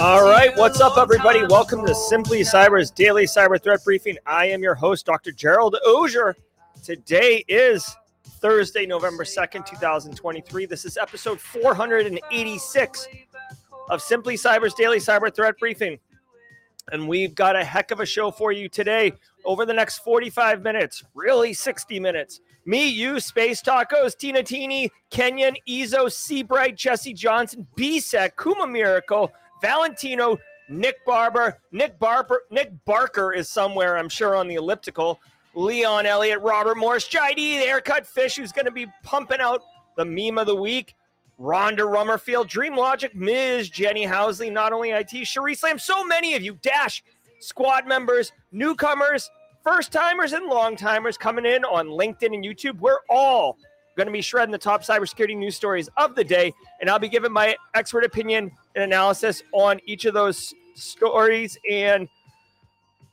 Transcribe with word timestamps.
All 0.00 0.24
right, 0.24 0.56
what's 0.56 0.80
up, 0.80 0.96
everybody? 0.96 1.44
Welcome 1.46 1.84
to 1.84 1.94
Simply 1.94 2.40
Cyber's 2.40 2.90
daily 2.90 3.24
cyber 3.24 3.62
threat 3.62 3.84
briefing. 3.84 4.16
I 4.24 4.46
am 4.46 4.62
your 4.62 4.74
host, 4.74 5.04
Dr. 5.04 5.32
Gerald 5.32 5.76
Auger. 5.86 6.34
Today 6.82 7.44
is 7.46 7.94
Thursday, 8.40 8.86
November 8.86 9.24
2nd, 9.24 9.66
2023. 9.66 10.64
This 10.64 10.86
is 10.86 10.96
episode 10.96 11.38
486 11.40 13.08
of 13.90 14.00
Simply 14.00 14.36
Cyber's 14.36 14.72
daily 14.72 14.98
cyber 14.98 15.34
threat 15.34 15.58
briefing. 15.58 15.98
And 16.92 17.08
we've 17.08 17.34
got 17.34 17.56
a 17.56 17.64
heck 17.64 17.90
of 17.90 18.00
a 18.00 18.06
show 18.06 18.30
for 18.30 18.52
you 18.52 18.68
today 18.68 19.12
over 19.44 19.64
the 19.64 19.72
next 19.72 19.98
45 19.98 20.62
minutes, 20.62 21.02
really 21.14 21.54
60 21.54 21.98
minutes. 21.98 22.40
Me, 22.66 22.88
you, 22.88 23.20
Space 23.20 23.62
Tacos, 23.62 24.16
Tina 24.16 24.42
Teeny, 24.42 24.90
Kenyon, 25.10 25.56
Ezo, 25.68 26.10
Seabright, 26.10 26.76
Jesse 26.76 27.12
Johnson, 27.12 27.66
BSEC, 27.76 28.32
Kuma 28.42 28.66
Miracle, 28.66 29.32
Valentino, 29.60 30.38
Nick 30.68 31.04
Barber, 31.04 31.58
Nick 31.72 31.98
Barber, 31.98 32.42
Nick 32.50 32.72
Barker 32.86 33.32
is 33.32 33.50
somewhere, 33.50 33.98
I'm 33.98 34.08
sure, 34.08 34.34
on 34.34 34.48
the 34.48 34.54
elliptical. 34.54 35.20
Leon 35.54 36.06
Elliott, 36.06 36.40
Robert 36.40 36.76
Morris, 36.76 37.06
JD, 37.08 37.36
the 37.36 37.66
haircut 37.66 38.06
fish, 38.06 38.36
who's 38.36 38.50
going 38.50 38.64
to 38.64 38.72
be 38.72 38.86
pumping 39.02 39.40
out 39.40 39.62
the 39.96 40.04
meme 40.04 40.38
of 40.38 40.46
the 40.46 40.56
week. 40.56 40.94
Rhonda 41.40 41.78
Rummerfield, 41.78 42.48
Dream 42.48 42.76
Logic, 42.76 43.14
Ms. 43.14 43.68
Jenny 43.68 44.06
Housley, 44.06 44.52
not 44.52 44.72
only 44.72 44.90
IT, 44.90 45.26
Cherie 45.26 45.54
Slam, 45.54 45.78
so 45.78 46.04
many 46.04 46.34
of 46.34 46.42
you, 46.42 46.58
Dash, 46.62 47.02
squad 47.40 47.86
members, 47.86 48.32
newcomers, 48.52 49.30
first 49.62 49.92
timers, 49.92 50.32
and 50.32 50.46
long 50.46 50.76
timers 50.76 51.16
coming 51.16 51.44
in 51.44 51.64
on 51.64 51.88
LinkedIn 51.88 52.34
and 52.34 52.44
YouTube. 52.44 52.78
We're 52.78 53.00
all 53.08 53.56
going 53.96 54.06
to 54.06 54.12
be 54.12 54.20
shredding 54.20 54.52
the 54.52 54.58
top 54.58 54.82
cybersecurity 54.82 55.36
news 55.36 55.56
stories 55.56 55.88
of 55.96 56.14
the 56.14 56.24
day, 56.24 56.52
and 56.80 56.88
I'll 56.88 56.98
be 56.98 57.08
giving 57.08 57.32
my 57.32 57.56
expert 57.74 58.04
opinion 58.04 58.50
and 58.74 58.84
analysis 58.84 59.42
on 59.52 59.80
each 59.86 60.04
of 60.04 60.14
those 60.14 60.54
stories 60.74 61.58
and 61.70 62.08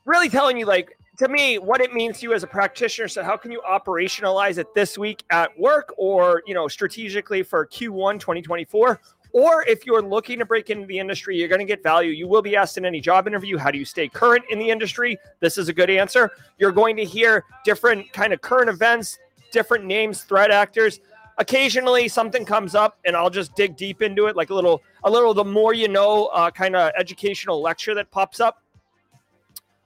really 0.06 0.29
telling 0.29 0.57
you, 0.57 0.66
like, 0.66 0.97
to 1.22 1.28
me, 1.28 1.59
what 1.59 1.82
it 1.82 1.94
means 1.94 2.18
to 2.18 2.24
you 2.24 2.34
as 2.34 2.42
a 2.42 2.48
practitioner. 2.48 3.08
So, 3.08 3.24
how 3.24 3.38
can 3.38 3.52
you 3.52 3.62
operationalize 3.62 4.58
it 4.58 4.74
this 4.74 4.98
week 4.98 5.24
at 5.30 5.58
work 5.59 5.94
or, 5.96 6.42
you 6.48 6.56
know, 6.56 6.68
strategically 6.68 7.44
for 7.44 7.68
Q1 7.68 8.20
2024? 8.20 9.00
Or 9.32 9.64
if 9.68 9.86
you're 9.86 10.02
looking 10.02 10.40
to 10.40 10.46
break 10.46 10.72
into 10.72 10.88
the 10.88 10.98
industry, 10.98 11.38
you're 11.38 11.48
going 11.48 11.59
to 11.59 11.66
get 11.66 11.84
value. 11.84 12.09
You 12.09 12.28
will 12.28 12.42
be 12.42 12.56
asked 12.56 12.80
in 12.80 12.86
any 12.86 13.00
job 13.00 13.28
interview, 13.28 13.59
how 13.59 13.70
do 13.70 13.78
you 13.78 13.86
stay 13.86 14.08
current 14.08 14.44
in 14.50 14.58
the 14.58 14.68
industry? 14.68 15.16
This 15.42 15.59
is 15.59 15.70
a 15.70 15.74
good 15.74 15.92
answer. 15.92 16.32
You're 16.58 16.72
going 16.72 16.98
to 16.98 17.06
hear 17.06 17.46
different 17.64 18.12
kind 18.14 18.34
of 18.34 18.42
current 18.42 18.68
events, 18.68 19.20
different 19.52 19.86
names, 19.86 20.24
threat 20.24 20.50
actors. 20.50 21.02
Occasionally 21.38 22.08
something 22.08 22.46
comes 22.46 22.74
up 22.74 22.98
and 23.06 23.16
I'll 23.16 23.30
just 23.30 23.56
dig 23.56 23.78
deep 23.78 24.02
into 24.02 24.26
it, 24.26 24.36
like 24.36 24.50
a 24.50 24.56
little, 24.56 24.82
a 25.03 25.12
little, 25.12 25.36
the 25.36 25.46
more 25.46 25.76
you 25.76 25.88
know, 25.88 26.26
uh, 26.34 26.50
kind 26.50 26.76
of 26.76 26.92
educational 26.98 27.62
lecture 27.62 27.94
that 27.94 28.09
pops 28.09 28.40
up. 28.40 28.64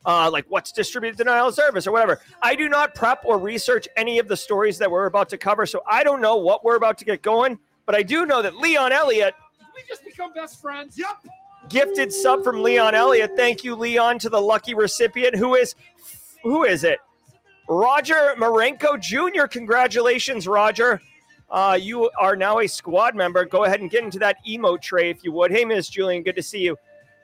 Uh, 0.05 0.29
like 0.31 0.45
what's 0.49 0.71
distributed 0.71 1.17
denial 1.17 1.47
of 1.47 1.55
service 1.55 1.87
or 1.87 1.91
whatever. 1.91 2.21
I 2.41 2.53
do 2.53 2.69
not 2.69 2.93
prep 2.93 3.23
or 3.25 3.39
research 3.39 3.87
any 3.97 4.19
of 4.19 4.27
the 4.27 4.37
stories 4.37 4.77
that 4.77 4.91
we're 4.91 5.07
about 5.07 5.29
to 5.29 5.37
cover, 5.37 5.65
so 5.65 5.81
I 5.89 6.03
don't 6.03 6.21
know 6.21 6.35
what 6.35 6.63
we're 6.63 6.75
about 6.75 6.99
to 6.99 7.05
get 7.05 7.23
going. 7.23 7.57
But 7.85 7.95
I 7.95 8.03
do 8.03 8.25
know 8.25 8.41
that 8.41 8.55
Leon 8.55 8.91
Elliott. 8.91 9.33
We 9.75 9.81
just 9.87 10.05
become 10.05 10.31
best 10.33 10.61
friends. 10.61 10.97
Yep. 10.97 11.25
Gifted 11.69 12.13
sub 12.13 12.43
from 12.43 12.61
Leon 12.61 12.93
Elliott. 12.93 13.31
Thank 13.35 13.63
you, 13.63 13.75
Leon, 13.75 14.19
to 14.19 14.29
the 14.29 14.39
lucky 14.39 14.75
recipient. 14.75 15.35
Who 15.35 15.55
is 15.55 15.75
who 16.43 16.63
is 16.63 16.83
it? 16.83 16.99
Roger 17.67 18.35
Marenko 18.37 18.99
Jr. 18.99 19.47
Congratulations, 19.47 20.47
Roger. 20.47 21.01
Uh, 21.49 21.77
you 21.79 22.09
are 22.19 22.35
now 22.35 22.59
a 22.59 22.67
squad 22.67 23.15
member. 23.15 23.45
Go 23.45 23.63
ahead 23.63 23.81
and 23.81 23.89
get 23.89 24.03
into 24.03 24.19
that 24.19 24.37
emote 24.47 24.81
tray 24.81 25.09
if 25.09 25.23
you 25.23 25.31
would. 25.31 25.51
Hey, 25.51 25.65
Miss 25.65 25.89
Julian, 25.89 26.23
good 26.23 26.35
to 26.35 26.43
see 26.43 26.59
you. 26.59 26.77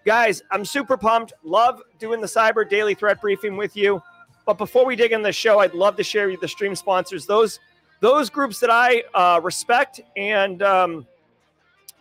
Guys, 0.06 0.41
I'm 0.50 0.66
super 0.66 0.97
pumped. 0.97 1.34
Love 1.44 1.81
doing 2.00 2.22
the 2.22 2.28
Cyber 2.28 2.67
Daily 2.67 2.95
Threat 2.95 3.22
Briefing 3.22 3.56
with 3.56 3.75
you. 3.75 4.01
But 4.45 4.57
before 4.57 4.85
we 4.85 4.95
dig 4.95 5.12
in 5.12 5.22
the 5.22 5.31
show, 5.31 5.59
I'd 5.59 5.75
love 5.75 5.95
to 5.97 6.03
share 6.03 6.29
you 6.29 6.38
the 6.41 6.47
stream 6.47 6.75
sponsors. 6.75 7.25
Those 7.25 7.59
those 8.00 8.31
groups 8.31 8.59
that 8.59 8.72
I 8.72 9.03
uh, 9.13 9.39
respect 9.44 10.01
and 10.17 10.63
um, 10.63 11.06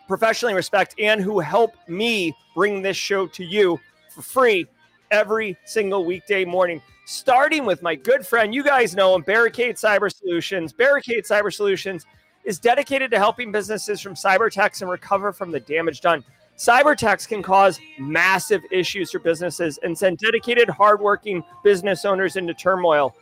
professionally 0.09 0.55
respect, 0.55 0.95
and 0.99 1.21
who 1.21 1.41
help 1.41 1.75
me 1.89 2.35
bring 2.55 2.81
this 2.81 2.97
show 2.97 3.27
to 3.27 3.45
you 3.45 3.79
for 4.09 4.23
free 4.23 4.67
every 5.11 5.59
single 5.67 6.07
weekday 6.07 6.47
morning. 6.47 6.81
Starting 7.05 7.67
with 7.67 7.83
my 7.83 7.95
good 7.95 8.27
friend, 8.27 8.55
you 8.55 8.65
guys 8.65 8.95
know 8.95 9.15
him, 9.15 9.21
Barricade 9.21 9.77
Cyber 9.77 10.11
Solutions. 10.11 10.73
Barricade 10.73 11.25
Cyber 11.25 11.53
Solutions 11.53 12.07
is 12.45 12.59
dedicated 12.59 13.11
to 13.11 13.19
helping 13.19 13.53
businesses 13.53 14.01
from 14.01 14.15
cyber 14.15 14.47
attacks 14.47 14.81
and 14.81 14.91
recover 14.91 15.33
from 15.35 15.51
the 15.51 15.61
damage 15.61 16.01
done. 16.01 16.25
Cyber 16.61 16.93
attacks 16.93 17.27
can 17.27 17.43
cause 17.43 17.81
massive 17.99 18.63
issues 18.71 19.11
for 19.11 19.19
businesses 19.19 19.79
and 19.83 19.97
send 19.97 20.19
dedicated, 20.19 20.69
hardworking 20.69 21.43
business 21.65 22.05
owners 22.05 22.37
into 22.37 22.53
turmoil. 22.53 23.17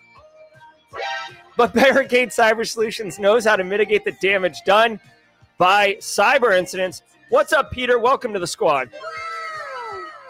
But 1.56 1.72
Barricade 1.75 2.31
Cyber 2.31 2.69
Solutions 2.69 3.21
knows 3.21 3.44
how 3.44 3.54
to 3.54 3.62
mitigate 3.62 4.04
the 4.04 4.10
damage 4.21 4.56
done 4.66 4.99
by 5.56 5.94
cyber 6.00 6.59
incidents. 6.59 7.03
What's 7.28 7.53
up, 7.53 7.71
Peter? 7.71 8.00
Welcome 8.00 8.32
to 8.32 8.41
the 8.41 8.47
squad. 8.47 8.91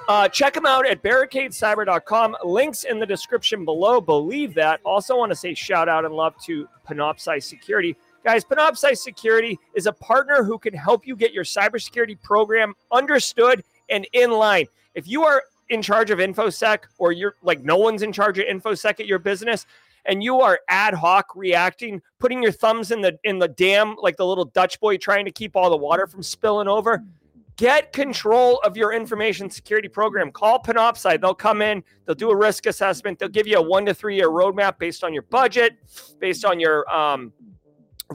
Uh, 0.07 0.29
check 0.29 0.53
them 0.53 0.67
out 0.67 0.87
at 0.87 1.03
barricadecyber.com. 1.03 2.37
Links 2.45 2.85
in 2.85 2.99
the 2.99 3.07
description 3.07 3.65
below. 3.65 4.03
Believe 4.03 4.53
that. 4.53 4.81
Also, 4.85 5.17
want 5.17 5.33
to 5.33 5.37
say 5.37 5.55
shout 5.55 5.89
out 5.89 6.05
and 6.05 6.13
love 6.13 6.35
to 6.45 6.69
Panoptcy 6.87 7.43
Security. 7.43 7.97
Guys, 8.25 8.45
Panoptcy 8.45 8.97
Security 8.97 9.59
is 9.75 9.87
a 9.87 9.93
partner 9.93 10.43
who 10.43 10.59
can 10.59 10.75
help 10.75 11.07
you 11.07 11.15
get 11.15 11.33
your 11.33 11.45
cybersecurity 11.45 12.21
program 12.21 12.75
understood 12.91 13.63
and 13.89 14.07
in 14.13 14.31
line. 14.31 14.67
If 14.95 15.07
you 15.07 15.25
are 15.25 15.43
in 15.69 15.83
charge 15.83 16.11
of 16.11 16.19
InfoSec 16.19 16.81
or 16.99 17.13
you're 17.13 17.37
like 17.43 17.63
no 17.63 17.77
one's 17.77 18.03
in 18.03 18.13
charge 18.13 18.39
of 18.39 18.47
InfoSec 18.47 19.01
at 19.01 19.07
your 19.07 19.19
business, 19.19 19.67
and 20.05 20.23
you 20.23 20.41
are 20.41 20.61
ad 20.69 20.95
hoc 20.95 21.37
reacting, 21.37 22.03
putting 22.19 22.43
your 22.43 22.53
thumbs 22.53 22.91
in 22.91 23.01
the 23.01 23.19
in 23.25 23.39
the 23.39 23.49
dam 23.49 23.95
like 24.01 24.17
the 24.17 24.27
little 24.27 24.47
Dutch 24.47 24.81
boy 24.81 24.97
trying 24.97 25.25
to 25.25 25.31
keep 25.31 25.55
all 25.55 25.71
the 25.71 25.77
water 25.77 26.07
from 26.07 26.23
spilling 26.23 26.69
over. 26.69 27.05
Get 27.57 27.93
control 27.93 28.61
of 28.65 28.77
your 28.77 28.93
information 28.93 29.51
security 29.51 29.89
program. 29.89 30.31
Call 30.31 30.63
Panoptcy. 30.63 31.21
They'll 31.21 31.35
come 31.35 31.61
in, 31.61 31.83
they'll 32.05 32.15
do 32.15 32.31
a 32.31 32.37
risk 32.37 32.67
assessment, 32.67 33.19
they'll 33.19 33.29
give 33.29 33.47
you 33.47 33.59
a 33.59 33.63
one 33.63 33.85
to 33.87 33.95
three 33.95 34.17
year 34.17 34.29
roadmap 34.29 34.79
based 34.79 35.05
on 35.05 35.13
your 35.13 35.25
budget, 35.25 35.77
based 36.21 36.45
on 36.45 36.61
your 36.61 36.89
um, 36.95 37.33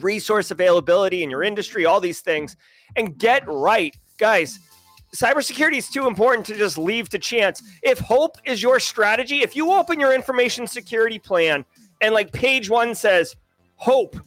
resource 0.01 0.51
availability 0.51 1.23
in 1.23 1.29
your 1.29 1.43
industry, 1.43 1.85
all 1.85 1.99
these 1.99 2.21
things, 2.21 2.55
and 2.95 3.17
get 3.17 3.43
right. 3.47 3.95
Guys, 4.17 4.59
cybersecurity 5.15 5.77
is 5.77 5.89
too 5.89 6.07
important 6.07 6.45
to 6.47 6.55
just 6.55 6.77
leave 6.77 7.09
to 7.09 7.19
chance. 7.19 7.61
If 7.81 7.99
hope 7.99 8.37
is 8.45 8.61
your 8.61 8.79
strategy, 8.79 9.41
if 9.41 9.55
you 9.55 9.71
open 9.71 9.99
your 9.99 10.13
information 10.13 10.67
security 10.67 11.19
plan 11.19 11.65
and 12.01 12.13
like 12.13 12.31
page 12.31 12.69
one 12.69 12.95
says 12.95 13.35
hope, 13.75 14.17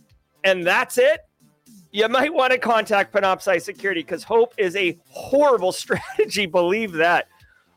and 0.45 0.65
that's 0.65 0.99
it, 0.99 1.21
you 1.97 2.07
might 2.09 2.33
want 2.33 2.53
to 2.53 2.59
contact 2.59 3.15
Panoptcy 3.15 3.61
Security 3.61 4.03
because 4.03 4.23
Hope 4.23 4.53
is 4.59 4.77
a 4.77 4.99
horrible 5.09 5.73
strategy. 5.85 6.45
Believe 6.45 6.93
that. 6.93 7.29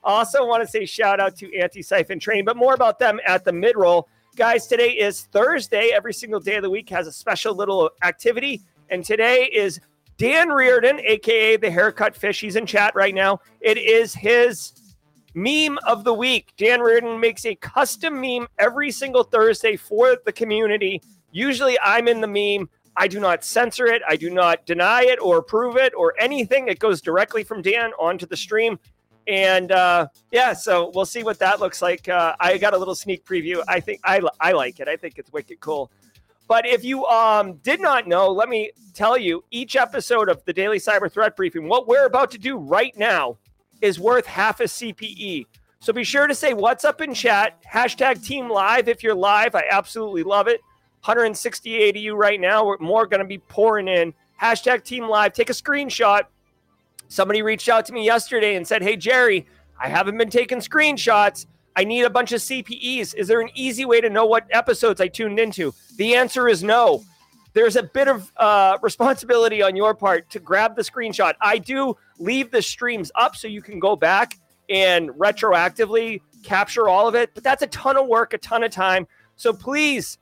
Also, 0.03 0.45
want 0.45 0.61
to 0.61 0.67
say 0.67 0.85
shout 0.85 1.19
out 1.19 1.37
to 1.37 1.47
Antisyphon 1.51 2.19
Training, 2.19 2.43
but 2.43 2.57
more 2.57 2.73
about 2.73 2.99
them 2.99 3.19
at 3.25 3.45
the 3.45 3.53
mid 3.53 3.77
roll. 3.77 4.09
Guys, 4.39 4.67
today 4.67 4.91
is 4.91 5.25
Thursday. 5.33 5.89
Every 5.93 6.13
single 6.13 6.39
day 6.39 6.55
of 6.55 6.63
the 6.63 6.69
week 6.69 6.89
has 6.91 7.07
a 7.07 7.11
special 7.11 7.53
little 7.53 7.91
activity. 8.03 8.61
And 8.89 9.03
today 9.03 9.49
is 9.53 9.81
Dan 10.17 10.47
Reardon, 10.47 10.97
aka 11.01 11.57
the 11.57 11.69
haircut 11.69 12.15
fish. 12.15 12.39
He's 12.39 12.55
in 12.55 12.65
chat 12.65 12.95
right 12.95 13.13
now. 13.13 13.41
It 13.59 13.77
is 13.77 14.13
his 14.15 14.95
meme 15.33 15.77
of 15.85 16.05
the 16.05 16.13
week. 16.13 16.53
Dan 16.55 16.79
Reardon 16.79 17.19
makes 17.19 17.45
a 17.45 17.53
custom 17.55 18.21
meme 18.21 18.47
every 18.59 18.91
single 18.91 19.23
Thursday 19.23 19.75
for 19.75 20.15
the 20.23 20.31
community. 20.31 21.01
Usually 21.33 21.77
I'm 21.81 22.07
in 22.07 22.21
the 22.21 22.27
meme. 22.27 22.69
I 22.95 23.09
do 23.09 23.19
not 23.19 23.43
censor 23.43 23.87
it. 23.87 24.01
I 24.07 24.15
do 24.15 24.29
not 24.29 24.65
deny 24.65 25.01
it 25.01 25.19
or 25.21 25.39
approve 25.39 25.75
it 25.75 25.93
or 25.97 26.13
anything. 26.17 26.69
It 26.69 26.79
goes 26.79 27.01
directly 27.01 27.43
from 27.43 27.61
Dan 27.61 27.91
onto 27.99 28.25
the 28.25 28.37
stream. 28.37 28.79
And 29.27 29.71
uh, 29.71 30.07
yeah, 30.31 30.53
so 30.53 30.91
we'll 30.93 31.05
see 31.05 31.23
what 31.23 31.39
that 31.39 31.59
looks 31.59 31.81
like. 31.81 32.09
Uh, 32.09 32.35
I 32.39 32.57
got 32.57 32.73
a 32.73 32.77
little 32.77 32.95
sneak 32.95 33.25
preview. 33.25 33.63
I 33.67 33.79
think 33.79 34.01
I, 34.03 34.21
I 34.39 34.53
like 34.53 34.79
it. 34.79 34.87
I 34.87 34.95
think 34.95 35.17
it's 35.17 35.31
wicked 35.31 35.59
cool. 35.59 35.91
But 36.47 36.65
if 36.65 36.83
you 36.83 37.05
um, 37.05 37.57
did 37.57 37.79
not 37.79 38.07
know, 38.07 38.31
let 38.31 38.49
me 38.49 38.71
tell 38.95 39.17
you 39.17 39.43
each 39.51 39.75
episode 39.75 40.29
of 40.29 40.43
the 40.45 40.53
Daily 40.53 40.79
Cyber 40.79 41.11
Threat 41.11 41.35
Briefing, 41.35 41.67
what 41.67 41.87
we're 41.87 42.07
about 42.07 42.31
to 42.31 42.39
do 42.39 42.57
right 42.57 42.97
now 42.97 43.37
is 43.81 43.99
worth 43.99 44.25
half 44.25 44.59
a 44.59 44.63
CPE. 44.63 45.45
So 45.79 45.93
be 45.93 46.03
sure 46.03 46.25
to 46.25 46.33
say 46.33 46.53
what's 46.53 46.83
up 46.83 47.01
in 47.01 47.13
chat. 47.13 47.61
Hashtag 47.63 48.25
team 48.25 48.49
live 48.49 48.89
if 48.89 49.03
you're 49.03 49.13
live. 49.13 49.53
I 49.53 49.63
absolutely 49.69 50.23
love 50.23 50.47
it. 50.47 50.59
168 51.05 51.95
of 51.95 52.01
you 52.01 52.15
right 52.15 52.39
now. 52.39 52.65
We're 52.65 52.77
more 52.79 53.05
going 53.05 53.21
to 53.21 53.27
be 53.27 53.37
pouring 53.37 53.87
in. 53.87 54.13
Hashtag 54.41 54.83
team 54.83 55.07
live. 55.07 55.33
Take 55.33 55.49
a 55.49 55.53
screenshot. 55.53 56.23
Somebody 57.09 57.41
reached 57.41 57.67
out 57.67 57.85
to 57.87 57.93
me 57.93 58.05
yesterday 58.05 58.55
and 58.55 58.65
said, 58.65 58.81
Hey, 58.81 58.95
Jerry, 58.95 59.45
I 59.79 59.89
haven't 59.89 60.17
been 60.17 60.29
taking 60.29 60.59
screenshots. 60.59 61.45
I 61.75 61.83
need 61.83 62.03
a 62.03 62.09
bunch 62.09 62.31
of 62.31 62.41
CPEs. 62.41 63.13
Is 63.15 63.27
there 63.27 63.41
an 63.41 63.49
easy 63.55 63.85
way 63.85 63.99
to 63.99 64.09
know 64.09 64.25
what 64.25 64.47
episodes 64.51 65.01
I 65.01 65.07
tuned 65.07 65.39
into? 65.39 65.73
The 65.97 66.15
answer 66.15 66.47
is 66.47 66.63
no. 66.63 67.03
There's 67.53 67.75
a 67.75 67.83
bit 67.83 68.07
of 68.07 68.31
uh, 68.37 68.77
responsibility 68.81 69.61
on 69.61 69.75
your 69.75 69.93
part 69.93 70.29
to 70.31 70.39
grab 70.39 70.75
the 70.75 70.81
screenshot. 70.81 71.33
I 71.41 71.57
do 71.57 71.97
leave 72.19 72.51
the 72.51 72.61
streams 72.61 73.11
up 73.15 73.35
so 73.35 73.47
you 73.47 73.61
can 73.61 73.79
go 73.79 73.95
back 73.95 74.35
and 74.69 75.09
retroactively 75.11 76.21
capture 76.43 76.87
all 76.87 77.07
of 77.07 77.15
it, 77.15 77.31
but 77.33 77.43
that's 77.43 77.63
a 77.63 77.67
ton 77.67 77.97
of 77.97 78.07
work, 78.07 78.33
a 78.33 78.37
ton 78.37 78.63
of 78.63 78.71
time. 78.71 79.07
So 79.35 79.51
please 79.51 80.17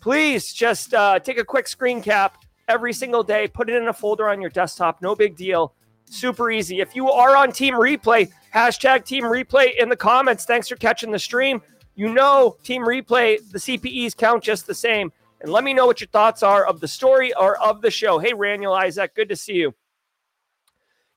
please 0.00 0.52
just 0.52 0.94
uh, 0.94 1.18
take 1.18 1.38
a 1.38 1.44
quick 1.44 1.68
screen 1.68 2.02
cap 2.02 2.44
every 2.68 2.92
single 2.92 3.22
day, 3.22 3.48
put 3.48 3.68
it 3.68 3.76
in 3.76 3.88
a 3.88 3.92
folder 3.92 4.28
on 4.28 4.40
your 4.40 4.50
desktop. 4.50 5.02
No 5.02 5.14
big 5.14 5.36
deal. 5.36 5.74
Super 6.10 6.50
easy. 6.50 6.80
If 6.80 6.96
you 6.96 7.08
are 7.08 7.36
on 7.36 7.52
Team 7.52 7.74
Replay, 7.74 8.32
hashtag 8.52 9.04
Team 9.04 9.22
Replay 9.24 9.78
in 9.78 9.88
the 9.88 9.96
comments. 9.96 10.44
Thanks 10.44 10.68
for 10.68 10.74
catching 10.74 11.12
the 11.12 11.18
stream. 11.20 11.62
You 11.94 12.12
know, 12.12 12.56
Team 12.64 12.82
Replay, 12.82 13.38
the 13.50 13.58
CPEs 13.58 14.16
count 14.16 14.42
just 14.42 14.66
the 14.66 14.74
same. 14.74 15.12
And 15.40 15.52
let 15.52 15.62
me 15.62 15.72
know 15.72 15.86
what 15.86 16.00
your 16.00 16.08
thoughts 16.08 16.42
are 16.42 16.66
of 16.66 16.80
the 16.80 16.88
story 16.88 17.32
or 17.34 17.58
of 17.62 17.80
the 17.80 17.92
show. 17.92 18.18
Hey, 18.18 18.32
Raniel 18.32 18.74
Isaac, 18.74 19.14
good 19.14 19.28
to 19.28 19.36
see 19.36 19.54
you. 19.54 19.72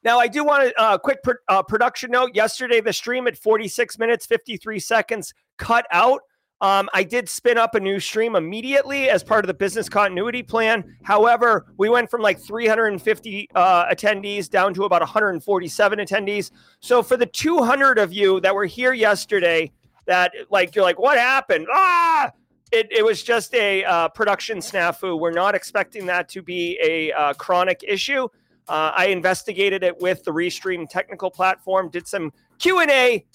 Now, 0.04 0.20
I 0.20 0.28
do 0.28 0.44
want 0.44 0.68
a 0.68 0.80
uh, 0.80 0.98
quick 1.00 1.20
uh, 1.48 1.64
production 1.64 2.12
note. 2.12 2.36
Yesterday, 2.36 2.80
the 2.80 2.94
stream 2.94 3.26
at 3.26 3.36
46 3.36 3.98
minutes, 3.98 4.28
53 4.28 4.80
seconds 4.80 5.34
cut 5.58 5.88
out. 5.92 6.22
Um, 6.64 6.90
I 6.94 7.04
did 7.04 7.28
spin 7.28 7.58
up 7.58 7.76
a 7.76 7.80
new 7.82 8.00
stream 8.00 8.38
immediately 8.38 9.10
as 9.10 9.22
part 9.22 9.44
of 9.44 9.48
the 9.48 9.54
business 9.54 9.90
continuity 9.90 10.42
plan. 10.42 10.96
However, 11.04 11.66
we 11.78 11.90
went 11.90 12.10
from 12.10 12.22
like 12.22 12.40
350 12.40 13.50
uh, 13.54 13.86
attendees 13.94 14.50
down 14.50 14.74
to 14.76 14.86
about 14.86 15.02
147 15.02 16.00
attendees. 16.00 16.52
So 16.80 17.04
for 17.04 17.18
the 17.18 17.26
200 17.26 18.00
of 18.00 18.14
you 18.14 18.40
that 18.40 18.56
were 18.56 18.64
here 18.64 18.94
yesterday, 18.94 19.74
that 20.06 20.32
like 20.52 20.74
you're 20.74 20.86
like, 20.86 20.98
what 20.98 21.18
happened? 21.18 21.68
Ah, 21.70 22.32
it, 22.72 22.88
it 22.90 23.04
was 23.04 23.24
just 23.24 23.54
a 23.56 23.84
uh, 23.84 24.08
production 24.08 24.60
snafu. 24.60 25.20
We're 25.20 25.32
not 25.32 25.56
expecting 25.56 26.06
that 26.06 26.30
to 26.30 26.42
be 26.42 26.80
a 26.82 27.12
uh, 27.12 27.34
chronic 27.34 27.84
issue. 27.86 28.30
Uh, 28.70 28.94
I 28.96 29.08
investigated 29.08 29.84
it 29.84 30.00
with 30.00 30.24
the 30.24 30.32
Restream 30.32 30.88
technical 30.90 31.30
platform, 31.30 31.90
did 31.90 32.08
some 32.08 32.32
Q 32.58 32.80
and 32.80 32.90
A 32.90 33.26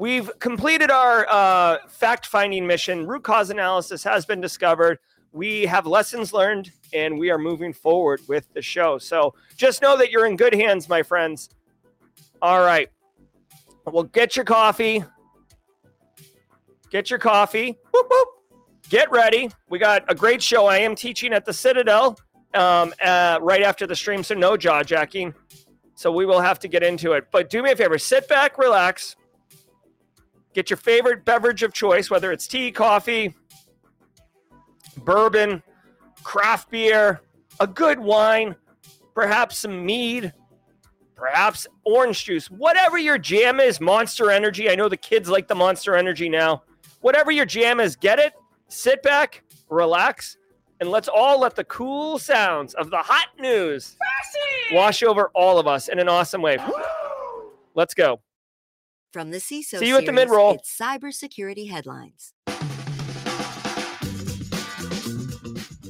We've 0.00 0.30
completed 0.38 0.90
our 0.90 1.26
uh, 1.28 1.76
fact 1.86 2.24
finding 2.24 2.66
mission. 2.66 3.06
Root 3.06 3.22
cause 3.22 3.50
analysis 3.50 4.02
has 4.04 4.24
been 4.24 4.40
discovered. 4.40 4.98
We 5.30 5.66
have 5.66 5.86
lessons 5.86 6.32
learned 6.32 6.70
and 6.94 7.18
we 7.18 7.28
are 7.28 7.36
moving 7.36 7.74
forward 7.74 8.22
with 8.26 8.50
the 8.54 8.62
show. 8.62 8.96
So 8.96 9.34
just 9.58 9.82
know 9.82 9.98
that 9.98 10.10
you're 10.10 10.24
in 10.24 10.36
good 10.36 10.54
hands, 10.54 10.88
my 10.88 11.02
friends. 11.02 11.50
All 12.40 12.60
right. 12.60 12.88
Well, 13.84 14.04
get 14.04 14.36
your 14.36 14.46
coffee. 14.46 15.04
Get 16.90 17.10
your 17.10 17.18
coffee. 17.18 17.76
Whoop, 17.92 18.06
whoop. 18.10 18.28
Get 18.88 19.10
ready. 19.10 19.50
We 19.68 19.78
got 19.78 20.10
a 20.10 20.14
great 20.14 20.42
show. 20.42 20.64
I 20.64 20.78
am 20.78 20.94
teaching 20.94 21.34
at 21.34 21.44
the 21.44 21.52
Citadel 21.52 22.18
um, 22.54 22.94
uh, 23.04 23.38
right 23.42 23.62
after 23.62 23.86
the 23.86 23.94
stream, 23.94 24.22
so 24.22 24.34
no 24.34 24.56
jaw 24.56 24.82
jacking. 24.82 25.34
So 25.94 26.10
we 26.10 26.24
will 26.24 26.40
have 26.40 26.58
to 26.60 26.68
get 26.68 26.82
into 26.82 27.12
it. 27.12 27.26
But 27.30 27.50
do 27.50 27.62
me 27.62 27.72
a 27.72 27.76
favor 27.76 27.98
sit 27.98 28.26
back, 28.28 28.56
relax 28.56 29.16
Get 30.52 30.70
your 30.70 30.76
favorite 30.76 31.24
beverage 31.24 31.62
of 31.62 31.72
choice, 31.72 32.10
whether 32.10 32.32
it's 32.32 32.46
tea, 32.46 32.72
coffee, 32.72 33.34
bourbon, 34.96 35.62
craft 36.22 36.70
beer, 36.70 37.20
a 37.60 37.66
good 37.66 38.00
wine, 38.00 38.56
perhaps 39.14 39.58
some 39.58 39.84
mead, 39.84 40.32
perhaps 41.14 41.66
orange 41.84 42.24
juice, 42.24 42.50
whatever 42.50 42.98
your 42.98 43.18
jam 43.18 43.60
is, 43.60 43.80
Monster 43.80 44.30
Energy. 44.30 44.70
I 44.70 44.74
know 44.74 44.88
the 44.88 44.96
kids 44.96 45.28
like 45.28 45.46
the 45.46 45.54
Monster 45.54 45.94
Energy 45.94 46.28
now. 46.28 46.62
Whatever 47.00 47.30
your 47.30 47.46
jam 47.46 47.78
is, 47.78 47.94
get 47.96 48.18
it, 48.18 48.32
sit 48.68 49.02
back, 49.02 49.44
relax, 49.68 50.36
and 50.80 50.90
let's 50.90 51.08
all 51.08 51.40
let 51.40 51.54
the 51.54 51.64
cool 51.64 52.18
sounds 52.18 52.74
of 52.74 52.90
the 52.90 52.98
hot 52.98 53.28
news 53.38 53.96
wash 54.72 55.02
over 55.02 55.30
all 55.34 55.58
of 55.58 55.66
us 55.66 55.88
in 55.88 55.98
an 55.98 56.08
awesome 56.08 56.42
way. 56.42 56.58
Let's 57.74 57.94
go. 57.94 58.20
From 59.12 59.32
the 59.32 59.38
CISO 59.38 59.80
See 59.80 59.88
you 59.88 59.96
at 59.96 60.06
the 60.06 60.12
mid-roll. 60.12 60.52
It's 60.52 60.78
cybersecurity 60.78 61.68
headlines. 61.68 62.32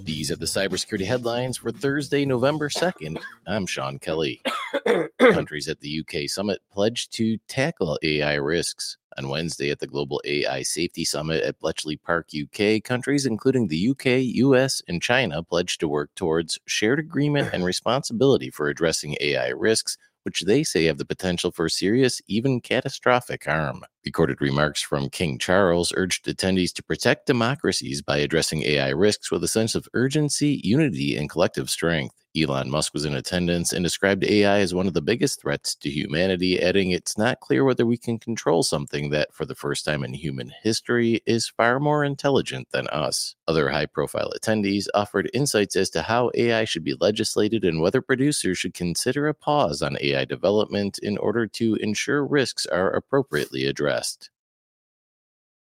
These 0.04 0.30
are 0.30 0.36
the 0.36 0.46
cybersecurity 0.46 1.04
headlines 1.04 1.58
for 1.58 1.70
Thursday, 1.70 2.24
November 2.24 2.70
2nd. 2.70 3.20
I'm 3.46 3.66
Sean 3.66 3.98
Kelly. 3.98 4.40
Countries 5.20 5.68
at 5.68 5.80
the 5.80 6.00
UK 6.00 6.30
summit 6.30 6.60
pledged 6.72 7.12
to 7.14 7.36
tackle 7.46 7.98
AI 8.02 8.34
risks. 8.36 8.96
On 9.18 9.28
Wednesday 9.28 9.70
at 9.70 9.80
the 9.80 9.86
Global 9.86 10.22
AI 10.24 10.62
Safety 10.62 11.04
Summit 11.04 11.42
at 11.42 11.58
Bletchley 11.58 11.96
Park, 11.96 12.28
UK, 12.34 12.82
countries 12.82 13.26
including 13.26 13.66
the 13.66 13.90
UK, 13.90 14.22
US, 14.36 14.80
and 14.88 15.02
China 15.02 15.42
pledged 15.42 15.80
to 15.80 15.88
work 15.88 16.10
towards 16.14 16.58
shared 16.66 17.00
agreement 17.00 17.50
and 17.52 17.64
responsibility 17.64 18.50
for 18.50 18.68
addressing 18.68 19.16
AI 19.20 19.48
risks 19.48 19.98
which 20.24 20.42
they 20.42 20.62
say 20.62 20.84
have 20.86 20.98
the 20.98 21.04
potential 21.04 21.50
for 21.50 21.68
serious, 21.68 22.20
even 22.26 22.60
catastrophic 22.60 23.44
harm. 23.44 23.82
Recorded 24.06 24.40
remarks 24.40 24.80
from 24.80 25.10
King 25.10 25.38
Charles 25.38 25.92
urged 25.94 26.24
attendees 26.26 26.72
to 26.74 26.82
protect 26.82 27.26
democracies 27.26 28.00
by 28.00 28.16
addressing 28.18 28.62
AI 28.62 28.88
risks 28.90 29.30
with 29.30 29.44
a 29.44 29.48
sense 29.48 29.74
of 29.74 29.88
urgency, 29.92 30.60
unity, 30.64 31.16
and 31.16 31.28
collective 31.28 31.68
strength. 31.68 32.14
Elon 32.36 32.70
Musk 32.70 32.94
was 32.94 33.04
in 33.04 33.14
attendance 33.14 33.72
and 33.72 33.84
described 33.84 34.24
AI 34.24 34.60
as 34.60 34.72
one 34.72 34.86
of 34.86 34.94
the 34.94 35.02
biggest 35.02 35.42
threats 35.42 35.74
to 35.74 35.90
humanity, 35.90 36.62
adding, 36.62 36.92
It's 36.92 37.18
not 37.18 37.40
clear 37.40 37.64
whether 37.64 37.84
we 37.84 37.98
can 37.98 38.18
control 38.18 38.62
something 38.62 39.10
that, 39.10 39.34
for 39.34 39.44
the 39.44 39.54
first 39.56 39.84
time 39.84 40.04
in 40.04 40.14
human 40.14 40.52
history, 40.62 41.20
is 41.26 41.48
far 41.48 41.80
more 41.80 42.04
intelligent 42.04 42.68
than 42.70 42.86
us. 42.88 43.34
Other 43.48 43.68
high 43.70 43.86
profile 43.86 44.32
attendees 44.38 44.86
offered 44.94 45.30
insights 45.34 45.76
as 45.76 45.90
to 45.90 46.02
how 46.02 46.30
AI 46.36 46.64
should 46.64 46.84
be 46.84 46.96
legislated 47.00 47.64
and 47.64 47.80
whether 47.82 48.00
producers 48.00 48.58
should 48.58 48.74
consider 48.74 49.26
a 49.28 49.34
pause 49.34 49.82
on 49.82 49.98
AI 50.00 50.24
development 50.24 50.98
in 51.00 51.18
order 51.18 51.46
to 51.48 51.74
ensure 51.76 52.24
risks 52.24 52.64
are 52.64 52.90
appropriately 52.90 53.66
addressed. 53.66 53.89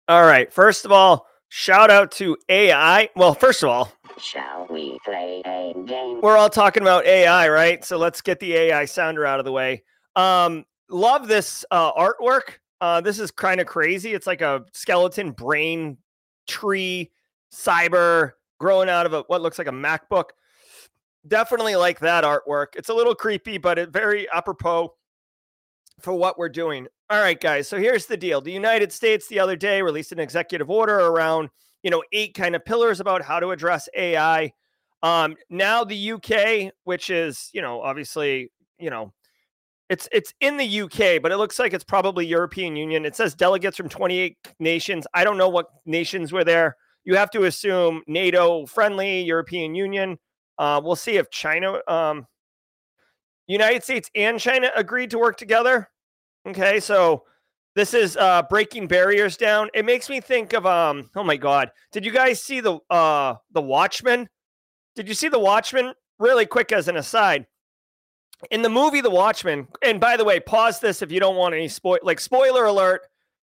All 0.09 0.25
right. 0.25 0.53
First 0.53 0.85
of 0.85 0.93
all, 0.93 1.27
shout 1.49 1.91
out 1.91 2.11
to 2.13 2.37
AI. 2.49 3.09
Well, 3.17 3.35
first 3.35 3.63
of 3.63 3.69
all, 3.69 3.93
Shall 4.19 4.67
we 4.71 4.99
play 5.05 5.43
a 5.45 5.75
game? 5.87 6.21
we're 6.23 6.37
all 6.37 6.49
talking 6.49 6.83
about 6.83 7.05
AI, 7.05 7.49
right? 7.49 7.85
So 7.85 7.99
let's 7.99 8.21
get 8.21 8.41
the 8.41 8.55
AI 8.55 8.85
sounder 8.85 9.27
out 9.27 9.39
of 9.39 9.45
the 9.45 9.53
way. 9.53 9.83
Um, 10.15 10.65
love 10.89 11.29
this 11.29 11.65
uh, 11.71 11.93
artwork. 11.93 12.59
Uh, 12.81 13.01
this 13.01 13.19
is 13.19 13.31
kind 13.31 13.61
of 13.61 13.67
crazy. 13.67 14.15
It's 14.15 14.27
like 14.27 14.41
a 14.41 14.65
skeleton 14.73 15.33
brain 15.33 15.99
tree 16.47 17.11
cyber 17.53 18.33
growing 18.59 18.89
out 18.89 19.07
of 19.07 19.13
a 19.13 19.23
what 19.27 19.43
looks 19.43 19.59
like 19.59 19.67
a 19.67 19.73
MacBook. 19.73 20.31
Definitely 21.27 21.77
like 21.77 21.99
that 22.01 22.25
artwork. 22.25 22.69
It's 22.77 22.89
a 22.89 22.95
little 22.95 23.15
creepy, 23.15 23.59
but 23.59 23.79
it 23.79 23.91
very 23.91 24.31
apropos 24.31 24.95
for 26.01 26.13
what 26.15 26.39
we're 26.39 26.49
doing. 26.49 26.87
All 27.09 27.21
right, 27.21 27.41
guys. 27.41 27.69
So 27.69 27.79
here's 27.79 28.07
the 28.07 28.17
deal. 28.17 28.41
The 28.41 28.51
United 28.51 28.93
States 28.93 29.29
the 29.29 29.39
other 29.39 29.55
day 29.55 29.81
released 29.81 30.11
an 30.11 30.19
executive 30.19 30.69
order 30.69 30.99
around, 30.99 31.51
you 31.83 31.91
know, 31.91 32.03
eight 32.13 32.35
kind 32.35 32.57
of 32.57 32.65
pillars 32.65 32.99
about 32.99 33.23
how 33.23 33.39
to 33.39 33.51
address 33.51 33.89
AI. 33.97 34.53
Um, 35.03 35.37
now 35.49 35.85
the 35.85 36.13
UK, 36.13 36.73
which 36.85 37.11
is 37.11 37.51
you 37.53 37.63
know 37.63 37.81
obviously 37.81 38.51
you 38.79 38.91
know 38.91 39.13
it's 39.89 40.09
it's 40.11 40.35
in 40.41 40.57
the 40.57 40.81
UK, 40.81 41.23
but 41.23 41.31
it 41.31 41.37
looks 41.37 41.61
like 41.61 41.73
it's 41.73 41.85
probably 41.85 42.27
European 42.27 42.75
Union. 42.75 43.05
It 43.05 43.15
says 43.15 43.35
delegates 43.37 43.77
from 43.77 43.89
28 43.89 44.37
nations. 44.59 45.07
I 45.15 45.23
don't 45.23 45.39
know 45.39 45.49
what 45.49 45.67
nations 45.85 46.33
were 46.33 46.45
there. 46.45 46.77
You 47.05 47.15
have 47.15 47.31
to 47.33 47.45
assume 47.45 48.03
NATO 48.09 48.67
friendly, 48.67 49.23
European 49.23 49.77
Union. 49.77 50.19
Uh, 50.59 50.81
we'll 50.83 50.97
see 50.97 51.19
if 51.19 51.31
China, 51.31 51.79
um, 51.87 52.27
United 53.47 53.85
States 53.85 54.11
and 54.17 54.41
China 54.41 54.73
agreed 54.75 55.11
to 55.13 55.19
work 55.19 55.37
together. 55.37 55.89
Okay, 56.47 56.81
so 56.81 57.25
this 57.75 57.93
is 57.93 58.17
uh, 58.17 58.43
breaking 58.43 58.87
barriers 58.87 59.37
down. 59.37 59.69
It 59.75 59.85
makes 59.85 60.09
me 60.09 60.21
think 60.21 60.53
of 60.53 60.65
um. 60.67 61.11
Oh 61.17 61.25
my 61.25 61.37
God! 61.37 61.71
Did 61.93 62.05
you 62.05 62.13
guys 62.13 62.43
see 62.43 62.61
the 62.61 62.79
uh 62.91 63.35
the 63.53 63.63
Watchmen? 63.63 64.29
Did 64.95 65.09
you 65.09 65.15
see 65.15 65.29
the 65.29 65.39
Watchmen? 65.39 65.93
Really 66.19 66.47
quick 66.47 66.73
as 66.73 66.89
an 66.89 66.97
aside, 66.97 67.47
in 68.51 68.63
the 68.63 68.69
movie 68.69 69.01
The 69.01 69.11
Watchmen, 69.11 69.69
and 69.83 70.01
by 70.01 70.17
the 70.17 70.25
way, 70.25 70.41
pause 70.41 70.81
this 70.81 71.03
if 71.03 71.11
you 71.11 71.21
don't 71.21 71.37
want 71.37 71.55
any 71.55 71.69
spoil 71.69 71.99
like 72.03 72.21
spoiler 72.21 72.65
alert. 72.67 73.03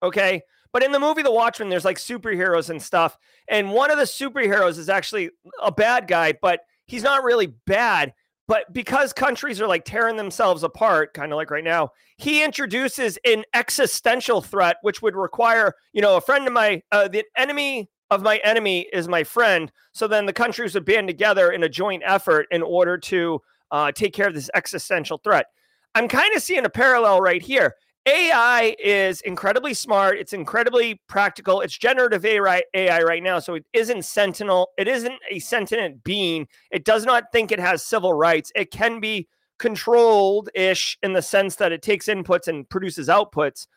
Okay. 0.02 0.42
But 0.72 0.82
in 0.82 0.90
the 0.90 1.00
movie 1.00 1.22
The 1.22 1.32
Watchmen, 1.32 1.68
there's 1.68 1.84
like 1.84 1.98
superheroes 1.98 2.70
and 2.70 2.80
stuff. 2.80 3.18
And 3.48 3.72
one 3.72 3.90
of 3.90 3.98
the 3.98 4.04
superheroes 4.04 4.78
is 4.78 4.88
actually 4.88 5.30
a 5.62 5.70
bad 5.70 6.08
guy, 6.08 6.32
but 6.40 6.60
he's 6.86 7.02
not 7.02 7.24
really 7.24 7.46
bad. 7.46 8.14
But 8.48 8.72
because 8.72 9.12
countries 9.12 9.60
are 9.60 9.68
like 9.68 9.84
tearing 9.84 10.16
themselves 10.16 10.62
apart, 10.62 11.14
kind 11.14 11.32
of 11.32 11.36
like 11.36 11.50
right 11.50 11.64
now, 11.64 11.90
he 12.16 12.44
introduces 12.44 13.18
an 13.24 13.44
existential 13.54 14.42
threat, 14.42 14.76
which 14.82 15.00
would 15.00 15.16
require, 15.16 15.74
you 15.92 16.02
know, 16.02 16.16
a 16.16 16.20
friend 16.20 16.46
of 16.46 16.52
my, 16.52 16.82
uh, 16.90 17.08
the 17.08 17.24
enemy 17.36 17.88
of 18.10 18.22
my 18.22 18.36
enemy 18.44 18.88
is 18.92 19.08
my 19.08 19.24
friend. 19.24 19.72
So 19.92 20.06
then 20.06 20.26
the 20.26 20.32
countries 20.32 20.74
would 20.74 20.84
band 20.84 21.08
together 21.08 21.50
in 21.50 21.62
a 21.62 21.68
joint 21.68 22.02
effort 22.04 22.46
in 22.50 22.62
order 22.62 22.98
to 22.98 23.40
uh, 23.70 23.92
take 23.92 24.12
care 24.12 24.28
of 24.28 24.34
this 24.34 24.50
existential 24.54 25.18
threat. 25.18 25.46
I'm 25.94 26.08
kind 26.08 26.34
of 26.36 26.42
seeing 26.42 26.64
a 26.64 26.70
parallel 26.70 27.20
right 27.20 27.42
here. 27.42 27.74
AI 28.06 28.74
is 28.82 29.20
incredibly 29.20 29.74
smart. 29.74 30.18
It's 30.18 30.32
incredibly 30.32 31.00
practical. 31.06 31.60
It's 31.60 31.76
generative 31.76 32.24
AI, 32.24 32.62
AI 32.74 33.02
right 33.02 33.22
now. 33.22 33.38
So 33.38 33.54
it 33.54 33.64
isn't 33.72 34.04
sentinel. 34.04 34.70
It 34.76 34.88
isn't 34.88 35.14
a 35.30 35.38
sentient 35.38 36.02
being. 36.02 36.48
It 36.70 36.84
does 36.84 37.04
not 37.04 37.30
think 37.32 37.52
it 37.52 37.60
has 37.60 37.84
civil 37.84 38.12
rights. 38.12 38.50
It 38.56 38.72
can 38.72 38.98
be 38.98 39.28
controlled 39.58 40.48
ish 40.54 40.98
in 41.02 41.12
the 41.12 41.22
sense 41.22 41.56
that 41.56 41.70
it 41.70 41.82
takes 41.82 42.06
inputs 42.06 42.48
and 42.48 42.68
produces 42.68 43.06
outputs. 43.06 43.68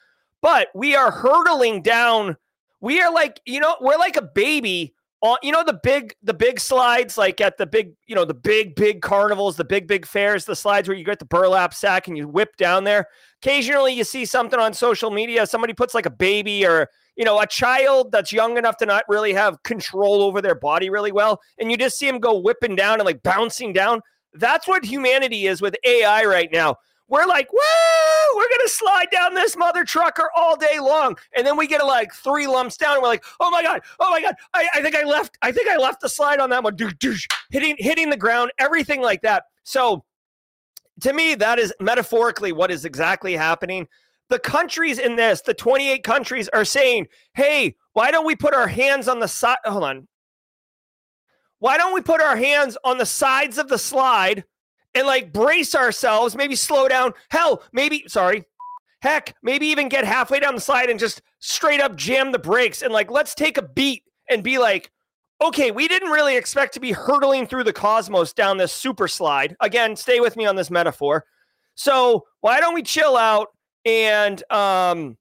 But 0.42 0.70
we 0.74 0.96
are 0.96 1.12
hurtling 1.12 1.84
down. 1.84 2.38
We 2.82 3.02
are 3.02 3.14
like, 3.14 3.40
you 3.46 3.60
know, 3.60 3.76
we're 3.80 3.98
like 3.98 4.18
a 4.18 4.22
baby 4.24 4.96
on 5.22 5.38
you 5.42 5.52
know 5.52 5.64
the 5.64 5.80
big 5.84 6.16
the 6.24 6.34
big 6.34 6.60
slides 6.60 7.18
like 7.18 7.40
at 7.42 7.58
the 7.58 7.66
big 7.66 7.94
you 8.08 8.16
know 8.16 8.26
the 8.26 8.34
big 8.34 8.76
big 8.76 9.02
carnivals 9.02 9.56
the 9.56 9.64
big 9.64 9.88
big 9.88 10.06
fairs 10.06 10.46
the 10.46 10.56
slides 10.56 10.88
where 10.88 10.98
you 10.98 11.04
get 11.04 11.20
the 11.20 11.26
burlap 11.26 11.74
sack 11.74 12.08
and 12.08 12.18
you 12.18 12.28
whip 12.28 12.56
down 12.58 12.84
there. 12.84 13.08
Occasionally 13.42 13.94
you 13.94 14.04
see 14.04 14.26
something 14.26 14.60
on 14.60 14.74
social 14.74 15.12
media 15.12 15.46
somebody 15.48 15.74
puts 15.74 15.94
like 15.94 16.06
a 16.06 16.12
baby 16.12 16.66
or 16.66 16.90
you 17.16 17.26
know 17.26 17.40
a 17.40 17.48
child 17.48 18.12
that's 18.12 18.32
young 18.32 18.58
enough 18.58 18.78
to 18.78 18.86
not 18.86 19.04
really 19.08 19.34
have 19.34 19.62
control 19.64 20.22
over 20.22 20.42
their 20.42 20.56
body 20.56 20.90
really 20.90 21.12
well 21.12 21.42
and 21.60 21.72
you 21.72 21.78
just 21.78 21.98
see 21.98 22.08
them 22.08 22.20
go 22.20 22.38
whipping 22.38 22.76
down 22.76 23.00
and 23.00 23.06
like 23.06 23.24
bouncing 23.24 23.74
down. 23.74 24.02
That's 24.34 24.68
what 24.68 24.84
humanity 24.84 25.48
is 25.48 25.62
with 25.62 25.76
ai 25.86 26.26
right 26.26 26.50
now. 26.52 26.76
We're 27.08 27.28
like, 27.28 27.48
woo, 28.34 28.38
we're 28.38 28.50
gonna 28.50 28.70
slide 28.70 29.08
down 29.12 29.34
this 29.34 29.56
mother 29.56 29.84
trucker 29.84 30.30
all 30.36 30.56
day 30.56 30.80
long. 30.80 31.18
And 31.36 31.46
then 31.46 31.58
we 31.58 31.68
get 31.68 31.86
like 31.86 32.14
three 32.14 32.48
lumps 32.48 32.78
down, 32.78 32.94
and 32.94 33.02
we're 33.02 33.10
like, 33.10 33.24
oh 33.40 33.50
my 33.50 33.62
god, 33.62 33.82
oh 34.00 34.10
my 34.10 34.22
god, 34.22 34.36
I, 34.54 34.68
I 34.76 34.82
think 34.82 34.96
I 34.96 35.04
left, 35.04 35.38
I 35.42 35.52
think 35.52 35.68
I 35.68 35.78
left 35.78 36.02
the 36.02 36.10
slide 36.10 36.40
on 36.40 36.50
that 36.52 36.64
one, 36.64 36.78
hitting 37.50 37.76
hitting 37.78 38.10
the 38.10 38.18
ground, 38.18 38.52
everything 38.60 39.02
like 39.02 39.22
that. 39.22 39.46
So 39.64 40.04
to 41.02 41.14
me, 41.14 41.36
that 41.36 41.60
is 41.60 41.74
metaphorically 41.80 42.52
what 42.52 42.72
is 42.72 42.86
exactly 42.86 43.34
happening. 43.34 43.88
The 44.30 44.40
countries 44.40 44.98
in 44.98 45.16
this, 45.16 45.42
the 45.42 45.54
28 45.54 46.04
countries, 46.04 46.50
are 46.50 46.66
saying, 46.66 47.08
hey, 47.34 47.76
why 47.94 48.12
don't 48.12 48.26
we 48.26 48.36
put 48.36 48.54
our 48.54 48.68
hands 48.68 49.08
on 49.08 49.20
the 49.20 49.28
side? 49.28 49.58
Hold 49.66 49.84
on. 49.84 50.08
Why 51.60 51.78
don't 51.78 51.94
we 51.94 52.02
put 52.02 52.22
our 52.22 52.36
hands 52.36 52.78
on 52.84 52.98
the 52.98 53.06
sides 53.06 53.58
of 53.58 53.70
the 53.70 53.78
slide? 53.78 54.46
And 54.96 55.06
like 55.06 55.32
brace 55.34 55.76
ourselves, 55.76 56.36
maybe 56.36 56.56
slow 56.56 56.88
down. 56.88 57.14
Hell, 57.30 57.62
maybe, 57.74 58.06
sorry, 58.08 58.46
heck, 59.02 59.36
maybe 59.44 59.68
even 59.68 59.90
get 59.90 60.06
halfway 60.06 60.40
down 60.40 60.56
the 60.56 60.62
slide 60.62 60.90
and 60.90 61.00
just 61.00 61.22
straight 61.40 61.82
up 61.82 61.96
jam 61.96 62.32
the 62.32 62.40
brakes 62.40 62.82
and 62.82 62.92
like, 62.92 63.12
let's 63.12 63.36
take 63.36 63.58
a 63.58 63.62
beat 63.62 64.04
and 64.30 64.44
be 64.44 64.58
like, 64.58 64.90
okay, 65.42 65.70
we 65.70 65.88
didn't 65.88 66.10
really 66.10 66.38
expect 66.38 66.74
to 66.74 66.80
be 66.80 66.94
hurtling 66.94 67.46
through 67.46 67.66
the 67.66 67.74
cosmos 67.74 68.34
down 68.34 68.58
this 68.58 68.72
super 68.72 69.08
slide. 69.08 69.56
Again, 69.60 69.96
stay 69.96 70.22
with 70.22 70.38
me 70.38 70.46
on 70.46 70.56
this 70.56 70.72
metaphor. 70.72 71.26
So 71.76 72.26
why 72.40 72.62
don't 72.62 72.74
we 72.74 72.82
chill 72.82 73.18
out 73.18 73.50
and 73.84 74.42
um, 74.52 75.18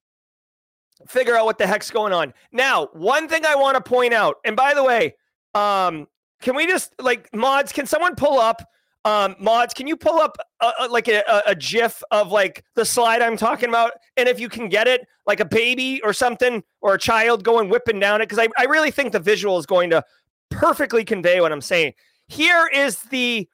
figure 1.09 1.37
out 1.37 1.47
what 1.47 1.59
the 1.59 1.67
heck's 1.67 1.91
going 1.91 2.13
on? 2.13 2.33
Now, 2.53 2.89
one 2.93 3.29
thing 3.29 3.45
I 3.45 3.57
want 3.57 3.77
to 3.77 3.83
point 3.83 4.15
out, 4.15 4.37
and 4.45 4.55
by 4.55 4.73
the 4.73 4.85
way, 4.85 5.17
um, 5.53 6.07
can 6.41 6.55
we 6.55 6.67
just 6.67 6.95
like 7.01 7.29
mods? 7.35 7.73
Can 7.73 7.87
someone 7.87 8.15
pull 8.15 8.39
up 8.39 8.63
um, 9.05 9.37
mods, 9.39 9.75
can 9.75 9.87
you 9.87 9.97
pull 9.97 10.19
up 10.19 10.39
a, 10.61 10.73
a, 10.81 10.89
like 10.89 11.09
a, 11.09 11.23
a, 11.47 11.55
GIF 11.55 12.03
of 12.11 12.33
like 12.33 12.65
the 12.75 12.87
slide 12.87 13.21
I'm 13.21 13.37
talking 13.37 13.69
about? 13.69 13.93
And 14.17 14.29
if 14.29 14.41
you 14.41 14.49
can 14.49 14.69
get 14.71 14.89
it, 14.89 15.07
like 15.27 15.41
a 15.41 15.45
baby 15.45 16.01
or 16.03 16.15
something, 16.15 16.63
or 16.81 16.95
a 16.95 16.99
child 16.99 17.45
going 17.45 17.69
whipping 17.69 18.01
down 18.01 18.23
it, 18.23 18.29
because 18.29 18.39
I, 18.39 18.49
I 18.59 18.65
really 18.65 18.91
think 18.91 19.13
the 19.13 19.21
visual 19.21 19.59
is 19.59 19.67
going 19.67 19.91
to 19.91 20.03
perfectly 20.51 21.05
convey 21.05 21.41
what 21.41 21.53
I'm 21.53 21.61
saying. 21.61 21.93
Here 22.29 22.67
is 22.73 23.01
the 23.03 23.47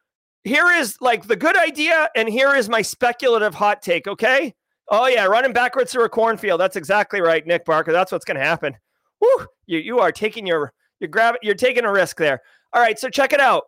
here 0.44 0.70
is 0.70 0.96
like 1.00 1.26
the 1.26 1.36
good 1.36 1.56
idea, 1.56 2.08
and 2.14 2.28
here 2.28 2.54
is 2.54 2.68
my 2.68 2.82
speculative 2.82 3.54
hot 3.54 3.82
take. 3.82 4.06
Okay. 4.06 4.54
Oh 4.88 5.06
yeah, 5.06 5.24
running 5.26 5.52
backwards 5.52 5.92
through 5.92 6.04
a 6.04 6.08
cornfield. 6.08 6.60
That's 6.60 6.76
exactly 6.76 7.20
right, 7.20 7.44
Nick 7.44 7.64
Barker. 7.64 7.92
That's 7.92 8.12
what's 8.12 8.24
going 8.24 8.38
to 8.38 8.44
happen. 8.44 8.76
Woo! 9.20 9.46
You 9.66 9.78
you 9.78 9.98
are 9.98 10.12
taking 10.12 10.46
your 10.46 10.72
you 11.00 11.08
grab 11.08 11.34
you're 11.42 11.54
taking 11.56 11.84
a 11.84 11.92
risk 11.92 12.18
there. 12.18 12.40
All 12.72 12.80
right, 12.80 12.98
so 13.00 13.08
check 13.08 13.32
it 13.32 13.40
out 13.40 13.64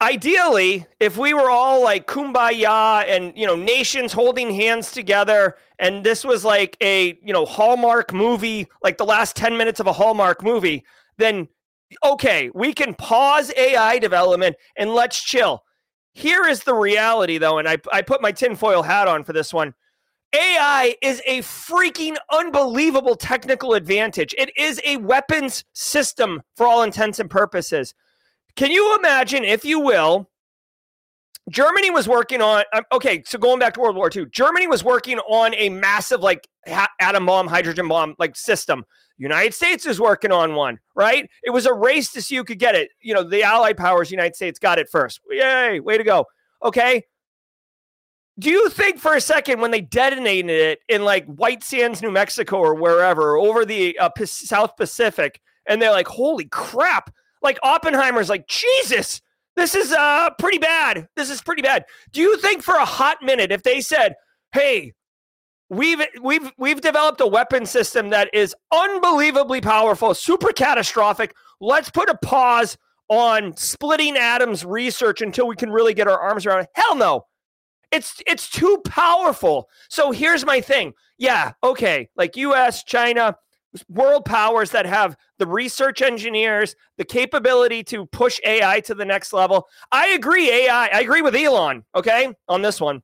ideally, 0.00 0.86
if 1.00 1.16
we 1.16 1.34
were 1.34 1.50
all 1.50 1.82
like 1.82 2.06
kumbaya 2.06 3.04
and 3.06 3.36
you 3.36 3.46
know 3.46 3.56
nations 3.56 4.12
holding 4.12 4.54
hands 4.54 4.92
together, 4.92 5.56
and 5.78 6.04
this 6.04 6.24
was 6.24 6.44
like 6.44 6.76
a 6.80 7.18
you 7.22 7.32
know 7.32 7.44
Hallmark 7.44 8.12
movie, 8.12 8.68
like 8.82 8.98
the 8.98 9.04
last 9.04 9.36
ten 9.36 9.56
minutes 9.56 9.80
of 9.80 9.86
a 9.86 9.92
Hallmark 9.92 10.42
movie, 10.42 10.84
then 11.18 11.48
okay, 12.04 12.50
we 12.54 12.72
can 12.72 12.94
pause 12.94 13.52
AI 13.56 13.98
development 13.98 14.56
and 14.76 14.94
let's 14.94 15.22
chill. 15.22 15.62
Here 16.12 16.46
is 16.46 16.62
the 16.62 16.74
reality, 16.74 17.38
though, 17.38 17.58
and 17.58 17.68
I, 17.68 17.78
I 17.92 18.02
put 18.02 18.22
my 18.22 18.30
tinfoil 18.30 18.82
hat 18.82 19.08
on 19.08 19.24
for 19.24 19.32
this 19.32 19.52
one. 19.52 19.74
AI 20.32 20.96
is 21.02 21.20
a 21.26 21.40
freaking 21.40 22.16
unbelievable 22.32 23.16
technical 23.16 23.74
advantage. 23.74 24.34
It 24.38 24.56
is 24.56 24.80
a 24.84 24.96
weapons 24.98 25.64
system 25.72 26.42
for 26.56 26.66
all 26.66 26.82
intents 26.82 27.18
and 27.20 27.30
purposes. 27.30 27.94
Can 28.56 28.70
you 28.70 28.96
imagine, 28.96 29.44
if 29.44 29.64
you 29.64 29.80
will, 29.80 30.30
Germany 31.50 31.90
was 31.90 32.08
working 32.08 32.40
on 32.40 32.64
um, 32.72 32.84
okay, 32.92 33.22
so 33.26 33.38
going 33.38 33.58
back 33.58 33.74
to 33.74 33.80
World 33.80 33.96
War 33.96 34.10
II, 34.14 34.26
Germany 34.30 34.66
was 34.66 34.82
working 34.82 35.18
on 35.20 35.54
a 35.54 35.68
massive 35.68 36.20
like 36.20 36.48
ha- 36.66 36.88
atom 37.00 37.26
bomb, 37.26 37.46
hydrogen 37.46 37.88
bomb 37.88 38.14
like 38.18 38.36
system. 38.36 38.84
United 39.18 39.54
States 39.54 39.86
is 39.86 40.00
working 40.00 40.32
on 40.32 40.54
one, 40.54 40.78
right? 40.96 41.28
It 41.42 41.50
was 41.50 41.66
a 41.66 41.72
race 41.72 42.10
to 42.12 42.22
see 42.22 42.36
who 42.36 42.44
could 42.44 42.58
get 42.58 42.74
it. 42.74 42.90
You 43.00 43.14
know, 43.14 43.22
the 43.22 43.42
Allied 43.42 43.76
powers, 43.76 44.10
United 44.10 44.34
States 44.34 44.58
got 44.58 44.78
it 44.78 44.88
first. 44.90 45.20
Yay, 45.30 45.80
way 45.80 45.98
to 45.98 46.04
go. 46.04 46.26
Okay. 46.64 47.04
Do 48.38 48.50
you 48.50 48.68
think 48.70 48.98
for 48.98 49.14
a 49.14 49.20
second 49.20 49.60
when 49.60 49.70
they 49.70 49.80
detonated 49.80 50.50
it 50.50 50.80
in 50.88 51.04
like 51.04 51.26
White 51.26 51.62
Sands, 51.62 52.02
New 52.02 52.10
Mexico, 52.10 52.56
or 52.56 52.74
wherever 52.74 53.36
over 53.36 53.64
the 53.64 53.96
uh, 53.98 54.08
P- 54.08 54.26
South 54.26 54.76
Pacific, 54.76 55.40
and 55.66 55.80
they're 55.80 55.92
like, 55.92 56.08
holy 56.08 56.46
crap, 56.46 57.14
like 57.44 57.58
Oppenheimer's 57.62 58.28
like, 58.28 58.48
Jesus, 58.48 59.20
this 59.54 59.74
is 59.76 59.92
uh 59.92 60.30
pretty 60.38 60.58
bad. 60.58 61.06
This 61.14 61.30
is 61.30 61.40
pretty 61.40 61.62
bad. 61.62 61.84
Do 62.12 62.20
you 62.20 62.36
think 62.38 62.62
for 62.62 62.74
a 62.74 62.84
hot 62.84 63.18
minute 63.22 63.52
if 63.52 63.62
they 63.62 63.80
said, 63.80 64.16
"Hey, 64.52 64.94
we've 65.68 66.00
we've 66.20 66.50
we've 66.58 66.80
developed 66.80 67.20
a 67.20 67.26
weapon 67.26 67.66
system 67.66 68.10
that 68.10 68.30
is 68.34 68.54
unbelievably 68.72 69.60
powerful, 69.60 70.14
super 70.14 70.52
catastrophic. 70.52 71.34
Let's 71.60 71.90
put 71.90 72.08
a 72.08 72.16
pause 72.16 72.76
on 73.08 73.56
splitting 73.56 74.16
atoms 74.16 74.64
research 74.64 75.20
until 75.20 75.46
we 75.46 75.54
can 75.54 75.70
really 75.70 75.94
get 75.94 76.08
our 76.08 76.18
arms 76.18 76.46
around 76.46 76.62
it." 76.62 76.70
Hell 76.74 76.96
no. 76.96 77.26
It's 77.92 78.20
it's 78.26 78.50
too 78.50 78.82
powerful. 78.84 79.68
So 79.88 80.10
here's 80.10 80.44
my 80.44 80.60
thing. 80.60 80.94
Yeah, 81.16 81.52
okay, 81.62 82.08
like 82.16 82.36
US, 82.36 82.82
China, 82.82 83.36
world 83.88 84.24
powers 84.24 84.70
that 84.70 84.86
have 84.86 85.16
the 85.38 85.46
research 85.46 86.02
engineers, 86.02 86.76
the 86.96 87.04
capability 87.04 87.82
to 87.84 88.06
push 88.06 88.38
AI 88.44 88.80
to 88.80 88.94
the 88.94 89.04
next 89.04 89.32
level. 89.32 89.66
I 89.90 90.08
agree, 90.08 90.50
AI, 90.50 90.86
I 90.86 91.00
agree 91.00 91.22
with 91.22 91.34
Elon, 91.34 91.84
okay, 91.94 92.32
on 92.48 92.62
this 92.62 92.80
one. 92.80 93.02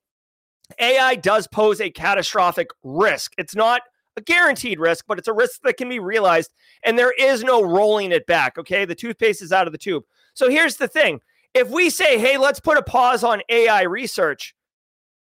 AI 0.79 1.17
does 1.17 1.49
pose 1.49 1.81
a 1.81 1.91
catastrophic 1.91 2.69
risk. 2.83 3.33
It's 3.39 3.57
not 3.57 3.83
a 4.17 4.21
guaranteed 4.21 4.79
risk, 4.79 5.05
but 5.09 5.19
it's 5.19 5.29
a 5.29 5.33
risk 5.33 5.61
that 5.63 5.77
can 5.77 5.89
be 5.89 5.99
realized. 5.99 6.51
And 6.85 6.99
there 6.99 7.13
is 7.13 7.43
no 7.43 7.63
rolling 7.63 8.13
it 8.13 8.27
back. 8.27 8.59
Okay. 8.59 8.85
The 8.85 8.95
toothpaste 8.95 9.43
is 9.43 9.53
out 9.53 9.67
of 9.67 9.73
the 9.73 9.79
tube. 9.79 10.05
So 10.35 10.49
here's 10.49 10.77
the 10.77 10.89
thing 10.89 11.21
if 11.55 11.69
we 11.69 11.91
say, 11.91 12.19
hey, 12.19 12.39
let's 12.39 12.61
put 12.61 12.79
a 12.79 12.83
pause 12.83 13.25
on 13.25 13.43
AI 13.49 13.83
research, 13.83 14.55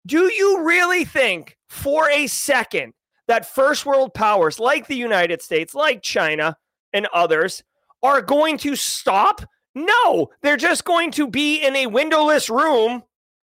do 0.06 0.32
you 0.32 0.62
really 0.62 1.04
think 1.04 1.56
for 1.68 2.08
a 2.10 2.26
second 2.26 2.92
that 3.32 3.46
first 3.46 3.86
world 3.86 4.12
powers 4.12 4.60
like 4.60 4.86
the 4.86 4.94
United 4.94 5.40
States, 5.40 5.74
like 5.74 6.02
China 6.02 6.54
and 6.92 7.08
others, 7.14 7.64
are 8.02 8.20
going 8.20 8.58
to 8.58 8.76
stop? 8.76 9.40
No, 9.74 10.28
they're 10.42 10.58
just 10.58 10.84
going 10.84 11.10
to 11.12 11.26
be 11.26 11.64
in 11.64 11.74
a 11.74 11.86
windowless 11.86 12.50
room 12.50 13.02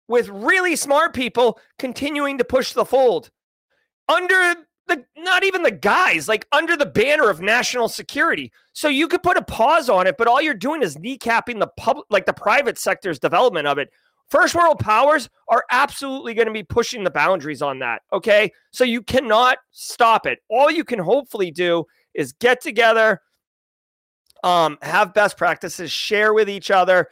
with 0.06 0.28
really 0.28 0.76
smart 0.76 1.12
people 1.12 1.58
continuing 1.76 2.38
to 2.38 2.44
push 2.44 2.72
the 2.72 2.84
fold. 2.84 3.32
Under 4.08 4.54
the 4.86 5.04
not 5.16 5.42
even 5.42 5.64
the 5.64 5.72
guys 5.72 6.28
like 6.28 6.46
under 6.52 6.76
the 6.76 6.86
banner 6.86 7.28
of 7.28 7.40
national 7.40 7.88
security. 7.88 8.52
So 8.74 8.86
you 8.86 9.08
could 9.08 9.24
put 9.24 9.38
a 9.38 9.42
pause 9.42 9.88
on 9.88 10.06
it 10.06 10.16
but 10.16 10.28
all 10.28 10.40
you're 10.40 10.54
doing 10.54 10.82
is 10.82 10.98
kneecapping 10.98 11.58
the 11.58 11.70
public 11.78 12.06
like 12.10 12.26
the 12.26 12.32
private 12.32 12.78
sector's 12.78 13.18
development 13.18 13.66
of 13.66 13.78
it 13.78 13.90
first 14.28 14.54
world 14.54 14.78
powers 14.78 15.28
are 15.48 15.64
absolutely 15.70 16.34
going 16.34 16.46
to 16.46 16.52
be 16.52 16.62
pushing 16.62 17.04
the 17.04 17.10
boundaries 17.10 17.62
on 17.62 17.78
that 17.78 18.02
okay? 18.12 18.50
So 18.70 18.84
you 18.84 19.02
cannot 19.02 19.58
stop 19.70 20.26
it. 20.26 20.38
All 20.48 20.70
you 20.70 20.84
can 20.84 20.98
hopefully 20.98 21.50
do 21.50 21.84
is 22.14 22.32
get 22.32 22.60
together 22.60 23.20
um 24.42 24.78
have 24.82 25.14
best 25.14 25.36
practices 25.36 25.90
share 25.90 26.34
with 26.34 26.48
each 26.48 26.70
other. 26.70 27.08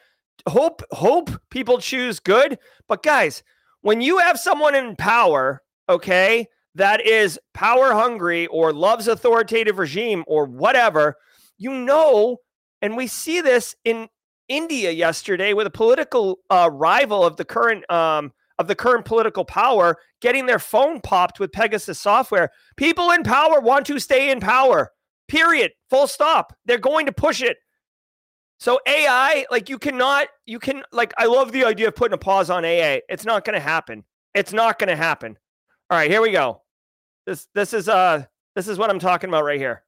Hope 0.49 0.83
hope 0.91 1.31
people 1.51 1.79
choose 1.79 2.21
good. 2.21 2.59
But 2.89 3.03
guys 3.03 3.43
when 3.83 4.01
you 4.01 4.19
have 4.19 4.39
someone 4.39 4.75
in 4.75 4.97
power 4.97 5.61
okay 5.89 6.47
that 6.75 7.05
is 7.05 7.39
power 7.53 7.93
hungry 7.93 8.47
or 8.47 8.73
loves 8.73 9.09
authoritative 9.09 9.79
regime 9.79 10.25
or 10.27 10.47
whatever 10.47 11.17
you 11.59 11.73
know 11.73 12.39
and 12.81 12.97
we 12.97 13.07
see 13.07 13.41
this 13.41 13.75
in 13.85 14.09
india 14.53 14.91
yesterday 14.91 15.53
with 15.53 15.67
a 15.67 15.71
political 15.71 16.39
uh, 16.51 16.69
rival 16.73 17.25
of 17.25 17.37
the 17.37 17.45
current 17.45 17.89
um, 17.91 18.33
of 18.59 18.69
the 18.69 18.75
current 18.75 19.05
political 19.05 19.45
power 19.45 19.97
getting 20.21 20.47
their 20.47 20.59
phone 20.59 21.01
popped 21.01 21.41
with 21.41 21.53
pegasus 21.53 21.99
software 21.99 22.51
people 22.77 23.11
in 23.11 23.23
power 23.23 23.61
want 23.61 23.87
to 23.87 23.99
stay 23.99 24.31
in 24.31 24.41
power 24.41 24.91
period 25.29 25.73
full 25.89 26.07
stop 26.07 26.53
they're 26.67 26.79
going 26.79 27.07
to 27.07 27.13
push 27.13 27.43
it 27.43 27.57
so 28.63 28.79
AI, 28.87 29.45
like 29.51 29.69
you 29.69 29.77
cannot, 29.77 30.29
you 30.47 30.61
can 30.61 30.85
like 30.93 31.13
I 31.19 31.27
love 31.27 31.51
the 31.51 31.65
idea 31.65 31.89
of 31.89 31.97
putting 31.97 32.15
a 32.15 32.17
pause 32.17 32.49
on 32.49 32.65
AA. 32.65 32.99
It's 33.09 33.25
not 33.25 33.45
going 33.45 33.55
to 33.55 33.61
happen. 33.61 34.05
It's 34.35 34.53
not 34.53 34.79
going 34.79 34.89
to 34.89 34.95
happen. 34.95 35.37
All 35.91 35.99
right, 35.99 36.09
here 36.09 36.23
we 36.23 36.31
go. 36.31 36.63
This 37.27 37.49
this 37.57 37.75
is 37.75 37.89
uh 37.89 38.25
this 38.55 38.69
is 38.69 38.79
what 38.79 38.89
I'm 38.89 39.01
talking 39.01 39.29
about 39.29 39.43
right 39.43 39.59
here. 39.59 39.83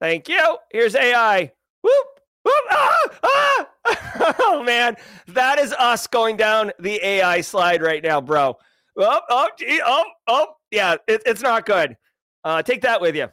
Thank 0.00 0.28
you. 0.28 0.58
Here's 0.72 0.96
AI. 0.96 1.52
Whoop. 1.82 2.13
oh 4.38 4.62
man, 4.64 4.96
that 5.28 5.58
is 5.58 5.72
us 5.74 6.06
going 6.06 6.36
down 6.36 6.72
the 6.78 7.04
AI 7.04 7.40
slide 7.40 7.82
right 7.82 8.02
now, 8.02 8.20
bro. 8.20 8.56
Oh 8.96 9.20
oh 9.28 9.48
gee, 9.58 9.80
oh 9.84 10.04
oh 10.26 10.54
yeah, 10.70 10.96
it, 11.06 11.22
it's 11.26 11.42
not 11.42 11.66
good. 11.66 11.96
Uh, 12.44 12.62
take 12.62 12.82
that 12.82 13.00
with 13.00 13.16
you. 13.16 13.28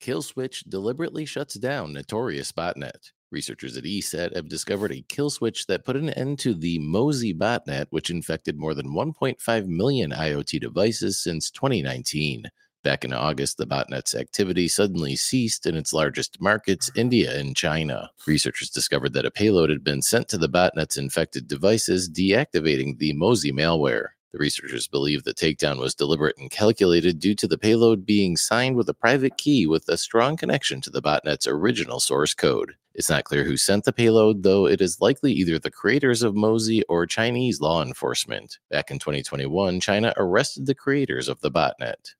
Kill 0.00 0.22
switch 0.22 0.64
deliberately 0.64 1.24
shuts 1.24 1.54
down 1.54 1.92
notorious 1.92 2.52
botnet. 2.52 3.12
Researchers 3.32 3.76
at 3.76 3.84
ESET 3.84 4.36
have 4.36 4.48
discovered 4.48 4.92
a 4.92 5.04
kill 5.08 5.30
switch 5.30 5.66
that 5.66 5.84
put 5.84 5.96
an 5.96 6.10
end 6.10 6.38
to 6.40 6.54
the 6.54 6.78
Mozi 6.78 7.36
botnet, 7.36 7.86
which 7.90 8.10
infected 8.10 8.56
more 8.56 8.74
than 8.74 8.94
1.5 8.94 9.66
million 9.66 10.12
IoT 10.12 10.60
devices 10.60 11.20
since 11.20 11.50
2019. 11.50 12.44
Back 12.86 13.04
in 13.04 13.12
August, 13.12 13.58
the 13.58 13.66
botnet's 13.66 14.14
activity 14.14 14.68
suddenly 14.68 15.16
ceased 15.16 15.66
in 15.66 15.74
its 15.74 15.92
largest 15.92 16.40
markets, 16.40 16.88
India 16.94 17.36
and 17.36 17.56
China. 17.56 18.12
Researchers 18.28 18.70
discovered 18.70 19.12
that 19.14 19.24
a 19.24 19.30
payload 19.32 19.70
had 19.70 19.82
been 19.82 20.02
sent 20.02 20.28
to 20.28 20.38
the 20.38 20.48
botnet's 20.48 20.96
infected 20.96 21.48
devices, 21.48 22.08
deactivating 22.08 22.98
the 22.98 23.12
Mozi 23.14 23.50
malware. 23.50 24.10
The 24.30 24.38
researchers 24.38 24.86
believe 24.86 25.24
the 25.24 25.34
takedown 25.34 25.80
was 25.80 25.96
deliberate 25.96 26.38
and 26.38 26.48
calculated 26.48 27.18
due 27.18 27.34
to 27.34 27.48
the 27.48 27.58
payload 27.58 28.06
being 28.06 28.36
signed 28.36 28.76
with 28.76 28.88
a 28.88 28.94
private 28.94 29.36
key 29.36 29.66
with 29.66 29.88
a 29.88 29.96
strong 29.96 30.36
connection 30.36 30.80
to 30.82 30.90
the 30.90 31.02
botnet's 31.02 31.48
original 31.48 31.98
source 31.98 32.34
code. 32.34 32.74
It's 32.94 33.10
not 33.10 33.24
clear 33.24 33.42
who 33.42 33.56
sent 33.56 33.82
the 33.82 33.92
payload, 33.92 34.44
though 34.44 34.68
it 34.68 34.80
is 34.80 35.00
likely 35.00 35.32
either 35.32 35.58
the 35.58 35.72
creators 35.72 36.22
of 36.22 36.34
Mozi 36.34 36.82
or 36.88 37.04
Chinese 37.04 37.60
law 37.60 37.82
enforcement. 37.82 38.60
Back 38.70 38.92
in 38.92 39.00
2021, 39.00 39.80
China 39.80 40.14
arrested 40.16 40.66
the 40.66 40.74
creators 40.76 41.28
of 41.28 41.40
the 41.40 41.50
botnet. 41.50 42.14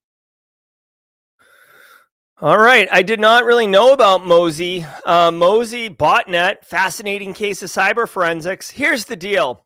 All 2.39 2.59
right. 2.59 2.87
I 2.93 3.03
did 3.03 3.19
not 3.19 3.47
really 3.47 3.67
know 3.67 3.95
about 3.95 4.21
Mozi. 4.21 4.87
Uh, 5.07 5.31
Mozi 5.31 5.95
botnet, 5.95 6.63
fascinating 6.65 7.33
case 7.33 7.63
of 7.63 7.71
cyber 7.71 8.07
forensics. 8.07 8.69
Here's 8.71 9.07
the 9.07 9.17
deal. 9.17 9.65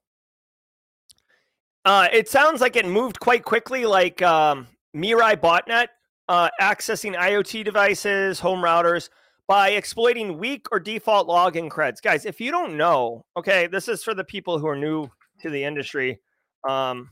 Uh, 1.85 2.07
it 2.13 2.29
sounds 2.29 2.61
like 2.61 2.77
it 2.77 2.87
moved 2.87 3.19
quite 3.19 3.43
quickly, 3.43 3.87
like 3.87 4.23
um, 4.23 4.69
Mirai 4.95 5.35
botnet, 5.35 5.89
uh, 6.29 6.49
accessing 6.61 7.17
IoT 7.17 7.65
devices, 7.65 8.39
home 8.39 8.61
routers 8.61 9.09
by 9.49 9.71
exploiting 9.71 10.39
weak 10.39 10.67
or 10.71 10.79
default 10.79 11.27
login 11.27 11.69
creds. 11.69 12.01
Guys, 12.01 12.25
if 12.25 12.41
you 12.41 12.53
don't 12.53 12.77
know, 12.77 13.25
okay, 13.37 13.67
this 13.67 13.89
is 13.89 14.05
for 14.05 14.15
the 14.15 14.23
people 14.23 14.61
who 14.61 14.69
are 14.69 14.77
new 14.77 15.11
to 15.41 15.51
the 15.51 15.65
industry. 15.65 16.21
Um, 16.69 17.11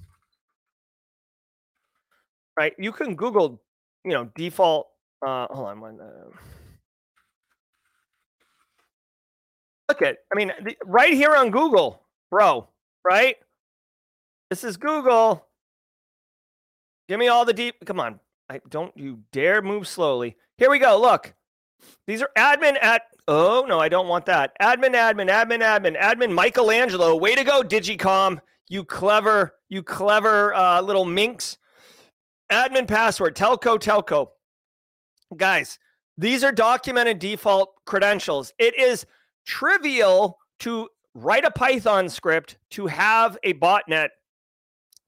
right, 2.56 2.74
you 2.78 2.92
can 2.92 3.16
Google, 3.16 3.60
you 4.04 4.12
know, 4.12 4.30
default. 4.36 4.86
Uh, 5.26 5.46
hold 5.50 5.68
on 5.68 5.80
one. 5.80 6.00
Uh, 6.00 6.30
look 9.88 10.02
at, 10.02 10.18
I 10.32 10.36
mean, 10.36 10.52
the, 10.62 10.76
right 10.84 11.12
here 11.12 11.34
on 11.34 11.50
Google, 11.50 12.02
bro. 12.30 12.68
Right, 13.04 13.36
this 14.50 14.64
is 14.64 14.76
Google. 14.76 15.46
Give 17.08 17.18
me 17.18 17.28
all 17.28 17.44
the 17.44 17.52
deep. 17.52 17.76
Come 17.86 18.00
on, 18.00 18.20
I 18.50 18.60
don't 18.68 18.96
you 18.96 19.20
dare 19.32 19.62
move 19.62 19.88
slowly. 19.88 20.36
Here 20.58 20.70
we 20.70 20.78
go. 20.78 21.00
Look. 21.00 21.34
These 22.06 22.22
are 22.22 22.30
admin 22.36 22.76
at. 22.82 23.02
Oh 23.28 23.64
no, 23.68 23.78
I 23.78 23.88
don't 23.88 24.08
want 24.08 24.26
that. 24.26 24.52
Admin, 24.60 24.94
admin, 24.94 25.30
admin, 25.30 25.60
admin, 25.60 26.00
admin. 26.00 26.32
Michelangelo, 26.34 27.14
way 27.16 27.34
to 27.34 27.44
go, 27.44 27.62
Digicom. 27.62 28.40
You 28.68 28.84
clever, 28.84 29.54
you 29.68 29.82
clever 29.82 30.54
uh, 30.54 30.80
little 30.80 31.04
minx. 31.04 31.56
Admin 32.50 32.88
password, 32.88 33.36
telco, 33.36 33.78
telco. 33.78 34.28
Guys, 35.36 35.78
these 36.16 36.42
are 36.42 36.52
documented 36.52 37.18
default 37.18 37.74
credentials. 37.84 38.52
It 38.58 38.78
is 38.78 39.06
trivial 39.46 40.38
to 40.60 40.88
write 41.14 41.44
a 41.44 41.50
Python 41.50 42.08
script 42.08 42.58
to 42.70 42.86
have 42.86 43.38
a 43.42 43.54
botnet 43.54 44.08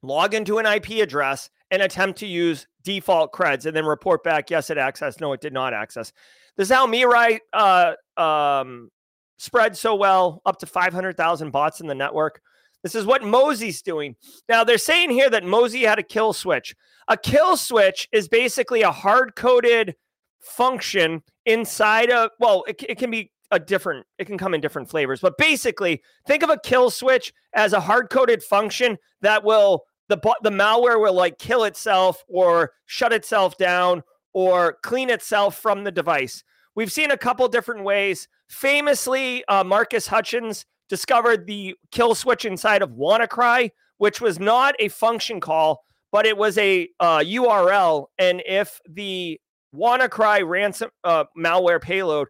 log 0.03 0.35
into 0.35 0.59
an 0.59 0.67
IP 0.67 1.03
address 1.03 1.51
and 1.71 1.83
attempt 1.83 2.19
to 2.21 2.27
use 2.27 2.67
default 2.83 3.33
creds 3.33 3.67
and 3.67 3.77
then 3.77 3.85
report 3.85 4.23
back, 4.25 4.51
yes, 4.51 4.71
it 4.71 4.79
accessed, 4.79 5.21
no, 5.21 5.33
it 5.33 5.41
did 5.41 5.53
not 5.53 5.73
access. 5.73 6.13
This 6.57 6.69
is 6.69 6.75
how 6.75 6.87
Mirai 6.87 7.39
uh, 7.53 7.95
um, 8.21 8.91
spread 9.39 9.77
so 9.77 9.95
well, 9.95 10.43
up 10.45 10.59
to 10.59 10.67
500,000 10.67 11.51
bots 11.51 11.81
in 11.81 11.87
the 11.87 11.95
network. 11.95 12.41
This 12.83 12.95
is 12.95 13.05
what 13.05 13.23
Mozi's 13.23 13.83
doing. 13.83 14.17
Now, 14.49 14.65
they're 14.65 14.79
saying 14.79 15.11
here 15.11 15.29
that 15.31 15.45
Mozi 15.45 15.87
had 15.87 15.99
a 15.99 16.03
kill 16.03 16.33
switch. 16.33 16.75
A 17.09 17.17
kill 17.17 17.57
switch 17.57 18.09
is 18.11 18.29
basically 18.29 18.83
a 18.83 18.91
hard 18.91 19.37
coded 19.37 19.95
function 20.41 21.23
inside 21.47 22.11
of, 22.11 22.31
well, 22.39 22.65
it, 22.67 22.83
it 22.89 22.99
can 22.99 23.11
be 23.11 23.31
a 23.51 23.59
different, 23.59 24.07
it 24.19 24.27
can 24.27 24.39
come 24.39 24.55
in 24.55 24.61
different 24.61 24.89
flavors, 24.89 25.21
but 25.21 25.37
basically, 25.37 26.03
think 26.27 26.43
of 26.43 26.51
a 26.51 26.59
kill 26.59 26.91
switch 26.91 27.33
as 27.55 27.73
a 27.73 27.81
hard 27.81 28.11
coded 28.11 28.43
function 28.43 28.97
that 29.23 29.45
will, 29.45 29.85
the, 30.09 30.19
the 30.43 30.51
malware 30.51 31.01
will 31.01 31.15
like 31.15 31.39
kill 31.39 31.65
itself 31.65 32.25
or 32.29 32.73
shut 32.87 33.13
itself 33.13 33.57
down 33.57 34.03
or 34.33 34.79
clean 34.83 35.11
itself 35.11 35.59
from 35.59 35.85
the 35.85 35.93
device. 35.93 36.45
We've 36.75 36.93
seen 36.93 37.11
a 37.11 37.19
couple 37.19 37.47
different 37.49 37.85
ways. 37.85 38.29
Famously, 38.49 39.45
uh, 39.47 39.65
Marcus 39.65 40.07
Hutchins 40.07 40.65
discovered 40.89 41.47
the 41.47 41.75
kill 41.91 42.15
switch 42.15 42.45
inside 42.45 42.83
of 42.83 42.91
WannaCry, 42.91 43.71
which 43.99 44.21
was 44.21 44.39
not 44.39 44.75
a 44.79 44.89
function 44.89 45.41
call, 45.41 45.85
but 46.13 46.27
it 46.27 46.37
was 46.37 46.57
a 46.59 46.89
uh, 47.01 47.19
URL. 47.19 48.07
And 48.19 48.43
if 48.47 48.81
the 48.89 49.41
WannaCry 49.75 50.47
ransom 50.47 50.91
uh, 51.05 51.25
malware 51.37 51.81
payload, 51.81 52.29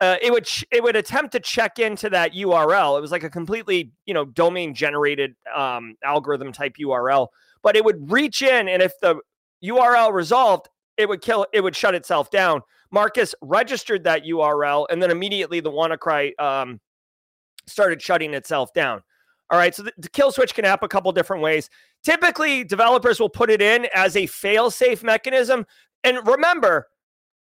uh, 0.00 0.16
it 0.22 0.32
would 0.32 0.44
ch- 0.44 0.64
it 0.70 0.82
would 0.82 0.96
attempt 0.96 1.32
to 1.32 1.40
check 1.40 1.78
into 1.78 2.08
that 2.10 2.32
URL. 2.32 2.96
It 2.96 3.00
was 3.00 3.10
like 3.10 3.22
a 3.22 3.30
completely 3.30 3.92
you 4.06 4.14
know 4.14 4.24
domain 4.24 4.74
generated 4.74 5.34
um, 5.54 5.96
algorithm 6.02 6.52
type 6.52 6.76
URL, 6.80 7.28
but 7.62 7.76
it 7.76 7.84
would 7.84 8.10
reach 8.10 8.42
in, 8.42 8.68
and 8.68 8.82
if 8.82 8.92
the 9.02 9.16
URL 9.64 10.12
resolved, 10.12 10.68
it 10.96 11.08
would 11.08 11.20
kill 11.20 11.46
it 11.52 11.62
would 11.62 11.76
shut 11.76 11.94
itself 11.94 12.30
down. 12.30 12.62
Marcus 12.90 13.34
registered 13.42 14.04
that 14.04 14.24
URL, 14.24 14.86
and 14.90 15.02
then 15.02 15.10
immediately 15.10 15.60
the 15.60 15.70
WannaCry 15.70 16.38
um, 16.40 16.80
started 17.66 18.00
shutting 18.00 18.34
itself 18.34 18.72
down. 18.72 19.02
All 19.50 19.58
right, 19.58 19.74
so 19.74 19.82
the, 19.82 19.92
the, 19.98 20.08
kill 20.08 20.30
switch 20.30 20.54
can 20.54 20.64
happen 20.64 20.86
a 20.86 20.88
couple 20.88 21.10
different 21.10 21.42
ways. 21.42 21.68
Typically, 22.04 22.62
developers 22.62 23.18
will 23.18 23.28
put 23.28 23.50
it 23.50 23.60
in 23.60 23.88
as 23.94 24.16
a 24.16 24.26
fail-safe 24.26 25.02
mechanism. 25.02 25.66
and 26.04 26.24
remember, 26.26 26.86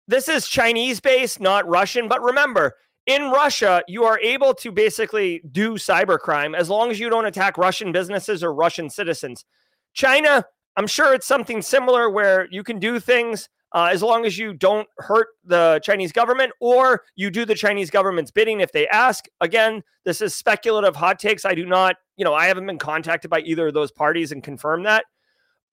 this 0.07 0.27
is 0.27 0.47
Chinese 0.47 0.99
based, 0.99 1.39
not 1.39 1.67
Russian. 1.67 2.07
But 2.09 2.21
remember, 2.21 2.75
in 3.05 3.31
Russia, 3.31 3.83
you 3.87 4.03
are 4.03 4.19
able 4.19 4.53
to 4.55 4.71
basically 4.71 5.41
do 5.51 5.73
cybercrime 5.73 6.55
as 6.55 6.69
long 6.69 6.91
as 6.91 6.99
you 6.99 7.09
don't 7.09 7.25
attack 7.25 7.57
Russian 7.57 7.91
businesses 7.91 8.43
or 8.43 8.53
Russian 8.53 8.89
citizens. 8.89 9.45
China, 9.93 10.45
I'm 10.75 10.87
sure 10.87 11.13
it's 11.13 11.27
something 11.27 11.61
similar 11.61 12.09
where 12.09 12.47
you 12.51 12.63
can 12.63 12.79
do 12.79 12.99
things 12.99 13.49
uh, 13.73 13.89
as 13.91 14.03
long 14.03 14.25
as 14.25 14.38
you 14.38 14.53
don't 14.53 14.88
hurt 14.99 15.29
the 15.43 15.79
Chinese 15.83 16.12
government 16.12 16.51
or 16.59 17.03
you 17.15 17.31
do 17.31 17.43
the 17.43 17.55
Chinese 17.55 17.89
government's 17.89 18.31
bidding 18.31 18.62
if 18.62 18.71
they 18.71 18.88
ask. 18.88 19.25
Again, 19.41 19.83
this 20.05 20.21
is 20.21 20.36
speculative 20.36 20.95
hot 20.95 21.19
takes. 21.19 21.43
I 21.43 21.55
do 21.55 21.65
not, 21.65 21.95
you 22.15 22.23
know, 22.23 22.33
I 22.33 22.45
haven't 22.45 22.67
been 22.67 22.77
contacted 22.77 23.31
by 23.31 23.39
either 23.39 23.67
of 23.67 23.73
those 23.73 23.91
parties 23.91 24.31
and 24.31 24.43
confirm 24.43 24.83
that. 24.83 25.05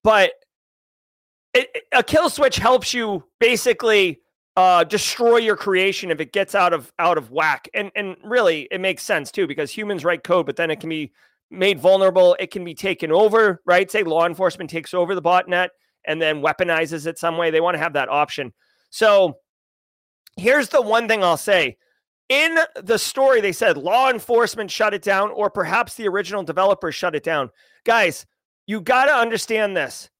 But 0.03 0.33
it, 1.53 1.69
a 1.93 2.03
kill 2.03 2.31
switch 2.31 2.57
helps 2.57 2.95
you 2.95 3.25
basically 3.39 4.21
uh, 4.57 4.85
destroy 4.85 5.37
your 5.37 5.57
creation 5.57 6.11
if 6.11 6.21
it 6.21 6.33
gets 6.33 6.55
out 6.55 6.73
of 6.73 6.91
out 6.99 7.19
of 7.19 7.31
whack. 7.31 7.69
And 7.75 7.91
and 7.95 8.17
really, 8.25 8.67
it 8.71 8.81
makes 8.81 9.03
sense 9.03 9.31
too 9.31 9.47
because 9.47 9.71
humans 9.71 10.05
write 10.05 10.25
code, 10.25 10.47
but 10.47 10.57
then 10.57 10.71
it 10.71 10.81
can 10.81 10.89
be 10.89 11.13
made 11.51 11.79
vulnerable. 11.79 12.35
It 12.41 12.51
can 12.51 12.65
be 12.65 12.75
taken 12.75 13.13
over, 13.13 13.61
right? 13.67 13.91
Say 13.91 14.05
law 14.05 14.27
enforcement 14.27 14.71
takes 14.71 14.95
over 14.95 15.15
the 15.15 15.23
botnet 15.23 15.69
and 16.07 16.21
then 16.21 16.43
weaponizes 16.43 17.07
it 17.07 17.19
some 17.19 17.37
way. 17.37 17.51
They 17.51 17.61
want 17.61 17.75
to 17.75 17.83
have 17.83 17.93
that 17.95 18.09
option. 18.09 18.53
So 18.91 19.39
here's 20.37 20.69
the 20.69 20.83
one 20.83 21.09
thing 21.09 21.23
I'll 21.23 21.37
say. 21.37 21.77
In 22.29 22.59
the 22.81 22.99
story, 22.99 23.41
they 23.41 23.53
said 23.53 23.77
law 23.77 24.09
enforcement 24.09 24.71
shut 24.71 24.95
it 24.95 25.03
down, 25.03 25.31
or 25.31 25.51
perhaps 25.51 25.95
the 25.95 26.07
original 26.07 26.45
developers 26.45 26.95
shut 26.95 27.17
it 27.17 27.25
down. 27.25 27.51
Guys, 27.85 28.25
you 28.67 28.81
got 28.81 29.07
to 29.07 29.13
understand 29.13 29.77
this. 29.77 30.11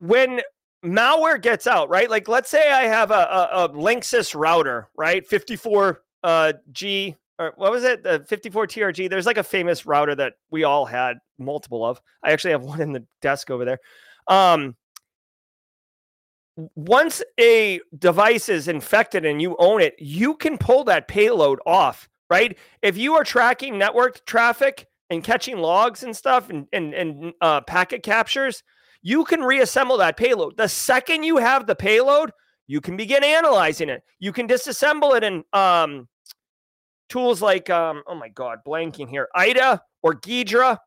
When 0.00 0.40
malware 0.84 1.40
gets 1.40 1.66
out, 1.66 1.88
right? 1.88 2.10
Like, 2.10 2.28
let's 2.28 2.50
say 2.50 2.70
I 2.70 2.84
have 2.84 3.10
a, 3.10 3.14
a, 3.14 3.48
a 3.64 3.68
Linksys 3.70 4.34
router, 4.34 4.88
right? 4.96 5.26
54 5.26 6.02
uh, 6.24 6.52
G, 6.72 7.14
or 7.38 7.52
what 7.56 7.70
was 7.70 7.84
it? 7.84 8.02
The 8.02 8.24
54 8.28 8.66
TRG. 8.66 9.08
There's 9.08 9.26
like 9.26 9.38
a 9.38 9.44
famous 9.44 9.86
router 9.86 10.14
that 10.16 10.34
we 10.50 10.64
all 10.64 10.84
had 10.84 11.18
multiple 11.38 11.84
of. 11.84 12.00
I 12.22 12.32
actually 12.32 12.52
have 12.52 12.64
one 12.64 12.80
in 12.80 12.92
the 12.92 13.04
desk 13.22 13.50
over 13.50 13.64
there. 13.64 13.78
Um, 14.28 14.76
once 16.74 17.22
a 17.38 17.80
device 17.98 18.48
is 18.48 18.68
infected 18.68 19.24
and 19.24 19.40
you 19.40 19.56
own 19.58 19.80
it, 19.80 19.94
you 19.98 20.34
can 20.34 20.58
pull 20.58 20.84
that 20.84 21.08
payload 21.08 21.60
off, 21.66 22.08
right? 22.30 22.58
If 22.82 22.96
you 22.96 23.14
are 23.14 23.24
tracking 23.24 23.78
network 23.78 24.24
traffic 24.26 24.86
and 25.10 25.22
catching 25.22 25.58
logs 25.58 26.02
and 26.02 26.16
stuff 26.16 26.50
and, 26.50 26.66
and, 26.72 26.94
and 26.94 27.32
uh, 27.40 27.60
packet 27.62 28.02
captures, 28.02 28.62
you 29.02 29.24
can 29.24 29.42
reassemble 29.42 29.98
that 29.98 30.16
payload. 30.16 30.56
The 30.56 30.68
second 30.68 31.22
you 31.22 31.36
have 31.36 31.66
the 31.66 31.76
payload, 31.76 32.32
you 32.66 32.80
can 32.80 32.96
begin 32.96 33.22
analyzing 33.22 33.88
it. 33.88 34.02
You 34.18 34.32
can 34.32 34.48
disassemble 34.48 35.16
it 35.16 35.22
in 35.22 35.44
um, 35.52 36.08
tools 37.08 37.40
like, 37.40 37.70
um, 37.70 38.02
oh 38.06 38.16
my 38.16 38.28
God, 38.28 38.58
blanking 38.66 39.08
here, 39.08 39.28
IDA 39.34 39.80
or 40.02 40.14
Ghidra. 40.14 40.78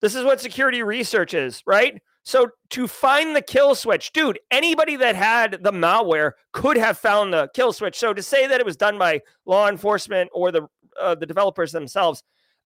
This 0.00 0.14
is 0.14 0.24
what 0.24 0.40
security 0.40 0.82
research 0.82 1.34
is, 1.34 1.62
right? 1.66 2.00
So 2.24 2.50
to 2.70 2.86
find 2.86 3.34
the 3.34 3.42
kill 3.42 3.74
switch, 3.74 4.12
dude, 4.12 4.38
anybody 4.50 4.96
that 4.96 5.16
had 5.16 5.58
the 5.62 5.72
malware 5.72 6.32
could 6.52 6.76
have 6.76 6.96
found 6.96 7.32
the 7.32 7.48
kill 7.54 7.72
switch. 7.72 7.98
So 7.98 8.14
to 8.14 8.22
say 8.22 8.46
that 8.46 8.60
it 8.60 8.66
was 8.66 8.76
done 8.76 8.96
by 8.96 9.22
law 9.44 9.68
enforcement 9.68 10.30
or 10.32 10.52
the 10.52 10.68
uh, 11.00 11.14
the 11.14 11.26
developers 11.26 11.72
themselves, 11.72 12.22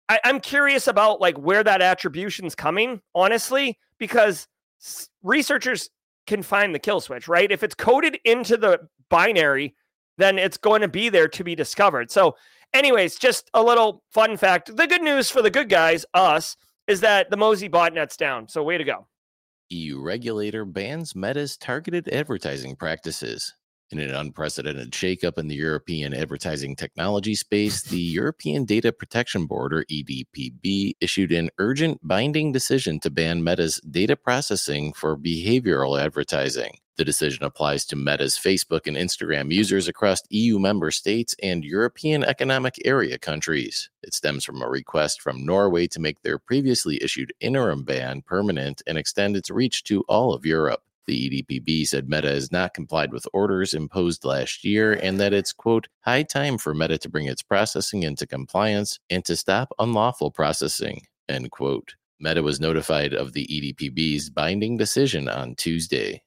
I, 0.08 0.18
I'm 0.24 0.40
curious 0.40 0.88
about 0.88 1.20
like 1.20 1.38
where 1.38 1.64
that 1.64 1.80
attribution's 1.80 2.54
coming, 2.54 3.00
honestly, 3.14 3.78
because 3.98 4.48
s- 4.82 5.08
researchers 5.22 5.90
can 6.26 6.42
find 6.42 6.74
the 6.74 6.78
kill 6.78 7.00
switch, 7.00 7.28
right? 7.28 7.50
If 7.50 7.62
it's 7.62 7.74
coded 7.74 8.18
into 8.24 8.56
the 8.56 8.88
binary, 9.08 9.74
then 10.18 10.38
it's 10.38 10.56
going 10.56 10.80
to 10.82 10.88
be 10.88 11.08
there 11.08 11.28
to 11.28 11.44
be 11.44 11.54
discovered. 11.54 12.10
So, 12.10 12.36
anyways, 12.74 13.16
just 13.16 13.48
a 13.54 13.62
little 13.62 14.02
fun 14.10 14.36
fact. 14.36 14.74
The 14.76 14.86
good 14.86 15.02
news 15.02 15.30
for 15.30 15.40
the 15.40 15.50
good 15.50 15.68
guys, 15.68 16.04
us, 16.14 16.56
is 16.86 17.00
that 17.00 17.30
the 17.30 17.36
Mozi 17.36 17.70
botnet's 17.70 18.16
down. 18.16 18.48
So 18.48 18.62
way 18.62 18.78
to 18.78 18.84
go. 18.84 19.06
EU 19.70 20.00
regulator 20.00 20.64
bans 20.64 21.14
Meta's 21.14 21.56
targeted 21.56 22.08
advertising 22.08 22.76
practices. 22.76 23.54
In 23.90 24.00
an 24.00 24.14
unprecedented 24.14 24.90
shakeup 24.90 25.38
in 25.38 25.46
the 25.46 25.54
European 25.54 26.12
advertising 26.12 26.74
technology 26.74 27.36
space, 27.36 27.82
the 27.82 28.00
European 28.20 28.64
Data 28.64 28.92
Protection 28.92 29.46
Board, 29.46 29.72
or 29.72 29.84
EDPB, 29.84 30.94
issued 31.00 31.30
an 31.30 31.50
urgent 31.58 32.00
binding 32.02 32.50
decision 32.50 32.98
to 33.00 33.10
ban 33.10 33.44
Meta's 33.44 33.80
data 33.88 34.16
processing 34.16 34.92
for 34.92 35.16
behavioral 35.16 36.00
advertising. 36.00 36.78
The 36.96 37.04
decision 37.04 37.44
applies 37.44 37.84
to 37.86 37.96
Meta's 37.96 38.36
Facebook 38.36 38.86
and 38.86 38.96
Instagram 38.96 39.52
users 39.52 39.86
across 39.86 40.22
EU 40.30 40.58
member 40.58 40.90
states 40.90 41.36
and 41.42 41.62
European 41.62 42.24
Economic 42.24 42.80
Area 42.86 43.18
countries. 43.18 43.90
It 44.02 44.14
stems 44.14 44.44
from 44.44 44.62
a 44.62 44.68
request 44.68 45.20
from 45.20 45.44
Norway 45.44 45.88
to 45.88 46.00
make 46.00 46.22
their 46.22 46.38
previously 46.38 47.02
issued 47.02 47.34
interim 47.38 47.82
ban 47.84 48.22
permanent 48.22 48.80
and 48.86 48.96
extend 48.96 49.36
its 49.36 49.50
reach 49.50 49.84
to 49.84 50.04
all 50.08 50.32
of 50.32 50.46
Europe. 50.46 50.80
The 51.06 51.44
EDPB 51.44 51.86
said 51.86 52.08
Meta 52.08 52.28
has 52.28 52.50
not 52.50 52.72
complied 52.72 53.12
with 53.12 53.28
orders 53.32 53.74
imposed 53.74 54.24
last 54.24 54.64
year 54.64 54.94
and 54.94 55.20
that 55.20 55.34
it's, 55.34 55.52
quote, 55.52 55.88
high 56.00 56.22
time 56.22 56.56
for 56.56 56.74
Meta 56.74 56.96
to 56.98 57.08
bring 57.10 57.26
its 57.26 57.42
processing 57.42 58.04
into 58.04 58.26
compliance 58.26 58.98
and 59.10 59.24
to 59.26 59.36
stop 59.36 59.72
unlawful 59.78 60.30
processing, 60.30 61.02
end 61.28 61.50
quote. 61.50 61.94
Meta 62.18 62.42
was 62.42 62.58
notified 62.58 63.12
of 63.12 63.34
the 63.34 63.46
EDPB's 63.46 64.30
binding 64.30 64.78
decision 64.78 65.28
on 65.28 65.54
Tuesday. 65.54 66.22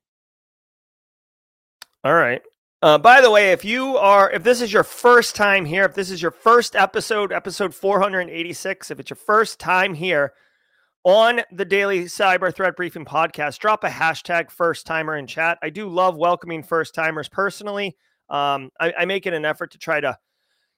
All 2.03 2.13
right. 2.13 2.41
Uh, 2.81 2.97
by 2.97 3.19
the 3.19 3.29
way, 3.29 3.51
if 3.51 3.65
you 3.65 3.97
are, 3.97 4.31
if 4.31 4.41
this 4.41 4.61
is 4.61 4.71
your 4.71 4.85
first 4.85 5.35
time 5.35 5.65
here, 5.65 5.83
if 5.83 5.95
this 5.95 6.09
is 6.09 6.21
your 6.21 6.31
first 6.31 6.73
episode, 6.73 7.33
episode 7.33 7.75
486, 7.75 8.89
if 8.89 9.01
it's 9.01 9.09
your 9.09 9.17
first 9.17 9.59
time 9.59 9.93
here 9.93 10.31
on 11.03 11.41
the 11.51 11.65
Daily 11.65 12.05
Cyber 12.05 12.55
Threat 12.55 12.77
Briefing 12.77 13.03
podcast, 13.03 13.59
drop 13.59 13.83
a 13.83 13.89
hashtag 13.89 14.49
first 14.49 14.85
timer 14.85 15.17
in 15.17 15.27
chat. 15.27 15.57
I 15.61 15.71
do 15.71 15.89
love 15.89 16.15
welcoming 16.15 16.63
first 16.63 16.95
timers 16.95 17.27
personally. 17.27 17.97
Um, 18.29 18.69
I, 18.79 18.93
I, 18.99 19.05
make 19.05 19.25
it 19.25 19.33
an 19.33 19.43
effort 19.43 19.71
to 19.71 19.77
try 19.77 19.99
to, 19.99 20.17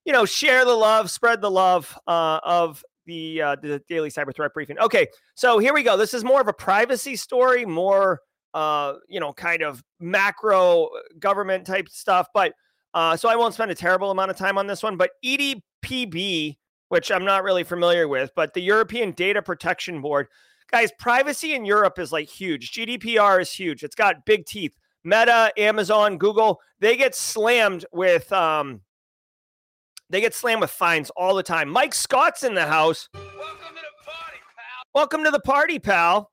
you 0.06 0.14
know, 0.14 0.26
share 0.26 0.66
the 0.66 0.74
love, 0.74 1.12
spread 1.12 1.40
the 1.40 1.52
love 1.52 1.96
uh, 2.08 2.40
of 2.44 2.84
the 3.06 3.42
uh, 3.42 3.56
the 3.62 3.80
Daily 3.88 4.10
Cyber 4.10 4.34
Threat 4.34 4.54
Briefing. 4.56 4.80
Okay, 4.80 5.06
so 5.36 5.60
here 5.60 5.74
we 5.74 5.84
go. 5.84 5.98
This 5.98 6.16
is 6.16 6.24
more 6.24 6.42
of 6.42 6.48
a 6.48 6.54
privacy 6.54 7.16
story, 7.16 7.66
more 7.66 8.22
uh, 8.54 8.94
you 9.08 9.20
know, 9.20 9.34
kind 9.34 9.62
of 9.62 9.84
macro 10.00 10.90
government 11.20 11.66
type 11.66 11.90
stuff. 11.90 12.28
But 12.34 12.54
uh, 12.94 13.16
so 13.16 13.30
I 13.30 13.36
won't 13.36 13.54
spend 13.54 13.72
a 13.72 13.76
terrible 13.76 14.12
amount 14.12 14.32
of 14.32 14.38
time 14.38 14.58
on 14.58 14.68
this 14.68 14.84
one. 14.84 14.98
But 14.98 15.12
EDPB, 15.24 16.58
which 16.90 17.12
I'm 17.12 17.26
not 17.26 17.44
really 17.44 17.64
familiar 17.64 18.08
with, 18.08 18.32
but 18.36 18.54
the 18.54 18.62
European 18.62 19.12
Data 19.12 19.42
Protection 19.42 20.02
Board, 20.02 20.28
guys, 20.72 20.92
privacy 21.00 21.54
in 21.54 21.66
Europe 21.66 22.00
is 22.00 22.12
like 22.12 22.28
huge. 22.28 22.72
GDPR 22.72 23.42
is 23.42 23.52
huge. 23.52 23.84
It's 23.84 23.96
got 23.96 24.26
big 24.26 24.46
teeth. 24.46 24.76
Meta, 25.04 25.52
Amazon, 25.58 26.18
Google, 26.18 26.62
they 26.80 26.96
get 26.96 27.16
slammed 27.16 27.86
with 27.92 28.32
um, 28.32 28.82
they 30.10 30.22
get 30.22 30.34
slammed 30.34 30.62
with 30.62 30.70
fines 30.70 31.10
all 31.12 31.34
the 31.34 31.44
time. 31.44 31.70
Mike 31.70 31.94
Scott's 31.94 32.44
in 32.44 32.54
the 32.54 32.68
house. 32.68 33.10
Welcome 33.14 33.30
to 33.70 33.74
the 33.74 34.12
party, 34.12 34.38
pal. 34.56 34.84
Welcome 34.94 35.24
to 35.24 35.32
the 35.32 35.40
party, 35.40 35.80
pal. 35.80 36.31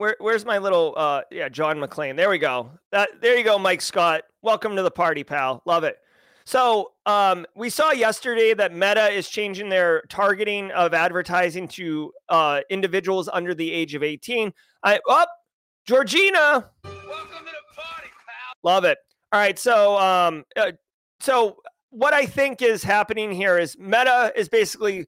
Where, 0.00 0.16
where's 0.18 0.46
my 0.46 0.56
little 0.56 0.94
uh 0.96 1.20
yeah 1.30 1.50
John 1.50 1.76
McClane? 1.76 2.16
There 2.16 2.30
we 2.30 2.38
go. 2.38 2.70
That 2.90 3.20
there 3.20 3.36
you 3.36 3.44
go, 3.44 3.58
Mike 3.58 3.82
Scott. 3.82 4.22
Welcome 4.40 4.74
to 4.76 4.82
the 4.82 4.90
party, 4.90 5.24
pal. 5.24 5.60
Love 5.66 5.84
it. 5.84 5.98
So 6.46 6.92
um, 7.04 7.44
we 7.54 7.68
saw 7.68 7.92
yesterday 7.92 8.54
that 8.54 8.72
Meta 8.72 9.10
is 9.10 9.28
changing 9.28 9.68
their 9.68 10.00
targeting 10.08 10.70
of 10.70 10.94
advertising 10.94 11.68
to 11.68 12.12
uh, 12.30 12.62
individuals 12.70 13.28
under 13.30 13.54
the 13.54 13.70
age 13.70 13.94
of 13.94 14.02
18. 14.02 14.54
I 14.82 14.94
up 14.94 15.02
oh, 15.06 15.26
Georgina. 15.84 16.70
Welcome 16.82 17.00
to 17.02 17.44
the 17.44 17.74
party, 17.76 18.08
pal. 18.26 18.54
Love 18.62 18.84
it. 18.84 18.96
All 19.32 19.38
right, 19.38 19.58
so 19.58 19.98
um, 19.98 20.46
uh, 20.56 20.72
so 21.20 21.58
what 21.90 22.14
I 22.14 22.24
think 22.24 22.62
is 22.62 22.82
happening 22.82 23.32
here 23.32 23.58
is 23.58 23.76
Meta 23.78 24.32
is 24.34 24.48
basically 24.48 25.04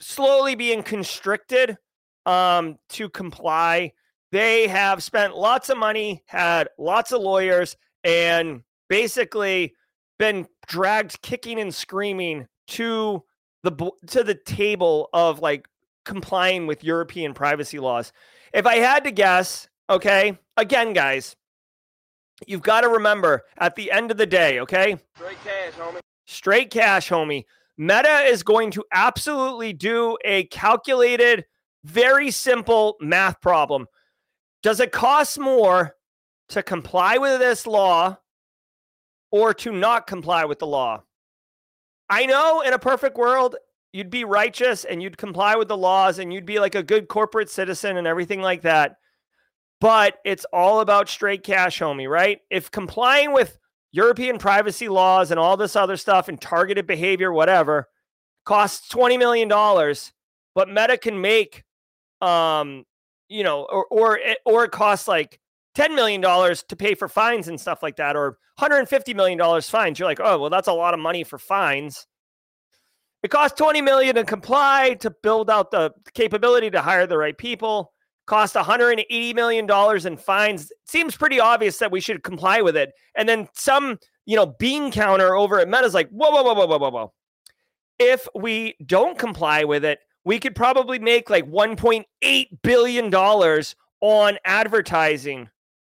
slowly 0.00 0.54
being 0.54 0.82
constricted 0.82 1.76
um, 2.24 2.78
to 2.90 3.10
comply. 3.10 3.92
They 4.30 4.68
have 4.68 5.02
spent 5.02 5.36
lots 5.36 5.70
of 5.70 5.78
money, 5.78 6.22
had 6.26 6.68
lots 6.78 7.12
of 7.12 7.22
lawyers, 7.22 7.76
and 8.04 8.62
basically 8.88 9.74
been 10.18 10.46
dragged 10.66 11.22
kicking 11.22 11.58
and 11.58 11.74
screaming 11.74 12.46
to 12.68 13.22
the 13.62 13.90
to 14.08 14.22
the 14.22 14.34
table 14.34 15.08
of 15.12 15.40
like 15.40 15.66
complying 16.04 16.66
with 16.66 16.84
European 16.84 17.34
privacy 17.34 17.78
laws. 17.78 18.12
If 18.52 18.66
I 18.66 18.76
had 18.76 19.04
to 19.04 19.10
guess, 19.10 19.68
okay, 19.90 20.38
again, 20.56 20.92
guys, 20.92 21.36
you've 22.46 22.62
got 22.62 22.82
to 22.82 22.88
remember 22.88 23.44
at 23.58 23.76
the 23.76 23.90
end 23.90 24.10
of 24.10 24.16
the 24.16 24.26
day, 24.26 24.60
okay? 24.60 24.96
Straight 25.16 25.44
cash, 25.44 25.72
homie. 25.74 26.00
Straight 26.26 26.70
cash, 26.70 27.08
homie. 27.08 27.44
Meta 27.76 28.24
is 28.26 28.42
going 28.42 28.70
to 28.72 28.84
absolutely 28.92 29.72
do 29.72 30.16
a 30.24 30.44
calculated 30.44 31.44
very 31.84 32.30
simple 32.30 32.96
math 33.00 33.40
problem. 33.40 33.86
Does 34.62 34.80
it 34.80 34.92
cost 34.92 35.38
more 35.38 35.96
to 36.50 36.62
comply 36.62 37.18
with 37.18 37.38
this 37.38 37.66
law 37.66 38.18
or 39.30 39.54
to 39.54 39.72
not 39.72 40.06
comply 40.06 40.44
with 40.44 40.58
the 40.58 40.66
law? 40.66 41.02
I 42.10 42.26
know 42.26 42.62
in 42.62 42.72
a 42.72 42.78
perfect 42.78 43.16
world, 43.16 43.56
you'd 43.92 44.10
be 44.10 44.24
righteous 44.24 44.84
and 44.84 45.02
you'd 45.02 45.18
comply 45.18 45.56
with 45.56 45.68
the 45.68 45.76
laws 45.76 46.18
and 46.18 46.32
you'd 46.32 46.46
be 46.46 46.58
like 46.58 46.74
a 46.74 46.82
good 46.82 47.08
corporate 47.08 47.50
citizen 47.50 47.96
and 47.96 48.06
everything 48.06 48.40
like 48.40 48.62
that. 48.62 48.96
But 49.80 50.18
it's 50.24 50.46
all 50.52 50.80
about 50.80 51.08
straight 51.08 51.44
cash, 51.44 51.78
homie, 51.78 52.08
right? 52.08 52.40
If 52.50 52.70
complying 52.70 53.32
with 53.32 53.58
European 53.92 54.38
privacy 54.38 54.88
laws 54.88 55.30
and 55.30 55.38
all 55.38 55.56
this 55.56 55.76
other 55.76 55.96
stuff 55.96 56.28
and 56.28 56.40
targeted 56.40 56.86
behavior, 56.86 57.32
whatever, 57.32 57.88
costs 58.44 58.92
$20 58.92 59.18
million, 59.18 59.48
but 60.54 60.68
Meta 60.68 60.98
can 60.98 61.20
make, 61.20 61.64
um, 62.20 62.84
you 63.28 63.44
know, 63.44 63.66
or, 63.70 63.86
or, 63.90 64.18
it, 64.18 64.38
or 64.44 64.64
it 64.64 64.70
costs 64.70 65.08
like 65.08 65.40
$10 65.76 65.94
million 65.94 66.20
to 66.20 66.76
pay 66.76 66.94
for 66.94 67.08
fines 67.08 67.48
and 67.48 67.60
stuff 67.60 67.82
like 67.82 67.96
that, 67.96 68.16
or 68.16 68.38
$150 68.58 69.14
million 69.14 69.62
fines. 69.62 69.98
You're 69.98 70.08
like, 70.08 70.20
oh, 70.20 70.38
well, 70.38 70.50
that's 70.50 70.68
a 70.68 70.72
lot 70.72 70.94
of 70.94 71.00
money 71.00 71.24
for 71.24 71.38
fines. 71.38 72.06
It 73.22 73.30
costs 73.30 73.58
20 73.58 73.82
million 73.82 74.14
to 74.14 74.24
comply 74.24 74.96
to 75.00 75.10
build 75.22 75.50
out 75.50 75.70
the 75.70 75.92
capability 76.14 76.70
to 76.70 76.80
hire 76.80 77.06
the 77.06 77.18
right 77.18 77.36
people. 77.36 77.92
Cost 78.26 78.54
180 78.54 79.34
million 79.34 79.66
dollars 79.66 80.04
in 80.06 80.16
fines. 80.16 80.70
Seems 80.86 81.16
pretty 81.16 81.40
obvious 81.40 81.78
that 81.78 81.90
we 81.90 82.00
should 82.00 82.22
comply 82.22 82.60
with 82.60 82.76
it. 82.76 82.92
And 83.16 83.28
then 83.28 83.48
some, 83.54 83.98
you 84.26 84.36
know, 84.36 84.46
bean 84.58 84.92
counter 84.92 85.34
over 85.34 85.58
at 85.58 85.68
Meta's 85.68 85.94
like, 85.94 86.08
whoa, 86.10 86.30
whoa, 86.30 86.42
whoa, 86.42 86.54
whoa, 86.54 86.66
whoa, 86.66 86.78
whoa, 86.78 86.90
whoa. 86.90 87.12
If 87.98 88.28
we 88.34 88.76
don't 88.84 89.18
comply 89.18 89.64
with 89.64 89.84
it, 89.84 89.98
we 90.28 90.38
could 90.38 90.54
probably 90.54 90.98
make 90.98 91.30
like 91.30 91.50
1.8 91.50 92.46
billion 92.62 93.08
dollars 93.08 93.74
on 94.02 94.36
advertising 94.44 95.48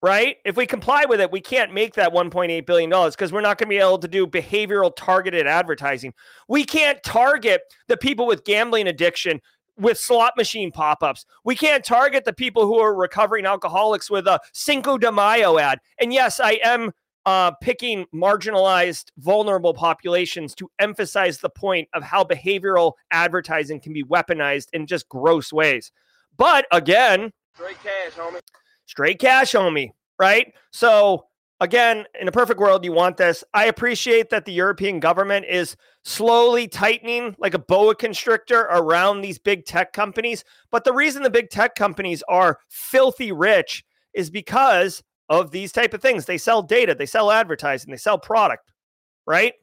right? 0.03 0.39
If 0.47 0.57
we 0.57 0.65
comply 0.65 1.05
with 1.05 1.21
it, 1.21 1.31
we 1.31 1.43
can't 1.43 1.75
make 1.75 1.93
that 1.97 2.15
$1.8 2.15 2.65
billion 2.65 2.89
because 2.89 3.35
we're 3.35 3.43
not 3.43 3.59
going 3.59 3.67
to 3.67 3.75
be 3.75 3.77
able 3.77 3.99
to 3.99 4.09
do 4.09 4.27
behavioral 4.27 4.97
targeted 4.97 5.47
advertising. 5.47 6.15
We 6.49 6.65
can't 6.65 7.03
target 7.03 7.61
the 7.87 7.99
people 7.99 8.27
with 8.27 8.45
gambling 8.45 8.87
addiction 8.87 9.43
with 9.77 9.99
slot 9.99 10.39
machine 10.39 10.73
pop 10.73 11.03
ups. 11.03 11.27
We 11.45 11.55
can't 11.55 11.85
target 11.85 12.25
the 12.25 12.33
people 12.33 12.65
who 12.65 12.79
are 12.79 12.95
recovering 12.95 13.45
alcoholics 13.45 14.09
with 14.11 14.27
a 14.27 14.41
Cinco 14.55 14.97
de 14.97 15.13
Mayo 15.13 15.59
ad. 15.59 15.81
And 16.01 16.15
yes, 16.15 16.41
I 16.41 16.61
am 16.65 16.93
uh, 17.27 17.53
picking 17.61 18.07
marginalized, 18.15 19.07
vulnerable 19.19 19.75
populations 19.75 20.55
to 20.57 20.71
emphasize 20.79 21.39
the 21.39 21.51
point 21.51 21.89
of 21.93 22.03
how 22.03 22.25
behavioral 22.25 22.93
advertising 23.11 23.81
can 23.81 23.93
be 23.93 24.05
weaponized 24.05 24.69
in 24.73 24.87
just 24.87 25.09
gross 25.09 25.53
ways. 25.53 25.93
But 26.37 26.67
again, 26.73 27.33
Straight 27.55 27.77
cash, 27.83 28.13
homie 28.17 28.41
straight 28.87 29.19
cash 29.19 29.53
homie. 29.53 29.91
right? 30.19 30.53
So 30.73 31.27
again, 31.61 32.07
in 32.21 32.27
a 32.27 32.33
perfect 32.33 32.59
world, 32.59 32.85
you 32.85 32.93
want 32.93 33.17
this. 33.19 33.45
I 33.55 33.67
appreciate 33.67 34.31
that 34.31 34.47
the 34.47 34.53
European 34.53 34.99
government 34.99 35.45
is 35.49 35.77
slowly 36.05 36.67
tightening 36.67 37.37
like 37.39 37.55
a 37.55 37.59
boa 37.59 37.95
constrictor 37.95 38.63
around 38.63 39.21
these 39.21 39.39
big 39.39 39.67
tech 39.67 39.93
companies. 39.93 40.43
But 40.71 40.85
the 40.85 40.93
reason 40.95 41.23
the 41.23 41.31
big 41.31 41.51
tech 41.51 41.75
companies 41.75 42.23
are 42.29 42.59
filthy 42.71 43.31
rich 43.31 43.85
is 44.15 44.31
because 44.31 45.03
of 45.31 45.53
these 45.53 45.73
type 45.73 45.95
of 45.95 46.03
things. 46.03 46.27
They 46.27 46.37
sell 46.37 46.61
data, 46.61 46.95
they 46.95 47.07
sell 47.07 47.31
advertising, 47.31 47.91
they 47.91 47.97
sell 47.97 48.19
product, 48.19 48.73
right? 49.27 49.55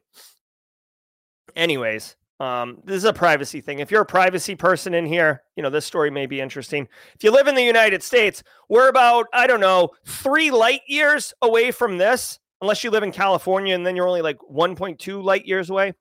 Anyways, 1.54 2.16
um, 2.40 2.78
this 2.84 2.96
is 2.96 3.04
a 3.04 3.12
privacy 3.12 3.60
thing. 3.60 3.78
If 3.78 3.90
you're 3.90 4.02
a 4.02 4.06
privacy 4.06 4.54
person 4.54 4.94
in 4.94 5.04
here, 5.04 5.42
you 5.56 5.62
know, 5.62 5.70
this 5.70 5.84
story 5.84 6.10
may 6.10 6.26
be 6.26 6.40
interesting. 6.40 6.88
If 7.14 7.22
you 7.22 7.30
live 7.30 7.48
in 7.48 7.54
the 7.54 7.62
United 7.62 8.02
States, 8.02 8.42
we're 8.68 8.88
about, 8.88 9.26
I 9.32 9.46
don't 9.46 9.60
know, 9.60 9.90
three 10.06 10.50
light 10.50 10.80
years 10.88 11.34
away 11.42 11.70
from 11.70 11.98
this, 11.98 12.38
unless 12.62 12.82
you 12.82 12.90
live 12.90 13.02
in 13.02 13.12
California 13.12 13.74
and 13.74 13.86
then 13.86 13.94
you're 13.94 14.08
only 14.08 14.22
like 14.22 14.38
1.2 14.50 15.22
light 15.22 15.44
years 15.46 15.68
away. 15.68 15.92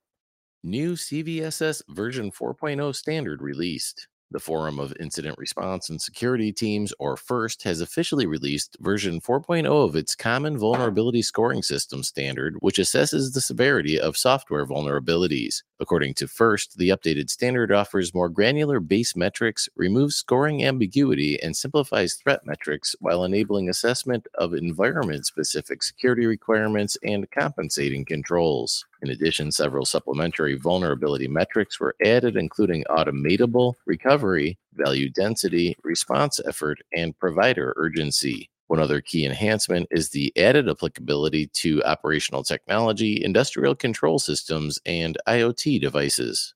New 0.64 0.94
CVSS 0.94 1.82
version 1.90 2.32
4.0 2.32 2.96
standard 2.96 3.42
released. 3.42 4.08
The 4.30 4.40
Forum 4.40 4.78
of 4.78 4.94
Incident 5.00 5.38
Response 5.38 5.90
and 5.90 6.02
Security 6.02 6.52
Teams, 6.52 6.94
or 7.00 7.16
FIRST, 7.16 7.64
has 7.64 7.80
officially 7.80 8.26
released 8.26 8.76
version 8.82 9.22
4.0 9.22 9.66
of 9.66 9.96
its 9.96 10.16
Common 10.16 10.58
Vulnerability 10.58 11.22
Scoring 11.22 11.64
System 11.64 12.04
standard, 12.04 12.58
which 12.60 12.76
assesses 12.76 13.34
the 13.34 13.40
severity 13.40 13.98
of 13.98 14.18
software 14.18 14.66
vulnerabilities. 14.66 15.64
According 15.80 16.16
to 16.16 16.28
FIRST, 16.28 16.78
the 16.78 16.90
updated 16.90 17.30
standard 17.30 17.72
offers 17.72 18.14
more 18.14 18.30
granular 18.30 18.80
base 18.80 19.16
metrics, 19.16 19.70
removes 19.76 20.16
scoring 20.16 20.64
ambiguity, 20.64 21.40
and 21.42 21.56
simplifies 21.56 22.16
threat 22.16 22.46
metrics 22.48 22.96
while 23.00 23.24
enabling 23.24 23.70
assessment 23.70 24.28
of 24.36 24.56
environment 24.56 25.28
specific 25.28 25.84
security 25.84 26.26
requirements 26.26 26.98
and 27.04 27.30
compensating 27.30 28.06
controls. 28.06 28.88
In 29.04 29.12
addition, 29.12 29.52
several 29.52 29.86
supplementary 29.86 30.56
vulnerability 30.56 31.28
metrics 31.28 31.80
were 31.80 31.96
added, 32.04 32.36
including 32.36 32.84
automatable 32.90 33.76
recovery, 33.86 34.58
value 34.74 35.10
density, 35.10 35.78
response 35.84 36.40
effort, 36.48 36.80
and 36.92 37.18
provider 37.20 37.76
urgency. 37.78 38.50
One 38.68 38.80
other 38.80 39.02
key 39.02 39.26
enhancement 39.26 39.88
is 39.92 40.10
the 40.10 40.32
added 40.38 40.70
applicability 40.70 41.48
to 41.48 41.84
operational 41.84 42.44
technology, 42.44 43.24
industrial 43.24 43.76
control 43.76 44.20
systems, 44.20 44.78
and 44.86 45.18
IoT 45.28 45.82
devices. 45.82 46.54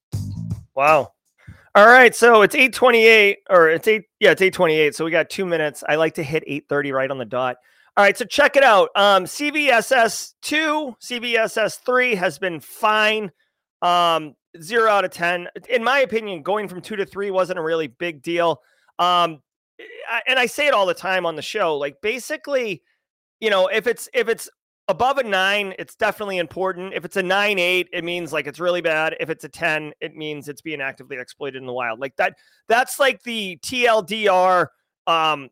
Wow. 0.75 1.13
All 1.73 1.87
right, 1.87 2.13
so 2.13 2.41
it's 2.41 2.53
828 2.53 3.37
or 3.49 3.69
it's 3.69 3.87
8 3.87 4.03
yeah, 4.19 4.31
it's 4.31 4.41
828. 4.41 4.93
So 4.93 5.05
we 5.05 5.11
got 5.11 5.29
2 5.29 5.45
minutes. 5.45 5.83
I 5.87 5.95
like 5.95 6.15
to 6.15 6.23
hit 6.23 6.43
830 6.45 6.91
right 6.91 7.09
on 7.09 7.17
the 7.17 7.25
dot. 7.25 7.57
All 7.95 8.03
right, 8.03 8.17
so 8.17 8.25
check 8.25 8.57
it 8.57 8.63
out. 8.63 8.89
Um, 8.95 9.23
CVSS 9.23 10.33
2, 10.41 10.95
CVSS 11.01 11.79
3 11.85 12.15
has 12.15 12.37
been 12.39 12.59
fine. 12.59 13.31
Um, 13.81 14.35
zero 14.61 14.89
out 14.89 15.05
of 15.05 15.11
10. 15.11 15.47
In 15.69 15.83
my 15.83 15.99
opinion, 15.99 16.41
going 16.41 16.67
from 16.67 16.81
two 16.81 16.95
to 16.95 17.05
three 17.05 17.31
wasn't 17.31 17.59
a 17.59 17.61
really 17.61 17.87
big 17.87 18.21
deal. 18.21 18.61
Um, 18.99 19.41
and 20.27 20.39
I 20.39 20.45
say 20.45 20.67
it 20.67 20.73
all 20.73 20.85
the 20.85 20.93
time 20.93 21.25
on 21.25 21.35
the 21.35 21.41
show. 21.41 21.77
Like 21.77 22.01
basically, 22.01 22.81
you 23.39 23.49
know, 23.49 23.67
if 23.67 23.87
it's 23.87 24.09
if 24.13 24.27
it's 24.27 24.49
above 24.87 25.17
a 25.17 25.23
nine, 25.23 25.73
it's 25.79 25.95
definitely 25.95 26.37
important. 26.37 26.93
If 26.93 27.05
it's 27.05 27.17
a 27.17 27.23
nine 27.23 27.59
eight, 27.59 27.87
it 27.93 28.03
means 28.03 28.33
like 28.33 28.47
it's 28.47 28.59
really 28.59 28.81
bad. 28.81 29.15
If 29.19 29.29
it's 29.29 29.43
a 29.43 29.49
10, 29.49 29.93
it 30.01 30.15
means 30.15 30.49
it's 30.49 30.61
being 30.61 30.81
actively 30.81 31.17
exploited 31.17 31.57
in 31.57 31.65
the 31.65 31.73
wild. 31.73 31.99
Like 31.99 32.15
that, 32.17 32.35
that's 32.67 32.99
like 32.99 33.23
the 33.23 33.57
TLDR 33.63 34.67
um 35.07 35.49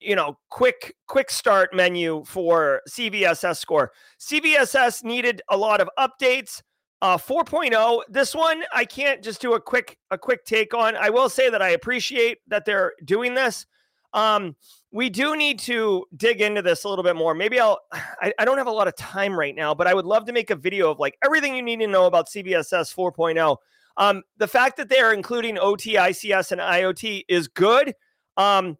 you 0.00 0.14
know, 0.14 0.38
quick 0.50 0.94
quick 1.06 1.30
start 1.30 1.74
menu 1.74 2.22
for 2.26 2.82
CVSS 2.88 3.58
score. 3.58 3.92
CVSS 4.20 5.04
needed 5.04 5.42
a 5.48 5.56
lot 5.56 5.80
of 5.80 5.88
updates. 5.98 6.62
Uh 7.02 7.18
4.0. 7.18 8.02
This 8.08 8.34
one 8.34 8.62
I 8.72 8.84
can't 8.84 9.22
just 9.22 9.40
do 9.40 9.54
a 9.54 9.60
quick 9.60 9.98
a 10.10 10.16
quick 10.16 10.44
take 10.44 10.72
on. 10.72 10.96
I 10.96 11.10
will 11.10 11.28
say 11.28 11.50
that 11.50 11.60
I 11.60 11.70
appreciate 11.70 12.38
that 12.48 12.64
they're 12.64 12.92
doing 13.04 13.34
this. 13.34 13.66
Um 14.14 14.56
we 14.92 15.10
do 15.10 15.36
need 15.36 15.58
to 15.60 16.06
dig 16.16 16.40
into 16.40 16.62
this 16.62 16.84
a 16.84 16.88
little 16.88 17.02
bit 17.02 17.16
more. 17.16 17.34
Maybe 17.34 17.60
I'll 17.60 17.80
I, 17.92 18.32
I 18.38 18.44
don't 18.46 18.58
have 18.58 18.66
a 18.66 18.72
lot 18.72 18.88
of 18.88 18.96
time 18.96 19.38
right 19.38 19.54
now, 19.54 19.74
but 19.74 19.86
I 19.86 19.92
would 19.92 20.06
love 20.06 20.24
to 20.26 20.32
make 20.32 20.50
a 20.50 20.56
video 20.56 20.90
of 20.90 20.98
like 20.98 21.18
everything 21.22 21.54
you 21.54 21.62
need 21.62 21.80
to 21.80 21.86
know 21.86 22.06
about 22.06 22.28
CVSS 22.28 22.94
4.0. 22.94 23.56
Um 23.98 24.22
the 24.38 24.48
fact 24.48 24.78
that 24.78 24.88
they're 24.88 25.12
including 25.12 25.58
OT, 25.58 25.94
ICS 25.96 26.52
and 26.52 26.60
IoT 26.62 27.24
is 27.28 27.46
good. 27.46 27.94
Um 28.38 28.78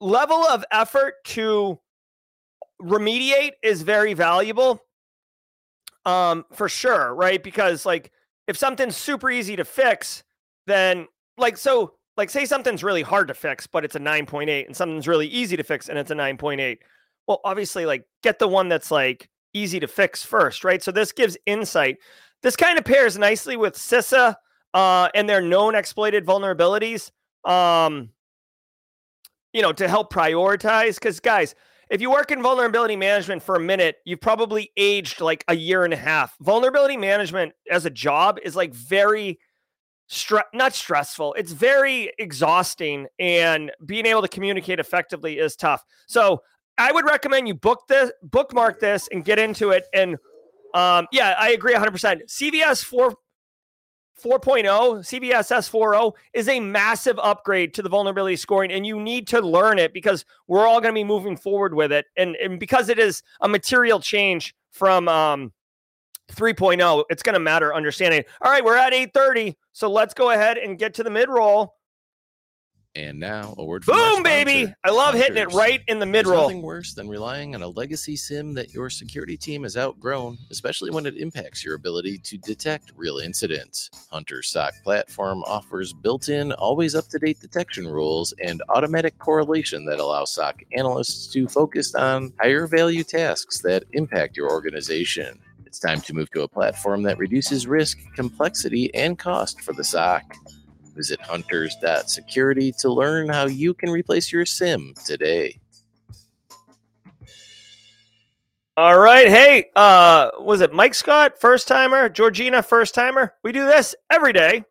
level 0.00 0.44
of 0.48 0.64
effort 0.72 1.14
to 1.24 1.78
remediate 2.82 3.52
is 3.62 3.82
very 3.82 4.12
valuable 4.12 4.80
um 6.04 6.44
for 6.52 6.68
sure 6.68 7.14
right? 7.14 7.42
Because 7.42 7.86
like 7.86 8.12
if 8.46 8.56
something's 8.56 8.96
super 8.96 9.30
easy 9.30 9.56
to 9.56 9.64
fix 9.64 10.24
then 10.66 11.06
like 11.38 11.56
so 11.56 11.94
like 12.16 12.30
say 12.30 12.44
something's 12.44 12.84
really 12.84 13.02
hard 13.02 13.28
to 13.28 13.34
fix 13.34 13.66
but 13.66 13.84
it's 13.84 13.94
a 13.94 14.00
9.8 14.00 14.66
and 14.66 14.76
something's 14.76 15.08
really 15.08 15.26
easy 15.28 15.56
to 15.56 15.62
fix 15.62 15.88
and 15.88 15.98
it's 15.98 16.10
a 16.10 16.14
9.8 16.14 16.78
well 17.26 17.40
obviously 17.44 17.86
like 17.86 18.04
get 18.22 18.38
the 18.38 18.48
one 18.48 18.68
that's 18.68 18.90
like 18.90 19.28
easy 19.54 19.80
to 19.80 19.88
fix 19.88 20.24
first 20.24 20.64
right? 20.64 20.82
So 20.82 20.92
this 20.92 21.12
gives 21.12 21.36
insight. 21.46 21.98
This 22.42 22.56
kind 22.56 22.78
of 22.78 22.84
pairs 22.84 23.16
nicely 23.18 23.56
with 23.56 23.74
CISA 23.74 24.36
uh 24.74 25.08
and 25.14 25.28
their 25.28 25.40
known 25.40 25.74
exploited 25.74 26.26
vulnerabilities 26.26 27.10
um 27.44 28.10
you 29.52 29.62
know, 29.62 29.72
to 29.72 29.88
help 29.88 30.12
prioritize. 30.12 30.94
Because, 30.94 31.20
guys, 31.20 31.54
if 31.92 32.00
you 32.00 32.10
work 32.10 32.30
in 32.30 32.42
vulnerability 32.42 32.96
management 32.96 33.42
for 33.42 33.54
a 33.54 33.60
minute, 33.60 33.96
you've 34.06 34.22
probably 34.22 34.72
aged 34.78 35.20
like 35.20 35.44
a 35.48 35.54
year 35.54 35.84
and 35.84 35.92
a 35.92 35.96
half. 35.96 36.34
Vulnerability 36.40 36.96
management 36.96 37.52
as 37.70 37.84
a 37.84 37.90
job 37.90 38.38
is 38.42 38.56
like 38.56 38.72
very 38.72 39.38
stre- 40.10 40.44
not 40.54 40.72
stressful. 40.72 41.34
It's 41.34 41.52
very 41.52 42.10
exhausting, 42.18 43.08
and 43.18 43.70
being 43.84 44.06
able 44.06 44.22
to 44.22 44.28
communicate 44.28 44.80
effectively 44.80 45.38
is 45.38 45.54
tough. 45.54 45.84
So, 46.06 46.42
I 46.78 46.90
would 46.90 47.04
recommend 47.04 47.46
you 47.46 47.54
book 47.54 47.82
this, 47.86 48.10
bookmark 48.22 48.80
this, 48.80 49.06
and 49.12 49.22
get 49.22 49.38
into 49.38 49.70
it. 49.70 49.84
And 49.92 50.16
um, 50.72 51.06
yeah, 51.12 51.34
I 51.38 51.50
agree 51.50 51.74
100%. 51.74 52.22
CVS 52.26 52.82
4 52.82 53.14
4.0, 54.20 54.64
CVSS 54.64 55.70
4.0 55.70 56.12
is 56.32 56.48
a 56.48 56.60
massive 56.60 57.18
upgrade 57.18 57.74
to 57.74 57.82
the 57.82 57.88
vulnerability 57.88 58.36
scoring, 58.36 58.70
and 58.70 58.86
you 58.86 59.00
need 59.00 59.26
to 59.28 59.40
learn 59.40 59.78
it 59.78 59.92
because 59.92 60.24
we're 60.46 60.66
all 60.66 60.80
going 60.80 60.94
to 60.94 60.98
be 60.98 61.04
moving 61.04 61.36
forward 61.36 61.74
with 61.74 61.92
it. 61.92 62.06
And, 62.16 62.36
and 62.36 62.60
because 62.60 62.88
it 62.88 62.98
is 62.98 63.22
a 63.40 63.48
material 63.48 64.00
change 64.00 64.54
from 64.70 65.08
um, 65.08 65.52
3.0, 66.32 67.04
it's 67.10 67.22
going 67.22 67.34
to 67.34 67.40
matter 67.40 67.74
understanding. 67.74 68.24
All 68.40 68.50
right, 68.50 68.64
we're 68.64 68.76
at 68.76 68.92
8:30, 68.92 69.56
so 69.72 69.90
let's 69.90 70.14
go 70.14 70.30
ahead 70.30 70.58
and 70.58 70.78
get 70.78 70.94
to 70.94 71.02
the 71.02 71.10
mid 71.10 71.28
roll. 71.28 71.74
And 72.94 73.18
now 73.18 73.54
a 73.56 73.64
word 73.64 73.86
from 73.86 73.94
Boom, 73.94 74.22
baby! 74.22 74.72
I 74.84 74.90
love 74.90 75.14
hitting 75.14 75.38
it 75.38 75.50
right 75.54 75.80
in 75.88 75.98
the 75.98 76.04
mid 76.04 76.26
roll. 76.26 76.42
nothing 76.42 76.60
worse 76.60 76.92
than 76.92 77.08
relying 77.08 77.54
on 77.54 77.62
a 77.62 77.68
legacy 77.68 78.16
SIEM 78.16 78.52
that 78.52 78.74
your 78.74 78.90
security 78.90 79.34
team 79.34 79.62
has 79.62 79.78
outgrown, 79.78 80.36
especially 80.50 80.90
when 80.90 81.06
it 81.06 81.16
impacts 81.16 81.64
your 81.64 81.74
ability 81.74 82.18
to 82.18 82.36
detect 82.36 82.92
real 82.94 83.16
incidents. 83.16 83.88
Hunter 84.10 84.42
SOC 84.42 84.74
platform 84.84 85.42
offers 85.44 85.94
built-in, 85.94 86.52
always 86.52 86.94
up-to-date 86.94 87.40
detection 87.40 87.88
rules 87.88 88.34
and 88.44 88.62
automatic 88.68 89.18
correlation 89.18 89.86
that 89.86 89.98
allow 89.98 90.26
SOC 90.26 90.62
analysts 90.76 91.28
to 91.28 91.48
focus 91.48 91.94
on 91.94 92.30
higher 92.40 92.66
value 92.66 93.04
tasks 93.04 93.62
that 93.62 93.84
impact 93.92 94.36
your 94.36 94.50
organization. 94.50 95.38
It's 95.64 95.78
time 95.78 96.02
to 96.02 96.12
move 96.12 96.30
to 96.32 96.42
a 96.42 96.48
platform 96.48 97.02
that 97.04 97.16
reduces 97.16 97.66
risk, 97.66 97.96
complexity, 98.14 98.94
and 98.94 99.18
cost 99.18 99.62
for 99.62 99.72
the 99.72 99.84
SOC. 99.84 100.36
Visit 100.94 101.20
hunters.security 101.20 102.72
to 102.78 102.92
learn 102.92 103.28
how 103.28 103.46
you 103.46 103.74
can 103.74 103.90
replace 103.90 104.32
your 104.32 104.44
SIEM 104.44 104.94
today. 105.06 105.58
All 108.76 108.98
right. 108.98 109.28
Hey, 109.28 109.66
uh, 109.76 110.30
was 110.40 110.62
it 110.62 110.72
Mike 110.72 110.94
Scott, 110.94 111.38
first 111.38 111.68
timer? 111.68 112.08
Georgina, 112.08 112.62
first 112.62 112.94
timer? 112.94 113.34
We 113.42 113.52
do 113.52 113.66
this 113.66 113.94
every 114.10 114.32
day. 114.32 114.64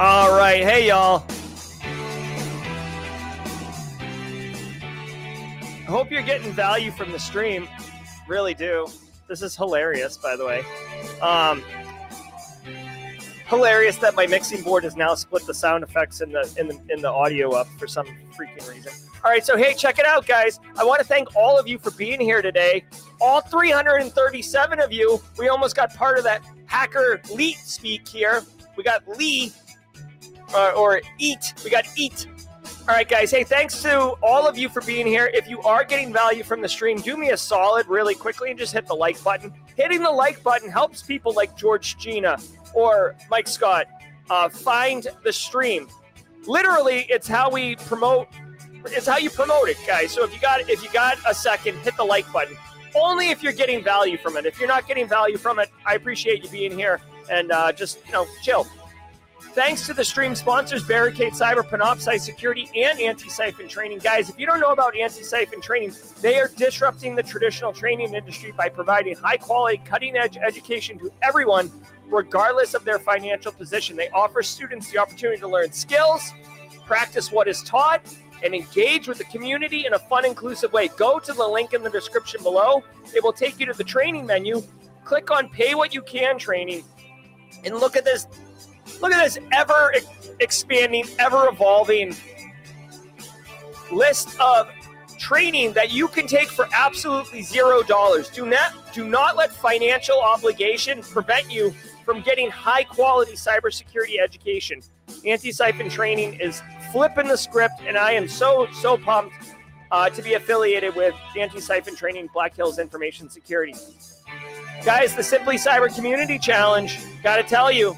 All 0.00 0.34
right. 0.36 0.62
Hey, 0.64 0.88
y'all. 0.88 1.24
I 5.80 5.84
hope 5.86 6.10
you're 6.10 6.22
getting 6.22 6.50
value 6.52 6.90
from 6.90 7.12
the 7.12 7.18
stream. 7.18 7.68
Really 8.26 8.54
do. 8.54 8.88
This 9.28 9.42
is 9.42 9.54
hilarious, 9.54 10.16
by 10.16 10.36
the 10.36 10.46
way. 10.46 10.64
Um, 11.20 11.62
hilarious 13.52 13.96
that 13.98 14.14
my 14.14 14.26
mixing 14.26 14.62
board 14.62 14.84
has 14.84 14.96
now 14.96 15.14
split 15.14 15.46
the 15.46 15.54
sound 15.54 15.84
effects 15.84 16.20
in 16.20 16.32
the 16.32 16.54
in 16.58 16.68
the 16.68 16.80
in 16.88 17.02
the 17.02 17.10
audio 17.10 17.50
up 17.50 17.68
for 17.78 17.86
some 17.86 18.06
freaking 18.36 18.68
reason. 18.68 18.92
All 19.24 19.30
right, 19.30 19.44
so 19.44 19.56
hey, 19.56 19.74
check 19.74 19.98
it 19.98 20.06
out, 20.06 20.26
guys. 20.26 20.58
I 20.76 20.84
want 20.84 21.00
to 21.00 21.06
thank 21.06 21.36
all 21.36 21.58
of 21.58 21.68
you 21.68 21.78
for 21.78 21.92
being 21.92 22.20
here 22.20 22.42
today. 22.42 22.84
All 23.20 23.40
337 23.40 24.80
of 24.80 24.92
you. 24.92 25.20
We 25.38 25.48
almost 25.48 25.76
got 25.76 25.94
part 25.94 26.18
of 26.18 26.24
that 26.24 26.42
hacker 26.66 27.20
leet 27.32 27.58
speak 27.58 28.08
here. 28.08 28.42
We 28.76 28.82
got 28.82 29.06
Lee 29.06 29.52
uh, 30.54 30.72
or 30.76 31.02
eat. 31.18 31.54
We 31.62 31.70
got 31.70 31.84
eat. 31.96 32.26
All 32.88 32.96
right, 32.96 33.08
guys. 33.08 33.30
Hey, 33.30 33.44
thanks 33.44 33.80
to 33.82 34.14
all 34.22 34.48
of 34.48 34.58
you 34.58 34.68
for 34.68 34.82
being 34.82 35.06
here. 35.06 35.30
If 35.32 35.48
you 35.48 35.60
are 35.62 35.84
getting 35.84 36.12
value 36.12 36.42
from 36.42 36.60
the 36.60 36.68
stream, 36.68 37.00
do 37.00 37.16
me 37.16 37.30
a 37.30 37.36
solid 37.36 37.86
really 37.86 38.16
quickly 38.16 38.50
and 38.50 38.58
just 38.58 38.72
hit 38.72 38.88
the 38.88 38.94
like 38.94 39.22
button. 39.22 39.54
Hitting 39.76 40.02
the 40.02 40.10
like 40.10 40.42
button 40.42 40.68
helps 40.68 41.00
people 41.00 41.32
like 41.32 41.56
Georgina 41.56 42.38
or 42.74 43.16
Mike 43.30 43.48
Scott 43.48 43.86
uh, 44.30 44.48
find 44.48 45.08
the 45.24 45.32
stream. 45.32 45.88
Literally, 46.46 47.06
it's 47.08 47.28
how 47.28 47.50
we 47.50 47.76
promote. 47.76 48.28
It's 48.86 49.06
how 49.06 49.18
you 49.18 49.30
promote 49.30 49.68
it, 49.68 49.76
guys. 49.86 50.10
So 50.10 50.24
if 50.24 50.34
you 50.34 50.40
got 50.40 50.68
if 50.68 50.82
you 50.82 50.90
got 50.90 51.18
a 51.28 51.34
second, 51.34 51.78
hit 51.78 51.96
the 51.96 52.04
like 52.04 52.30
button. 52.32 52.56
Only 52.94 53.30
if 53.30 53.42
you're 53.42 53.52
getting 53.52 53.82
value 53.82 54.18
from 54.18 54.36
it. 54.36 54.44
If 54.44 54.58
you're 54.58 54.68
not 54.68 54.86
getting 54.86 55.08
value 55.08 55.38
from 55.38 55.58
it, 55.58 55.70
I 55.86 55.94
appreciate 55.94 56.42
you 56.42 56.50
being 56.50 56.76
here 56.76 57.00
and 57.30 57.52
uh, 57.52 57.72
just 57.72 58.04
you 58.06 58.12
know 58.12 58.26
chill. 58.42 58.66
Thanks 59.54 59.86
to 59.86 59.92
the 59.92 60.04
stream 60.04 60.34
sponsors, 60.34 60.82
Barricade 60.82 61.34
Cyber, 61.34 61.62
Panoptcy 61.62 62.18
Security, 62.18 62.70
and 62.74 62.98
Antisyphon 62.98 63.68
Training. 63.68 63.98
Guys, 63.98 64.30
if 64.30 64.38
you 64.38 64.46
don't 64.46 64.60
know 64.60 64.72
about 64.72 64.94
Antisyphon 64.94 65.60
Training, 65.60 65.92
they 66.22 66.38
are 66.40 66.48
disrupting 66.56 67.14
the 67.14 67.22
traditional 67.22 67.70
training 67.70 68.14
industry 68.14 68.52
by 68.52 68.70
providing 68.70 69.14
high-quality, 69.14 69.82
cutting-edge 69.84 70.38
education 70.38 70.98
to 71.00 71.12
everyone, 71.20 71.70
regardless 72.12 72.74
of 72.74 72.84
their 72.84 72.98
financial 72.98 73.52
position. 73.52 73.96
They 73.96 74.08
offer 74.10 74.42
students 74.42 74.90
the 74.90 74.98
opportunity 74.98 75.40
to 75.40 75.48
learn 75.48 75.72
skills, 75.72 76.32
practice 76.86 77.32
what 77.32 77.48
is 77.48 77.62
taught, 77.62 78.02
and 78.44 78.54
engage 78.54 79.08
with 79.08 79.18
the 79.18 79.24
community 79.24 79.86
in 79.86 79.94
a 79.94 79.98
fun, 79.98 80.24
inclusive 80.24 80.72
way. 80.72 80.88
Go 80.96 81.18
to 81.18 81.32
the 81.32 81.46
link 81.46 81.72
in 81.72 81.82
the 81.82 81.90
description 81.90 82.42
below. 82.42 82.82
It 83.14 83.22
will 83.22 83.32
take 83.32 83.58
you 83.58 83.66
to 83.66 83.72
the 83.72 83.84
training 83.84 84.26
menu. 84.26 84.62
Click 85.04 85.30
on 85.30 85.48
Pay 85.48 85.74
What 85.74 85.94
You 85.94 86.02
Can 86.02 86.38
training, 86.38 86.84
and 87.64 87.74
look 87.76 87.96
at 87.96 88.04
this 88.04 88.26
Look 89.00 89.12
at 89.12 89.24
this 89.24 89.38
ever 89.52 89.92
expanding, 90.40 91.04
ever 91.18 91.48
evolving 91.48 92.14
list 93.90 94.38
of 94.40 94.68
training 95.18 95.72
that 95.74 95.92
you 95.92 96.08
can 96.08 96.26
take 96.26 96.48
for 96.48 96.66
absolutely 96.74 97.42
zero 97.42 97.82
dollars. 97.82 98.28
Do 98.28 98.46
not 98.46 98.72
do 98.92 99.06
not 99.06 99.36
let 99.36 99.52
financial 99.52 100.20
obligation 100.20 101.02
prevent 101.02 101.50
you 101.50 101.74
from 102.04 102.20
getting 102.22 102.50
high 102.50 102.84
quality 102.84 103.32
cybersecurity 103.32 104.20
education. 104.22 104.80
Antisyphon 105.24 105.90
training 105.90 106.34
is 106.40 106.62
flipping 106.90 107.28
the 107.28 107.36
script, 107.36 107.80
and 107.86 107.96
I 107.96 108.12
am 108.12 108.28
so 108.28 108.66
so 108.80 108.96
pumped 108.96 109.34
uh, 109.90 110.08
to 110.10 110.22
be 110.22 110.34
affiliated 110.34 110.94
with 110.96 111.14
Antisyphon 111.36 111.96
training, 111.96 112.28
Black 112.32 112.56
Hills 112.56 112.78
Information 112.78 113.28
Security. 113.28 113.74
Guys, 114.84 115.14
the 115.14 115.22
Simply 115.22 115.56
Cyber 115.56 115.94
Community 115.94 116.38
Challenge. 116.38 116.98
Got 117.22 117.36
to 117.36 117.42
tell 117.42 117.70
you, 117.70 117.96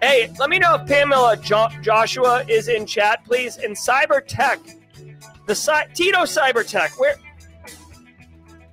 Hey, 0.00 0.32
let 0.38 0.48
me 0.48 0.60
know 0.60 0.76
if 0.76 0.86
Pamela 0.86 1.36
jo- 1.36 1.68
Joshua 1.82 2.44
is 2.48 2.68
in 2.68 2.86
chat, 2.86 3.24
please. 3.24 3.56
And 3.56 3.74
Cyber 3.74 4.22
Tech, 4.24 4.60
the 5.46 5.54
Cy- 5.56 5.86
Tito 5.92 6.18
Cyber 6.18 6.64
Tech. 6.68 6.98
Where? 7.00 7.16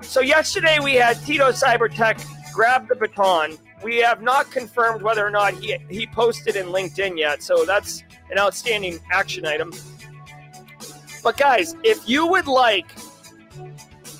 So 0.01 0.21
yesterday 0.21 0.77
we 0.79 0.93
had 0.93 1.19
Tito 1.25 1.49
Cyber 1.51 1.91
Tech 1.93 2.19
grab 2.55 2.87
the 2.87 2.95
baton. 2.95 3.57
We 3.83 3.97
have 3.97 4.21
not 4.21 4.49
confirmed 4.49 5.01
whether 5.01 5.27
or 5.27 5.29
not 5.29 5.53
he 5.55 5.77
he 5.89 6.07
posted 6.07 6.55
in 6.55 6.67
LinkedIn 6.67 7.17
yet. 7.17 7.43
So 7.43 7.65
that's 7.65 8.03
an 8.31 8.39
outstanding 8.39 8.99
action 9.11 9.45
item. 9.45 9.73
But 11.21 11.37
guys, 11.37 11.75
if 11.83 12.07
you 12.07 12.25
would 12.25 12.47
like, 12.47 12.89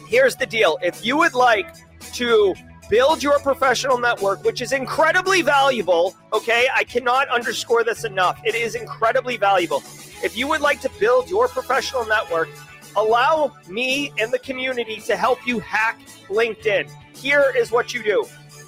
here's 0.08 0.36
the 0.36 0.46
deal. 0.46 0.78
If 0.84 1.06
you 1.06 1.16
would 1.18 1.34
like 1.34 1.74
to 2.14 2.54
build 2.90 3.24
your 3.24 3.40
professional 3.40 3.98
network, 3.98 4.44
which 4.44 4.62
is 4.62 4.72
incredibly 4.72 5.42
valuable. 5.42 6.16
Okay, 6.34 6.68
I 6.76 6.84
cannot 6.84 7.30
underscore 7.30 7.84
this 7.84 8.04
enough. 8.04 8.40
It 8.46 8.54
is 8.54 8.76
incredibly 8.76 9.38
valuable. 9.38 9.82
If 10.24 10.38
you 10.38 10.48
would 10.48 10.62
like 10.62 10.82
to 10.82 10.92
build 11.00 11.30
your 11.30 11.48
professional 11.48 12.06
network, 12.06 12.50
allow 12.98 13.54
me 13.70 14.12
and 14.20 14.32
the 14.32 14.40
community 14.40 14.98
to 15.02 15.16
help 15.16 15.46
you 15.46 15.60
hack 15.60 16.00
LinkedIn. 16.28 16.90
Here 17.16 17.54
is 17.56 17.72
what 17.72 17.94
you 17.94 18.04
do 18.04 18.26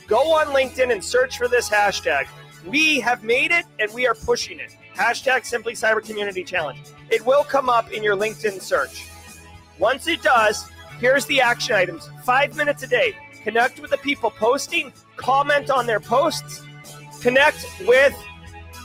go 0.07 0.33
on 0.33 0.47
LinkedIn 0.47 0.91
and 0.91 1.03
search 1.03 1.37
for 1.37 1.47
this 1.49 1.69
hashtag. 1.69 2.27
We 2.65 2.99
have 3.01 3.23
made 3.23 3.51
it 3.51 3.65
and 3.79 3.93
we 3.93 4.07
are 4.07 4.15
pushing 4.15 4.59
it. 4.59 4.75
Hashtag 4.95 5.45
Simply 5.45 5.73
Cyber 5.73 6.03
Community 6.03 6.43
Challenge. 6.43 6.79
It 7.09 7.25
will 7.25 7.43
come 7.43 7.69
up 7.69 7.91
in 7.91 8.03
your 8.03 8.15
LinkedIn 8.15 8.61
search. 8.61 9.09
Once 9.79 10.07
it 10.07 10.23
does, 10.23 10.69
here's 10.99 11.25
the 11.25 11.41
action 11.41 11.75
items 11.75 12.09
five 12.23 12.55
minutes 12.55 12.83
a 12.83 12.87
day 12.87 13.15
connect 13.43 13.79
with 13.79 13.91
the 13.91 13.97
people 13.97 14.29
posting, 14.29 14.91
comment 15.15 15.69
on 15.69 15.85
their 15.85 15.99
posts, 16.01 16.63
connect 17.21 17.65
with 17.87 18.13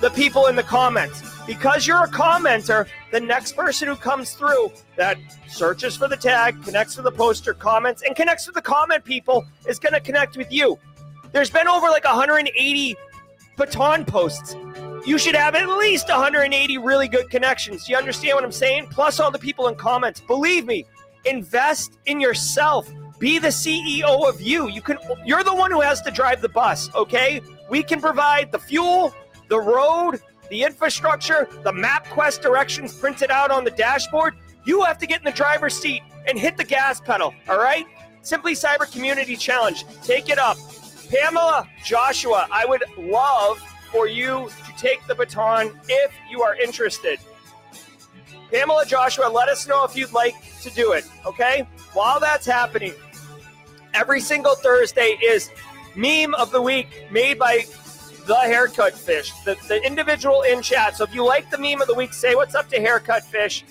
the 0.01 0.11
people 0.11 0.47
in 0.47 0.55
the 0.55 0.63
comments. 0.63 1.21
Because 1.47 1.87
you're 1.87 2.05
a 2.05 2.09
commenter, 2.09 2.87
the 3.11 3.21
next 3.21 3.57
person 3.57 3.89
who 3.89 3.97
comes 3.97 4.33
through 4.33 4.73
that 4.97 5.19
searches 5.49 5.97
for 5.97 6.09
the 6.09 6.17
tag, 6.17 6.63
connects 6.63 6.97
with 6.97 7.05
the 7.05 7.13
poster, 7.13 7.53
comments, 7.53 8.03
and 8.03 8.15
connects 8.15 8.47
with 8.47 8.55
the 8.55 8.63
comment 8.63 9.05
people 9.05 9.45
is 9.67 9.79
going 9.79 9.93
to 9.93 10.01
connect 10.01 10.37
with 10.37 10.53
you. 10.53 10.79
There's 11.33 11.51
been 11.51 11.67
over 11.67 11.89
like 11.89 12.05
180 12.05 12.97
baton 13.57 14.05
posts. 14.05 14.57
You 15.05 15.19
should 15.19 15.35
have 15.35 15.55
at 15.57 15.69
least 15.69 16.09
180 16.09 16.79
really 16.79 17.09
good 17.09 17.29
connections. 17.29 17.87
Do 17.87 17.93
You 17.93 17.99
understand 17.99 18.37
what 18.37 18.45
I'm 18.45 18.53
saying? 18.53 18.89
Plus 18.91 19.19
all 19.19 19.31
the 19.31 19.39
people 19.39 19.67
in 19.67 19.75
comments. 19.75 20.21
Believe 20.21 20.65
me, 20.65 20.87
invest 21.25 21.99
in 22.07 22.21
yourself 22.21 22.89
be 23.23 23.39
the 23.39 23.49
CEO 23.49 24.29
of 24.29 24.41
you. 24.41 24.69
You 24.69 24.83
can 24.83 24.99
you're 25.25 25.45
the 25.45 25.55
one 25.55 25.71
who 25.71 25.81
has 25.81 26.03
to 26.03 26.11
drive 26.11 26.41
the 26.41 26.49
bus, 26.49 26.93
okay? 26.93 27.41
We 27.71 27.85
can 27.85 28.01
provide 28.01 28.51
the 28.51 28.59
fuel, 28.59 29.15
the 29.49 29.61
road, 29.61 30.21
the 30.53 30.63
infrastructure, 30.65 31.49
the 31.65 31.73
MapQuest 31.73 32.43
directions 32.43 32.93
printed 32.93 33.31
out 33.31 33.51
on 33.51 33.65
the 33.65 33.71
dashboard. 33.71 34.35
You 34.67 34.83
have 34.83 34.99
to 34.99 35.07
get 35.07 35.21
in 35.21 35.25
the 35.25 35.33
driver's 35.33 35.75
seat 35.75 36.03
and 36.29 36.39
hit 36.39 36.59
the 36.59 36.65
gas 36.65 37.01
pedal, 37.01 37.33
all 37.49 37.57
right? 37.57 37.87
Simply 38.21 38.53
Cyber 38.53 38.93
Community 38.93 39.35
Challenge. 39.35 39.87
Take 40.05 40.29
it 40.29 40.39
up. 40.39 40.59
Pamela, 41.09 41.67
Joshua, 41.83 42.47
I 42.53 42.67
would 42.67 42.85
love 42.99 43.61
for 43.91 44.07
you 44.07 44.51
to 44.67 44.73
take 44.77 45.05
the 45.07 45.15
baton 45.15 45.73
if 45.89 46.13
you 46.31 46.43
are 46.43 46.55
interested. 46.57 47.19
Pamela, 48.53 48.85
Joshua, 48.85 49.29
let 49.29 49.49
us 49.49 49.67
know 49.67 49.85
if 49.85 49.97
you'd 49.97 50.13
like 50.13 50.35
to 50.61 50.69
do 50.69 50.93
it, 50.93 51.07
okay? 51.25 51.67
While 51.95 52.21
that's 52.21 52.45
happening, 52.45 52.93
every 53.95 54.21
single 54.21 54.55
Thursday 54.55 55.17
is 55.25 55.49
meme 55.97 56.35
of 56.35 56.53
the 56.53 56.61
week 56.61 57.07
made 57.11 57.39
by 57.39 57.65
the 58.27 58.37
haircut 58.37 58.95
fish, 58.95 59.33
the, 59.45 59.57
the 59.69 59.85
individual 59.85 60.43
in 60.43 60.63
chat. 60.63 60.97
So 60.97 61.05
if 61.05 61.15
you 61.15 61.25
like 61.25 61.51
the 61.51 61.59
meme 61.59 61.81
of 61.81 61.89
the 61.89 61.95
week, 61.95 62.13
say 62.13 62.35
what's 62.35 62.55
up 62.55 62.69
to 62.69 62.81
haircut 62.81 63.25
fish. 63.25 63.65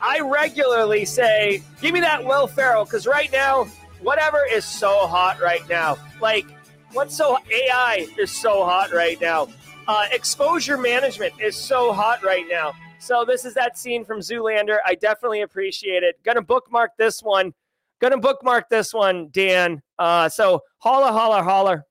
I 0.00 0.20
regularly 0.20 1.04
say, 1.04 1.62
give 1.80 1.92
me 1.92 2.00
that 2.00 2.24
Will 2.24 2.48
Ferrell, 2.48 2.84
because 2.84 3.06
right 3.06 3.30
now, 3.30 3.64
whatever 4.00 4.40
is 4.50 4.64
so 4.64 5.06
hot 5.06 5.40
right 5.40 5.66
now. 5.68 5.96
Like, 6.20 6.46
what's 6.92 7.16
so 7.16 7.38
AI 7.50 8.08
is 8.18 8.30
so 8.30 8.64
hot 8.64 8.92
right 8.92 9.20
now. 9.20 9.48
Uh, 9.86 10.06
exposure 10.10 10.76
management 10.76 11.34
is 11.40 11.56
so 11.56 11.92
hot 11.92 12.22
right 12.24 12.46
now. 12.50 12.72
So 12.98 13.24
this 13.24 13.44
is 13.44 13.54
that 13.54 13.78
scene 13.78 14.04
from 14.04 14.20
Zoolander. 14.20 14.78
I 14.86 14.94
definitely 14.94 15.42
appreciate 15.42 16.02
it. 16.02 16.22
Gonna 16.24 16.42
bookmark 16.42 16.92
this 16.98 17.20
one. 17.20 17.52
Gonna 18.00 18.18
bookmark 18.18 18.68
this 18.68 18.92
one, 18.92 19.28
Dan. 19.30 19.82
Uh, 19.98 20.28
so 20.28 20.62
holla, 20.78 21.12
holla, 21.12 21.42
holler. 21.42 21.84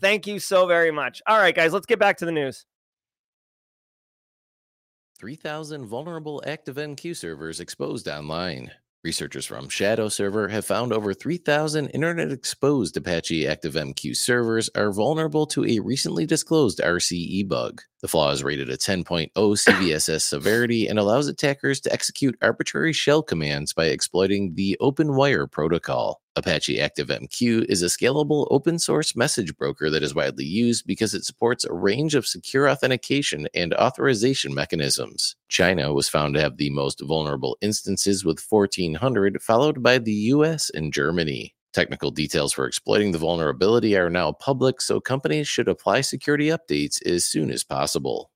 Thank 0.00 0.26
you 0.26 0.38
so 0.38 0.66
very 0.66 0.90
much. 0.90 1.22
All 1.26 1.38
right, 1.38 1.54
guys, 1.54 1.72
let's 1.72 1.86
get 1.86 1.98
back 1.98 2.18
to 2.18 2.24
the 2.24 2.32
news. 2.32 2.64
3,000 5.18 5.86
vulnerable 5.86 6.42
ActiveMQ 6.46 7.16
servers 7.16 7.58
exposed 7.58 8.06
online. 8.06 8.70
Researchers 9.04 9.46
from 9.46 9.68
Shadowserver 9.68 10.50
have 10.50 10.64
found 10.64 10.92
over 10.92 11.14
3,000 11.14 11.88
internet 11.90 12.30
exposed 12.32 12.96
Apache 12.96 13.44
ActiveMQ 13.44 14.16
servers 14.16 14.68
are 14.74 14.92
vulnerable 14.92 15.46
to 15.46 15.64
a 15.64 15.78
recently 15.78 16.26
disclosed 16.26 16.80
RCE 16.80 17.48
bug. 17.48 17.80
The 18.00 18.08
flaw 18.08 18.30
is 18.32 18.42
rated 18.42 18.70
a 18.70 18.76
10.0 18.76 19.30
CVSS 19.34 20.22
severity 20.22 20.88
and 20.88 20.98
allows 20.98 21.28
attackers 21.28 21.80
to 21.82 21.92
execute 21.92 22.36
arbitrary 22.42 22.92
shell 22.92 23.22
commands 23.22 23.72
by 23.72 23.86
exploiting 23.86 24.54
the 24.54 24.76
OpenWire 24.80 25.50
protocol. 25.50 26.20
Apache 26.38 26.78
ActiveMQ 26.78 27.66
is 27.68 27.82
a 27.82 27.86
scalable 27.86 28.46
open 28.50 28.78
source 28.78 29.14
message 29.14 29.56
broker 29.56 29.90
that 29.90 30.02
is 30.02 30.14
widely 30.14 30.44
used 30.44 30.86
because 30.86 31.12
it 31.12 31.24
supports 31.24 31.64
a 31.64 31.72
range 31.72 32.14
of 32.14 32.26
secure 32.26 32.68
authentication 32.68 33.48
and 33.54 33.74
authorization 33.74 34.54
mechanisms. 34.54 35.36
China 35.48 35.92
was 35.92 36.08
found 36.08 36.34
to 36.34 36.40
have 36.40 36.56
the 36.56 36.70
most 36.70 37.00
vulnerable 37.00 37.58
instances 37.60 38.24
with 38.24 38.42
1400, 38.48 39.42
followed 39.42 39.82
by 39.82 39.98
the 39.98 40.12
US 40.12 40.70
and 40.70 40.92
Germany. 40.92 41.54
Technical 41.74 42.10
details 42.10 42.52
for 42.52 42.66
exploiting 42.66 43.12
the 43.12 43.18
vulnerability 43.18 43.96
are 43.96 44.08
now 44.08 44.32
public, 44.32 44.80
so 44.80 45.00
companies 45.00 45.46
should 45.46 45.68
apply 45.68 46.00
security 46.00 46.46
updates 46.46 47.04
as 47.06 47.26
soon 47.26 47.50
as 47.50 47.62
possible. 47.62 48.30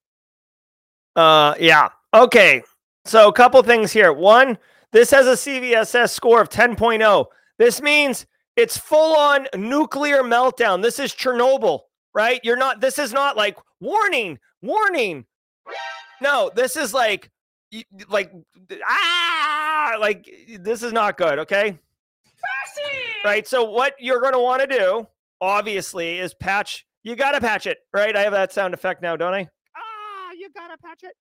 Uh, 1.17 1.55
yeah. 1.59 1.89
Okay. 2.13 2.63
So 3.05 3.29
a 3.29 3.33
couple 3.33 3.63
things 3.63 3.93
here. 3.93 4.13
One, 4.13 4.59
this 4.93 5.11
has 5.11 5.27
a 5.27 5.33
CVSS 5.33 6.11
score 6.11 6.41
of 6.41 6.51
10.0. 6.51 7.27
This 7.63 7.81
means 7.81 8.27
it's 8.57 8.77
full 8.77 9.17
on 9.17 9.47
nuclear 9.55 10.25
meltdown. 10.25 10.83
This 10.83 10.99
is 10.99 11.13
Chernobyl, 11.13 11.83
right? 12.13 12.41
You're 12.43 12.57
not, 12.57 12.81
this 12.81 12.99
is 12.99 13.13
not 13.13 13.37
like 13.37 13.57
warning, 13.81 14.41
warning. 14.63 15.27
No, 16.21 16.51
this 16.57 16.77
is 16.77 16.93
like, 16.93 17.31
like, 18.09 18.33
ah, 18.85 19.97
like 20.01 20.29
this 20.59 20.83
is 20.83 20.93
not 20.93 21.17
good. 21.17 21.39
Okay. 21.39 21.79
Right. 23.25 23.47
So 23.47 23.63
what 23.63 23.95
you're 24.01 24.21
going 24.21 24.33
to 24.33 24.41
want 24.41 24.63
to 24.63 24.67
do, 24.67 25.07
obviously, 25.41 26.19
is 26.19 26.35
patch. 26.35 26.85
You 27.05 27.15
got 27.15 27.31
to 27.31 27.41
patch 27.41 27.69
it, 27.69 27.79
right? 27.95 28.17
I 28.17 28.23
have 28.23 28.33
that 28.33 28.53
sound 28.53 28.75
effect 28.75 29.03
now, 29.03 29.15
don't 29.15 29.35
I? 29.35 29.49
Ah, 29.77 30.33
you 30.37 30.51
got 30.51 30.67
to 30.67 30.79
patch 30.79 31.05
it. 31.05 31.15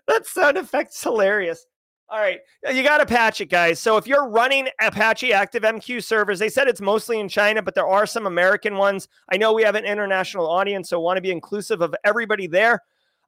that 0.08 0.26
sound 0.26 0.58
effect's 0.58 1.02
hilarious. 1.02 1.64
All 2.10 2.20
right, 2.20 2.40
you 2.70 2.82
got 2.82 2.98
to 2.98 3.06
patch 3.06 3.40
it, 3.40 3.46
guys. 3.46 3.80
So 3.80 3.96
if 3.96 4.06
you're 4.06 4.28
running 4.28 4.68
Apache 4.80 5.30
ActiveMQ 5.30 6.04
servers, 6.04 6.38
they 6.38 6.50
said 6.50 6.68
it's 6.68 6.82
mostly 6.82 7.18
in 7.18 7.28
China, 7.28 7.62
but 7.62 7.74
there 7.74 7.86
are 7.86 8.04
some 8.06 8.26
American 8.26 8.76
ones. 8.76 9.08
I 9.32 9.38
know 9.38 9.54
we 9.54 9.62
have 9.62 9.74
an 9.74 9.86
international 9.86 10.46
audience, 10.46 10.90
so 10.90 11.00
want 11.00 11.16
to 11.16 11.22
be 11.22 11.30
inclusive 11.30 11.80
of 11.80 11.94
everybody 12.04 12.46
there. 12.46 12.80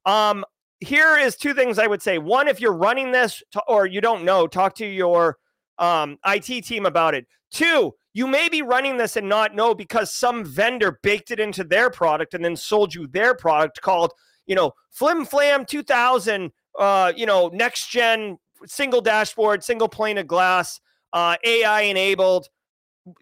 Um, 0.05 0.45
here 0.81 1.17
is 1.17 1.37
two 1.37 1.55
things 1.55 1.79
I 1.79 1.87
would 1.87 2.03
say. 2.03 2.19
One, 2.19 2.49
if 2.49 2.61
you're 2.61 2.77
running 2.77 3.13
this 3.13 3.43
or 3.67 3.87
you 3.87 4.03
don't 4.03 4.25
know, 4.25 4.47
talk 4.47 4.75
to 4.77 4.87
your 4.87 5.39
um, 5.79 6.19
IT 6.27 6.65
team 6.65 6.87
about 6.87 7.15
it. 7.15 7.27
Two, 7.51 7.95
you 8.13 8.27
may 8.27 8.49
be 8.49 8.63
running 8.63 8.97
this 8.97 9.17
and 9.17 9.29
not 9.29 9.55
know 9.55 9.75
because 9.75 10.13
some 10.13 10.45
vendor 10.45 10.99
baked 11.03 11.31
it 11.31 11.41
into 11.41 11.65
their 11.65 11.91
product 11.91 12.35
and 12.35 12.45
then 12.45 12.57
sold 12.57 12.95
you 12.95 13.07
their 13.07 13.35
product 13.35 13.81
called, 13.81 14.13
you 14.47 14.55
know, 14.55 14.73
Flim 14.91 15.25
Flam 15.25 15.65
2000, 15.65 16.53
uh, 16.79 17.13
you 17.17 17.27
know, 17.27 17.49
next 17.53 17.91
gen 17.91 18.39
single 18.65 19.01
dashboard, 19.01 19.63
single 19.63 19.89
pane 19.89 20.19
of 20.19 20.27
glass, 20.27 20.81
uh, 21.13 21.37
AI 21.45 21.83
enabled, 21.83 22.49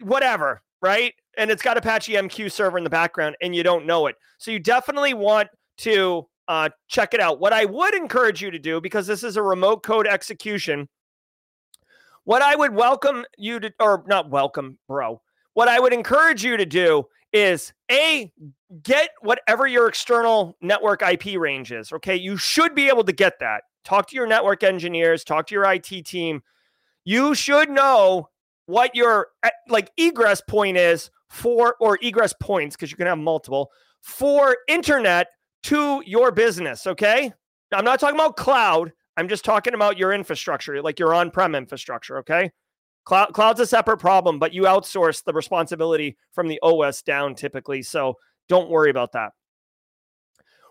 whatever, 0.01 0.61
right? 0.81 1.13
And 1.37 1.51
it's 1.51 1.61
got 1.61 1.77
Apache 1.77 2.13
MQ 2.13 2.51
server 2.51 2.77
in 2.77 2.83
the 2.83 2.89
background 2.89 3.35
and 3.41 3.55
you 3.55 3.63
don't 3.63 3.85
know 3.85 4.07
it. 4.07 4.15
So 4.37 4.51
you 4.51 4.59
definitely 4.59 5.13
want 5.13 5.49
to 5.79 6.27
uh, 6.47 6.69
check 6.87 7.13
it 7.13 7.19
out. 7.19 7.39
What 7.39 7.53
I 7.53 7.65
would 7.65 7.95
encourage 7.95 8.41
you 8.41 8.51
to 8.51 8.59
do, 8.59 8.79
because 8.79 9.07
this 9.07 9.23
is 9.23 9.37
a 9.37 9.41
remote 9.41 9.83
code 9.83 10.07
execution, 10.07 10.87
what 12.23 12.41
I 12.41 12.55
would 12.55 12.73
welcome 12.73 13.25
you 13.37 13.59
to, 13.59 13.73
or 13.79 14.03
not 14.07 14.29
welcome, 14.29 14.77
bro, 14.87 15.21
what 15.53 15.67
I 15.67 15.79
would 15.79 15.93
encourage 15.93 16.43
you 16.43 16.57
to 16.57 16.65
do 16.65 17.05
is 17.31 17.73
A, 17.91 18.31
get 18.81 19.09
whatever 19.21 19.67
your 19.67 19.87
external 19.87 20.57
network 20.61 21.01
IP 21.01 21.39
range 21.39 21.71
is. 21.71 21.91
Okay. 21.91 22.15
You 22.15 22.37
should 22.37 22.75
be 22.75 22.87
able 22.89 23.03
to 23.03 23.13
get 23.13 23.39
that. 23.39 23.63
Talk 23.85 24.09
to 24.09 24.15
your 24.15 24.27
network 24.27 24.63
engineers, 24.63 25.23
talk 25.23 25.47
to 25.47 25.55
your 25.55 25.71
IT 25.71 26.05
team. 26.05 26.41
You 27.05 27.35
should 27.35 27.69
know 27.69 28.29
what 28.65 28.95
your 28.95 29.27
eh, 29.43 29.51
like 29.69 29.91
egress 29.95 30.41
point 30.41 30.77
is 30.77 31.11
for, 31.29 31.75
or 31.79 31.99
egress 32.01 32.33
points, 32.41 32.75
because 32.75 32.91
you 32.91 32.97
can 32.97 33.07
have 33.07 33.17
multiple 33.17 33.71
for 34.01 34.57
internet 34.67 35.27
to 35.63 36.03
your 36.05 36.31
business. 36.31 36.87
Okay. 36.87 37.31
I'm 37.71 37.85
not 37.85 37.99
talking 37.99 38.15
about 38.15 38.37
cloud. 38.37 38.91
I'm 39.17 39.27
just 39.27 39.45
talking 39.45 39.73
about 39.73 39.97
your 39.97 40.13
infrastructure, 40.13 40.81
like 40.81 40.99
your 40.99 41.13
on 41.13 41.31
prem 41.31 41.55
infrastructure. 41.55 42.17
Okay. 42.19 42.51
Cloud, 43.05 43.33
cloud's 43.33 43.59
a 43.59 43.67
separate 43.67 43.97
problem, 43.97 44.39
but 44.39 44.53
you 44.53 44.63
outsource 44.63 45.23
the 45.23 45.33
responsibility 45.33 46.17
from 46.33 46.47
the 46.47 46.59
OS 46.63 47.03
down 47.03 47.35
typically. 47.35 47.83
So 47.83 48.15
don't 48.49 48.69
worry 48.69 48.89
about 48.89 49.11
that. 49.11 49.31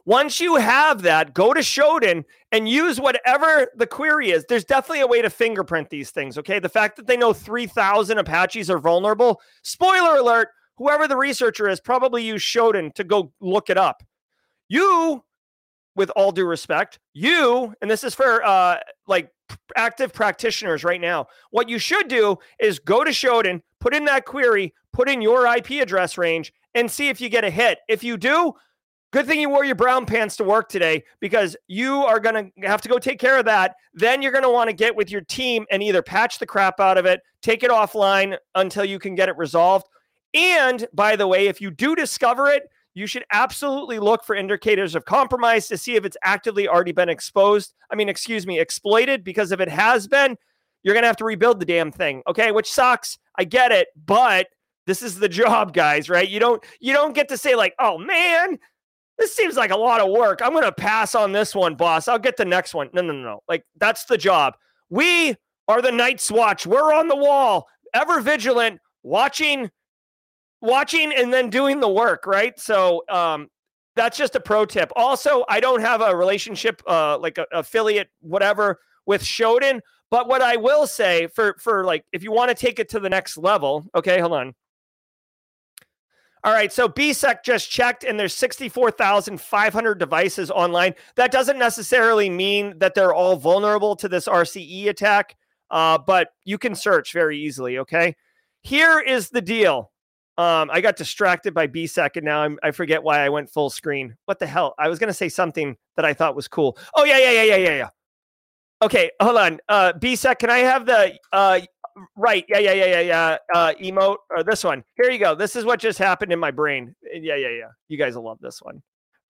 Once 0.07 0.39
you 0.39 0.57
have 0.57 1.03
that, 1.03 1.33
go 1.33 1.55
to 1.55 1.61
Shodan 1.61 2.25
and 2.53 2.69
use 2.69 3.01
whatever 3.01 3.71
the 3.77 3.87
query 3.87 4.31
is. 4.31 4.45
There's 4.49 4.65
definitely 4.65 5.01
a 5.01 5.07
way 5.07 5.23
to 5.23 5.31
fingerprint 5.31 5.89
these 5.89 6.11
things. 6.11 6.37
Okay. 6.37 6.59
The 6.59 6.69
fact 6.69 6.97
that 6.97 7.07
they 7.07 7.17
know 7.17 7.33
3,000 7.33 8.19
Apaches 8.19 8.69
are 8.69 8.79
vulnerable, 8.79 9.41
spoiler 9.63 10.17
alert, 10.17 10.49
whoever 10.77 11.09
the 11.09 11.17
researcher 11.17 11.69
is 11.69 11.81
probably 11.81 12.23
used 12.23 12.47
Shodan 12.47 12.93
to 12.95 13.05
go 13.05 13.33
look 13.41 13.71
it 13.71 13.79
up. 13.79 14.03
You, 14.69 15.25
with 15.97 16.11
all 16.11 16.33
due 16.33 16.47
respect, 16.47 16.99
you, 17.13 17.75
and 17.81 17.91
this 17.91 18.05
is 18.05 18.15
for 18.15 18.45
uh, 18.45 18.79
like 19.07 19.31
active 19.77 20.13
practitioners 20.13 20.85
right 20.85 21.01
now, 21.01 21.27
what 21.51 21.69
you 21.69 21.79
should 21.79 22.09
do 22.09 22.37
is 22.59 22.79
go 22.79 23.05
to 23.05 23.11
Shodan, 23.11 23.63
put 23.81 23.95
in 23.95 24.05
that 24.07 24.25
query, 24.25 24.75
put 24.93 25.09
in 25.09 25.23
your 25.23 25.47
IP 25.47 25.83
address 25.83 26.19
range, 26.19 26.53
and 26.75 26.91
see 26.91 27.09
if 27.09 27.21
you 27.21 27.29
get 27.29 27.45
a 27.45 27.51
hit. 27.51 27.79
If 27.89 28.03
you 28.03 28.17
do, 28.17 28.55
good 29.15 29.29
thing 29.29 29.41
you 29.41 29.49
wore 29.49 29.65
your 29.65 29.77
brown 29.77 30.05
pants 30.05 30.37
to 30.37 30.43
work 30.43 30.69
today 30.69 31.05
because 31.21 31.57
you 31.69 31.99
are 31.99 32.19
going 32.19 32.51
to 32.51 32.67
have 32.67 32.81
to 32.81 32.89
go 32.89 32.99
take 32.99 33.21
care 33.21 33.39
of 33.39 33.45
that. 33.45 33.77
Then 33.95 34.21
you're 34.21 34.33
going 34.33 34.43
to 34.43 34.51
want 34.51 34.69
to 34.69 34.75
get 34.75 34.97
with 34.97 35.09
your 35.09 35.21
team 35.21 35.67
and 35.71 35.85
either 35.85 36.03
patch 36.03 36.41
the 36.41 36.47
crap 36.47 36.81
out 36.81 36.99
of 36.99 37.07
it, 37.07 37.21
take 37.41 37.63
it 37.63 37.71
offline 37.71 38.37
until 38.57 38.85
you 38.85 38.99
can 38.99 39.15
get 39.15 39.29
it 39.29 39.37
resolved. 39.37 39.87
And 40.35 40.89
by 40.93 41.15
the 41.15 41.29
way, 41.29 41.47
if 41.47 41.61
you 41.61 41.71
do 41.71 41.95
discover 41.95 42.49
it, 42.49 42.65
you 42.95 43.07
should 43.07 43.25
absolutely 43.31 44.01
look 44.01 44.25
for 44.25 44.35
indicators 44.35 44.97
of 44.97 45.05
compromise 45.05 45.69
to 45.69 45.79
see 45.79 45.95
if 45.95 46.05
it's 46.05 46.17
actively 46.25 46.67
already 46.67 46.91
been 46.91 47.09
exposed. 47.09 47.73
I 47.93 47.95
mean, 47.95 48.09
excuse 48.09 48.49
me, 48.49 48.59
exploited, 48.59 49.23
because 49.23 49.53
if 49.53 49.61
it 49.61 49.69
has 49.69 50.09
been, 50.09 50.37
you're 50.83 50.95
going 50.95 51.05
to 51.05 51.09
have 51.09 51.17
to 51.19 51.25
rebuild 51.25 51.61
the 51.61 51.67
damn 51.67 51.93
thing. 51.93 52.25
Okay. 52.27 52.51
Which 52.51 52.73
sucks. 52.73 53.19
I 53.39 53.45
get 53.45 53.71
it. 53.71 53.89
But 54.07 54.49
this 54.87 55.03
is 55.03 55.21
the 55.21 55.29
job, 55.41 55.73
guys, 55.73 56.11
right? 56.11 56.29
You 56.29 56.41
don't, 56.41 56.65
you 56.81 56.93
don't 56.93 57.15
get 57.15 57.29
to 57.29 57.39
say, 57.39 57.55
like, 57.55 57.75
oh 57.79 57.97
man, 57.97 58.59
this 59.19 59.35
seems 59.35 59.57
like 59.57 59.71
a 59.71 59.77
lot 59.77 60.01
of 60.01 60.11
work. 60.11 60.41
I'm 60.43 60.53
going 60.53 60.65
to 60.65 60.73
pass 60.73 61.15
on 61.15 61.33
this 61.33 61.55
one, 61.55 61.75
boss. 61.75 62.09
I'll 62.09 62.19
get 62.19 62.37
the 62.37 62.45
next 62.45 62.75
one. 62.75 62.91
No, 62.93 63.03
no, 63.03 63.13
no, 63.13 63.23
no. 63.23 63.43
Like, 63.49 63.65
that's 63.79 64.05
the 64.05 64.19
job. 64.19 64.55
We 64.91 65.37
are 65.69 65.81
the 65.81 65.93
Night's 65.93 66.31
Watch. 66.31 66.67
We're 66.67 66.93
on 66.93 67.09
the 67.09 67.17
wall, 67.17 67.69
ever 67.95 68.21
vigilant, 68.21 68.81
watching 69.03 69.71
watching 70.61 71.13
and 71.13 71.33
then 71.33 71.51
doing 71.51 71.79
the 71.79 71.89
work, 71.89 72.27
right? 72.27 72.59
So 72.59 73.05
um, 73.11 73.49
that's 73.97 74.17
just 74.17 74.35
a 74.35 74.41
pro 74.41 74.65
tip. 74.65 74.91
Also, 74.97 75.45
I 75.49 75.61
don't 75.61 75.81
have 75.81 76.01
a 76.01 76.17
relationship, 76.17 76.83
uh, 76.87 77.19
like 77.19 77.39
a 77.39 77.47
affiliate, 77.53 78.09
whatever, 78.21 78.81
with 79.07 79.23
Shodan. 79.23 79.81
But 80.11 80.27
what 80.27 80.43
I 80.43 80.57
will 80.57 80.87
say 80.87 81.29
for 81.29 81.57
for 81.59 81.85
like, 81.85 82.05
if 82.13 82.23
you 82.23 82.33
want 82.33 82.49
to 82.49 82.55
take 82.55 82.79
it 82.79 82.89
to 82.91 83.01
the 83.01 83.11
next 83.11 83.37
level, 83.37 83.87
okay, 83.95 84.21
hold 84.21 84.33
on. 84.33 84.55
All 86.45 86.53
right, 86.53 86.71
so 86.71 86.89
BSEC 86.89 87.43
just 87.43 87.71
checked, 87.71 88.05
and 88.05 88.21
there's 88.21 88.35
64,500 88.35 89.99
devices 89.99 90.51
online. 90.51 90.95
That 91.17 91.33
doesn't 91.33 91.59
necessarily 91.59 92.29
mean 92.29 92.79
that 92.79 92.95
they're 92.95 93.15
all 93.15 93.37
vulnerable 93.37 93.97
to 93.97 94.09
this 94.09 94.29
RCE 94.29 94.89
attack. 94.89 95.37
uh, 95.71 95.99
but 95.99 96.29
you 96.45 96.59
can 96.59 96.75
search 96.75 97.13
very 97.13 97.39
easily. 97.39 97.79
Okay. 97.79 98.15
Here 98.63 99.01
is 99.01 99.29
the 99.31 99.43
deal. 99.43 99.91
Um, 100.39 100.71
I 100.73 100.81
got 100.81 100.97
distracted 100.97 101.55
by 101.55 101.67
BSEC 101.67 102.17
and 102.17 102.25
now 102.25 102.43
I'm, 102.43 102.59
I 102.63 102.71
forget 102.73 103.03
why 103.03 103.21
I 103.21 103.29
went 103.29 103.51
full 103.51 103.71
screen. 103.71 104.17
What 104.27 104.39
the 104.39 104.47
hell? 104.47 104.75
I 104.79 104.89
was 104.89 104.99
going 104.99 105.09
to 105.09 105.15
say 105.15 105.29
something 105.29 105.77
that 105.97 106.05
I 106.05 106.15
thought 106.15 106.35
was 106.35 106.49
cool. 106.49 106.77
Oh, 106.95 107.05
yeah, 107.05 107.19
yeah, 107.19 107.31
yeah, 107.31 107.43
yeah, 107.43 107.57
yeah, 107.57 107.77
yeah. 107.77 107.89
Okay, 108.83 109.11
hold 109.21 109.37
on. 109.37 109.61
Uh, 109.69 109.93
BSEC, 109.95 110.39
can 110.39 110.51
I 110.51 110.59
have 110.59 110.87
the, 110.87 111.17
uh, 111.33 111.61
right, 112.17 112.45
yeah, 112.49 112.59
yeah, 112.59 112.73
yeah, 112.73 112.87
yeah, 112.87 113.01
yeah, 113.01 113.37
uh, 113.55 113.73
emote 113.81 114.17
or 114.31 114.43
this 114.43 114.65
one? 114.65 114.85
Here 115.01 115.11
you 115.11 115.19
go. 115.19 115.35
This 115.35 115.57
is 115.57 115.65
what 115.65 115.81
just 115.81 115.99
happened 115.99 116.33
in 116.33 116.39
my 116.39 116.51
brain. 116.51 116.95
Yeah, 117.03 117.37
yeah, 117.37 117.51
yeah. 117.51 117.69
You 117.89 117.99
guys 117.99 118.17
will 118.17 118.25
love 118.25 118.39
this 118.41 118.61
one. 118.63 118.83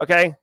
Okay. 0.02 0.34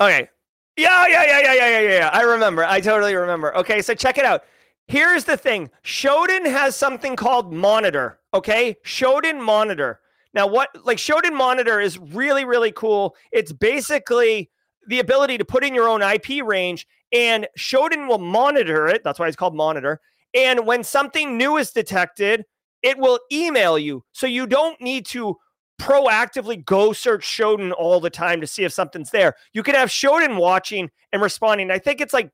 Okay. 0.00 0.28
Yeah, 0.76 1.06
yeah, 1.08 1.24
yeah, 1.24 1.40
yeah, 1.40 1.54
yeah, 1.54 1.80
yeah, 1.80 1.90
yeah. 1.90 2.10
I 2.12 2.22
remember. 2.22 2.64
I 2.64 2.80
totally 2.80 3.14
remember. 3.14 3.56
Okay, 3.56 3.82
so 3.82 3.94
check 3.94 4.16
it 4.16 4.24
out. 4.24 4.44
Here's 4.86 5.24
the 5.24 5.36
thing 5.36 5.70
Shodan 5.84 6.46
has 6.46 6.74
something 6.74 7.16
called 7.16 7.52
Monitor. 7.52 8.20
Okay. 8.32 8.76
Shodan 8.84 9.40
Monitor. 9.40 10.00
Now, 10.34 10.46
what 10.46 10.70
like 10.84 10.98
Shodan 10.98 11.34
Monitor 11.34 11.80
is 11.80 11.98
really, 11.98 12.44
really 12.44 12.72
cool. 12.72 13.16
It's 13.32 13.52
basically 13.52 14.50
the 14.86 15.00
ability 15.00 15.38
to 15.38 15.44
put 15.44 15.64
in 15.64 15.74
your 15.74 15.88
own 15.88 16.00
IP 16.00 16.42
range, 16.44 16.86
and 17.12 17.48
Shodan 17.58 18.08
will 18.08 18.18
monitor 18.18 18.86
it. 18.86 19.02
That's 19.04 19.18
why 19.18 19.28
it's 19.28 19.36
called 19.36 19.54
Monitor. 19.54 20.00
And 20.34 20.66
when 20.66 20.84
something 20.84 21.38
new 21.38 21.56
is 21.56 21.70
detected, 21.70 22.44
it 22.82 22.98
will 22.98 23.18
email 23.32 23.78
you. 23.78 24.04
So 24.12 24.26
you 24.26 24.46
don't 24.46 24.80
need 24.80 25.06
to 25.06 25.36
proactively 25.80 26.64
go 26.64 26.92
search 26.92 27.24
Shodan 27.24 27.72
all 27.72 28.00
the 28.00 28.10
time 28.10 28.40
to 28.40 28.46
see 28.46 28.64
if 28.64 28.72
something's 28.72 29.10
there. 29.10 29.34
You 29.52 29.62
can 29.62 29.74
have 29.74 29.88
Shodan 29.88 30.36
watching 30.36 30.90
and 31.12 31.22
responding. 31.22 31.70
I 31.70 31.78
think 31.78 32.00
it's 32.00 32.12
like 32.12 32.30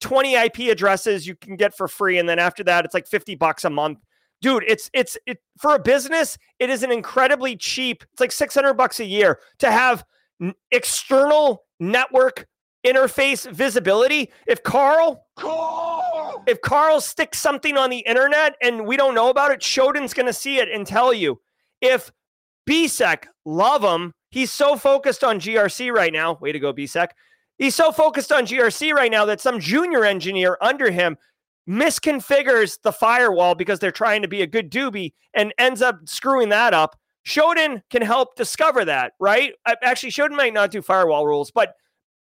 20 0.00 0.34
IP 0.34 0.58
addresses 0.70 1.26
you 1.26 1.34
can 1.34 1.56
get 1.56 1.76
for 1.76 1.88
free. 1.88 2.18
And 2.18 2.28
then 2.28 2.38
after 2.38 2.62
that, 2.64 2.84
it's 2.84 2.94
like 2.94 3.06
50 3.06 3.34
bucks 3.36 3.64
a 3.64 3.70
month. 3.70 3.98
Dude, 4.40 4.64
it's 4.66 4.90
it's 4.92 5.16
it 5.24 5.38
for 5.56 5.76
a 5.76 5.78
business, 5.78 6.36
it 6.58 6.68
is 6.68 6.82
an 6.82 6.90
incredibly 6.90 7.56
cheap, 7.56 8.02
it's 8.12 8.20
like 8.20 8.32
600 8.32 8.74
bucks 8.74 8.98
a 8.98 9.04
year 9.04 9.38
to 9.60 9.70
have 9.70 10.04
external 10.72 11.62
network 11.78 12.48
interface 12.84 13.50
visibility. 13.50 14.30
If 14.46 14.62
Carl, 14.62 15.26
Carl! 15.36 16.42
if 16.46 16.60
Carl 16.60 17.00
sticks 17.00 17.38
something 17.38 17.76
on 17.76 17.90
the 17.90 17.98
internet 17.98 18.56
and 18.60 18.86
we 18.86 18.96
don't 18.96 19.14
know 19.14 19.30
about 19.30 19.50
it, 19.50 19.60
Shodan's 19.60 20.14
going 20.14 20.26
to 20.26 20.32
see 20.32 20.58
it 20.58 20.68
and 20.68 20.86
tell 20.86 21.12
you. 21.12 21.40
If 21.80 22.12
BSEC, 22.68 23.24
love 23.44 23.82
him, 23.82 24.12
he's 24.30 24.52
so 24.52 24.76
focused 24.76 25.24
on 25.24 25.40
GRC 25.40 25.92
right 25.92 26.12
now. 26.12 26.34
Way 26.34 26.52
to 26.52 26.60
go, 26.60 26.72
BSEC. 26.72 27.08
He's 27.58 27.74
so 27.74 27.92
focused 27.92 28.32
on 28.32 28.46
GRC 28.46 28.92
right 28.92 29.10
now 29.10 29.24
that 29.26 29.40
some 29.40 29.60
junior 29.60 30.04
engineer 30.04 30.56
under 30.60 30.90
him 30.90 31.16
misconfigures 31.68 32.78
the 32.82 32.92
firewall 32.92 33.54
because 33.54 33.78
they're 33.78 33.92
trying 33.92 34.22
to 34.22 34.28
be 34.28 34.42
a 34.42 34.46
good 34.46 34.70
doobie 34.70 35.12
and 35.34 35.54
ends 35.58 35.82
up 35.82 36.00
screwing 36.06 36.48
that 36.48 36.74
up. 36.74 36.98
Shodan 37.26 37.82
can 37.90 38.02
help 38.02 38.34
discover 38.34 38.84
that, 38.84 39.12
right? 39.20 39.52
Actually, 39.66 40.10
Shodan 40.10 40.36
might 40.36 40.54
not 40.54 40.72
do 40.72 40.82
firewall 40.82 41.24
rules, 41.26 41.52
but 41.52 41.74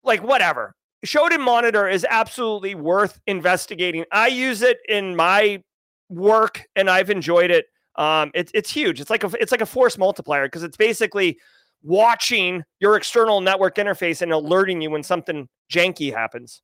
like 0.04 0.24
whatever. 0.24 0.76
Shodan 1.06 1.42
Monitor 1.42 1.88
is 1.88 2.06
absolutely 2.10 2.76
worth 2.76 3.20
investigating. 3.28 4.06
I 4.12 4.28
use 4.28 4.62
it 4.62 4.78
in 4.88 5.16
my 5.16 5.62
work 6.10 6.66
and 6.76 6.90
I've 6.90 7.10
enjoyed 7.10 7.52
it. 7.52 7.66
Um, 7.96 8.32
it's 8.34 8.52
it's 8.56 8.72
huge. 8.72 9.02
It's 9.02 9.10
like 9.10 9.24
a 9.24 9.32
it's 9.40 9.52
like 9.52 9.62
a 9.62 9.66
force 9.66 9.98
multiplier 9.98 10.46
because 10.46 10.64
it's 10.64 10.78
basically 10.78 11.38
watching 11.84 12.64
your 12.80 12.96
external 12.96 13.42
network 13.42 13.76
interface 13.76 14.22
and 14.22 14.32
alerting 14.32 14.82
you 14.82 14.90
when 14.90 15.04
something 15.04 15.48
janky 15.72 16.14
happens. 16.14 16.62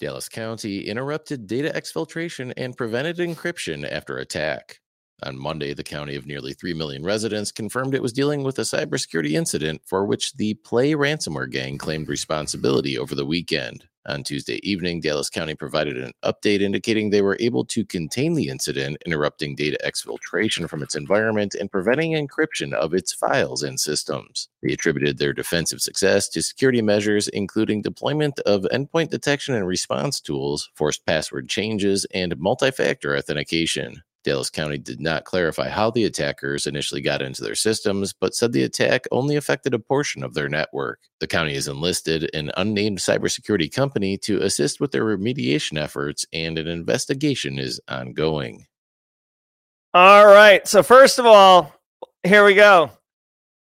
Dallas 0.00 0.28
County 0.28 0.86
interrupted 0.86 1.48
data 1.48 1.72
exfiltration 1.74 2.52
and 2.56 2.76
prevented 2.76 3.16
encryption 3.18 3.90
after 3.90 4.18
attack. 4.18 4.78
On 5.24 5.36
Monday, 5.36 5.74
the 5.74 5.82
county 5.82 6.14
of 6.14 6.26
nearly 6.26 6.52
3 6.52 6.74
million 6.74 7.02
residents 7.02 7.50
confirmed 7.50 7.94
it 7.94 8.02
was 8.02 8.12
dealing 8.12 8.44
with 8.44 8.58
a 8.60 8.62
cybersecurity 8.62 9.32
incident 9.32 9.82
for 9.84 10.04
which 10.04 10.34
the 10.34 10.54
Play 10.54 10.92
ransomware 10.92 11.50
gang 11.50 11.76
claimed 11.76 12.08
responsibility 12.08 12.96
over 12.96 13.16
the 13.16 13.26
weekend. 13.26 13.84
On 14.06 14.22
Tuesday 14.22 14.58
evening, 14.62 15.00
Dallas 15.00 15.28
County 15.28 15.54
provided 15.54 15.98
an 15.98 16.12
update 16.24 16.62
indicating 16.62 17.10
they 17.10 17.20
were 17.20 17.36
able 17.40 17.64
to 17.66 17.84
contain 17.84 18.34
the 18.34 18.48
incident, 18.48 18.96
interrupting 19.04 19.54
data 19.54 19.76
exfiltration 19.84 20.66
from 20.66 20.82
its 20.82 20.94
environment 20.94 21.54
and 21.54 21.70
preventing 21.70 22.12
encryption 22.12 22.72
of 22.72 22.94
its 22.94 23.12
files 23.12 23.62
and 23.62 23.78
systems. 23.78 24.48
They 24.62 24.72
attributed 24.72 25.18
their 25.18 25.34
defensive 25.34 25.82
success 25.82 26.28
to 26.30 26.42
security 26.42 26.80
measures, 26.80 27.28
including 27.28 27.82
deployment 27.82 28.38
of 28.40 28.62
endpoint 28.72 29.10
detection 29.10 29.54
and 29.54 29.66
response 29.66 30.20
tools, 30.20 30.70
forced 30.74 31.04
password 31.04 31.48
changes, 31.48 32.06
and 32.14 32.38
multi 32.38 32.70
factor 32.70 33.14
authentication. 33.14 34.02
Dallas 34.28 34.50
County 34.50 34.76
did 34.76 35.00
not 35.00 35.24
clarify 35.24 35.70
how 35.70 35.90
the 35.90 36.04
attackers 36.04 36.66
initially 36.66 37.00
got 37.00 37.22
into 37.22 37.42
their 37.42 37.54
systems, 37.54 38.12
but 38.12 38.34
said 38.34 38.52
the 38.52 38.62
attack 38.62 39.06
only 39.10 39.36
affected 39.36 39.72
a 39.72 39.78
portion 39.78 40.22
of 40.22 40.34
their 40.34 40.50
network. 40.50 41.00
The 41.20 41.26
county 41.26 41.54
has 41.54 41.66
enlisted 41.66 42.28
an 42.34 42.52
unnamed 42.58 42.98
cybersecurity 42.98 43.72
company 43.72 44.18
to 44.18 44.42
assist 44.42 44.80
with 44.80 44.92
their 44.92 45.04
remediation 45.04 45.80
efforts, 45.80 46.26
and 46.30 46.58
an 46.58 46.68
investigation 46.68 47.58
is 47.58 47.80
ongoing. 47.88 48.66
All 49.94 50.26
right. 50.26 50.68
So, 50.68 50.82
first 50.82 51.18
of 51.18 51.24
all, 51.24 51.72
here 52.22 52.44
we 52.44 52.54
go. 52.54 52.90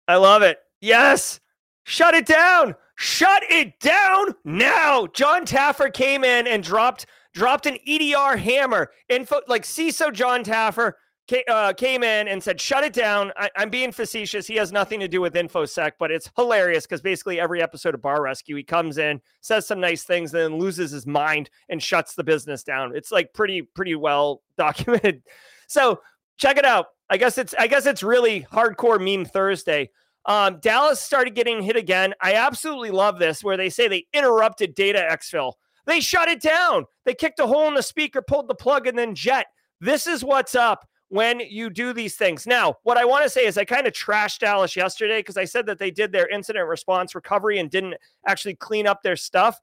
I 0.08 0.16
love 0.16 0.40
it. 0.40 0.58
Yes. 0.80 1.38
Shut 1.84 2.14
it 2.14 2.24
down. 2.24 2.74
Shut 2.96 3.42
it 3.50 3.78
down 3.80 4.34
now. 4.44 5.06
John 5.08 5.44
Taffer 5.44 5.92
came 5.92 6.24
in 6.24 6.46
and 6.46 6.62
dropped 6.62 7.04
dropped 7.36 7.66
an 7.66 7.76
EDR 7.86 8.38
hammer. 8.38 8.90
Info 9.10 9.40
like 9.46 9.62
CISO 9.62 10.10
John 10.10 10.42
Taffer 10.42 10.94
came, 11.28 11.42
uh, 11.48 11.74
came 11.74 12.02
in 12.02 12.28
and 12.28 12.42
said, 12.42 12.60
"Shut 12.60 12.82
it 12.82 12.94
down." 12.94 13.30
I, 13.36 13.50
am 13.56 13.68
being 13.68 13.92
facetious. 13.92 14.46
He 14.46 14.56
has 14.56 14.72
nothing 14.72 15.00
to 15.00 15.08
do 15.08 15.20
with 15.20 15.34
infosec, 15.34 15.92
but 15.98 16.10
it's 16.10 16.30
hilarious 16.34 16.86
because 16.86 17.02
basically 17.02 17.38
every 17.38 17.62
episode 17.62 17.94
of 17.94 18.00
Bar 18.00 18.22
Rescue, 18.22 18.56
he 18.56 18.64
comes 18.64 18.96
in, 18.96 19.20
says 19.42 19.66
some 19.66 19.80
nice 19.80 20.02
things, 20.02 20.32
then 20.32 20.58
loses 20.58 20.90
his 20.90 21.06
mind 21.06 21.50
and 21.68 21.82
shuts 21.82 22.14
the 22.14 22.24
business 22.24 22.62
down. 22.62 22.96
It's 22.96 23.12
like 23.12 23.34
pretty 23.34 23.62
pretty 23.62 23.94
well 23.94 24.42
documented. 24.58 25.22
So 25.68 26.00
check 26.38 26.56
it 26.56 26.64
out. 26.64 26.86
I 27.10 27.18
guess 27.18 27.36
it's 27.36 27.54
I 27.58 27.66
guess 27.66 27.84
it's 27.84 28.02
really 28.02 28.46
hardcore 28.50 28.98
meme 28.98 29.26
Thursday. 29.26 29.90
Um, 30.24 30.58
Dallas 30.58 31.00
started 31.00 31.36
getting 31.36 31.62
hit 31.62 31.76
again. 31.76 32.14
I 32.20 32.34
absolutely 32.34 32.90
love 32.90 33.20
this, 33.20 33.44
where 33.44 33.56
they 33.56 33.70
say 33.70 33.86
they 33.86 34.06
interrupted 34.12 34.74
data 34.74 35.06
exfil. 35.08 35.52
They 35.86 36.00
shut 36.00 36.28
it 36.28 36.40
down. 36.40 36.86
They 37.04 37.14
kicked 37.14 37.40
a 37.40 37.46
hole 37.46 37.68
in 37.68 37.74
the 37.74 37.82
speaker, 37.82 38.22
pulled 38.22 38.48
the 38.48 38.54
plug, 38.54 38.86
and 38.86 38.98
then 38.98 39.14
jet. 39.14 39.46
This 39.80 40.06
is 40.06 40.24
what's 40.24 40.54
up 40.54 40.86
when 41.08 41.40
you 41.40 41.70
do 41.70 41.92
these 41.92 42.16
things. 42.16 42.46
Now, 42.46 42.76
what 42.82 42.96
I 42.96 43.04
want 43.04 43.24
to 43.24 43.30
say 43.30 43.46
is 43.46 43.56
I 43.56 43.64
kind 43.64 43.86
of 43.86 43.92
trashed 43.92 44.40
Dallas 44.40 44.74
yesterday 44.74 45.20
because 45.20 45.36
I 45.36 45.44
said 45.44 45.66
that 45.66 45.78
they 45.78 45.90
did 45.90 46.10
their 46.10 46.28
incident 46.28 46.66
response 46.66 47.14
recovery 47.14 47.58
and 47.58 47.70
didn't 47.70 47.94
actually 48.26 48.56
clean 48.56 48.86
up 48.86 49.02
their 49.02 49.16
stuff. 49.16 49.60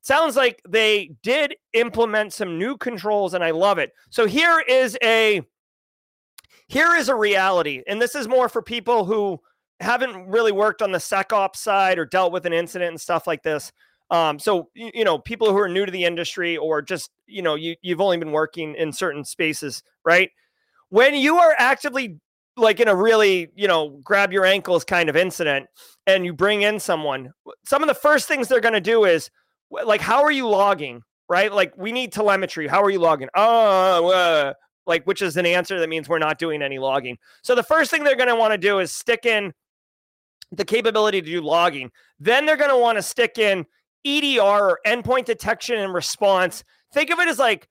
Sounds 0.00 0.36
like 0.36 0.62
they 0.66 1.10
did 1.22 1.56
implement 1.72 2.32
some 2.32 2.58
new 2.58 2.76
controls 2.76 3.34
and 3.34 3.42
I 3.42 3.50
love 3.50 3.78
it. 3.78 3.92
So 4.10 4.26
here 4.26 4.62
is 4.66 4.96
a 5.02 5.42
here 6.68 6.94
is 6.94 7.08
a 7.08 7.14
reality 7.14 7.82
and 7.86 8.00
this 8.00 8.14
is 8.14 8.26
more 8.26 8.48
for 8.48 8.62
people 8.62 9.04
who 9.04 9.40
haven't 9.80 10.28
really 10.28 10.52
worked 10.52 10.80
on 10.80 10.92
the 10.92 10.98
SecOps 10.98 11.56
side 11.56 11.98
or 11.98 12.06
dealt 12.06 12.32
with 12.32 12.46
an 12.46 12.52
incident 12.52 12.90
and 12.90 13.00
stuff 13.00 13.26
like 13.26 13.42
this. 13.42 13.72
Um, 14.10 14.38
so 14.38 14.68
you, 14.74 14.90
you, 14.94 15.04
know, 15.04 15.18
people 15.18 15.50
who 15.50 15.58
are 15.58 15.68
new 15.68 15.84
to 15.84 15.92
the 15.92 16.04
industry 16.04 16.56
or 16.56 16.80
just 16.80 17.10
you 17.26 17.42
know 17.42 17.54
you 17.54 17.76
you've 17.82 18.00
only 18.00 18.16
been 18.18 18.32
working 18.32 18.74
in 18.74 18.92
certain 18.92 19.24
spaces, 19.24 19.82
right? 20.04 20.30
When 20.90 21.14
you 21.14 21.38
are 21.38 21.54
actively 21.58 22.20
like 22.56 22.80
in 22.80 22.88
a 22.88 22.94
really 22.94 23.48
you 23.56 23.68
know 23.68 24.00
grab 24.04 24.32
your 24.32 24.44
ankles 24.44 24.84
kind 24.84 25.08
of 25.08 25.16
incident, 25.16 25.66
and 26.06 26.24
you 26.24 26.32
bring 26.32 26.62
in 26.62 26.78
someone, 26.78 27.32
some 27.64 27.82
of 27.82 27.88
the 27.88 27.94
first 27.94 28.28
things 28.28 28.48
they're 28.48 28.60
going 28.60 28.74
to 28.74 28.80
do 28.80 29.04
is 29.04 29.30
like, 29.70 30.00
how 30.00 30.22
are 30.22 30.30
you 30.30 30.48
logging? 30.48 31.02
Right? 31.28 31.52
Like 31.52 31.76
we 31.76 31.90
need 31.90 32.12
telemetry. 32.12 32.68
How 32.68 32.82
are 32.82 32.90
you 32.90 33.00
logging? 33.00 33.28
Oh, 33.34 34.08
uh, 34.10 34.52
like 34.86 35.04
which 35.04 35.20
is 35.20 35.36
an 35.36 35.46
answer 35.46 35.80
that 35.80 35.88
means 35.88 36.08
we're 36.08 36.20
not 36.20 36.38
doing 36.38 36.62
any 36.62 36.78
logging. 36.78 37.18
So 37.42 37.56
the 37.56 37.64
first 37.64 37.90
thing 37.90 38.04
they're 38.04 38.14
going 38.14 38.28
to 38.28 38.36
want 38.36 38.52
to 38.52 38.58
do 38.58 38.78
is 38.78 38.92
stick 38.92 39.26
in 39.26 39.52
the 40.52 40.64
capability 40.64 41.20
to 41.20 41.26
do 41.26 41.40
logging. 41.40 41.90
Then 42.20 42.46
they're 42.46 42.56
going 42.56 42.70
to 42.70 42.76
want 42.76 42.98
to 42.98 43.02
stick 43.02 43.38
in 43.38 43.66
EDR 44.06 44.40
or 44.40 44.80
endpoint 44.86 45.24
detection 45.24 45.78
and 45.78 45.92
response. 45.92 46.64
Think 46.92 47.10
of 47.10 47.18
it 47.18 47.28
as 47.28 47.38
like 47.38 47.68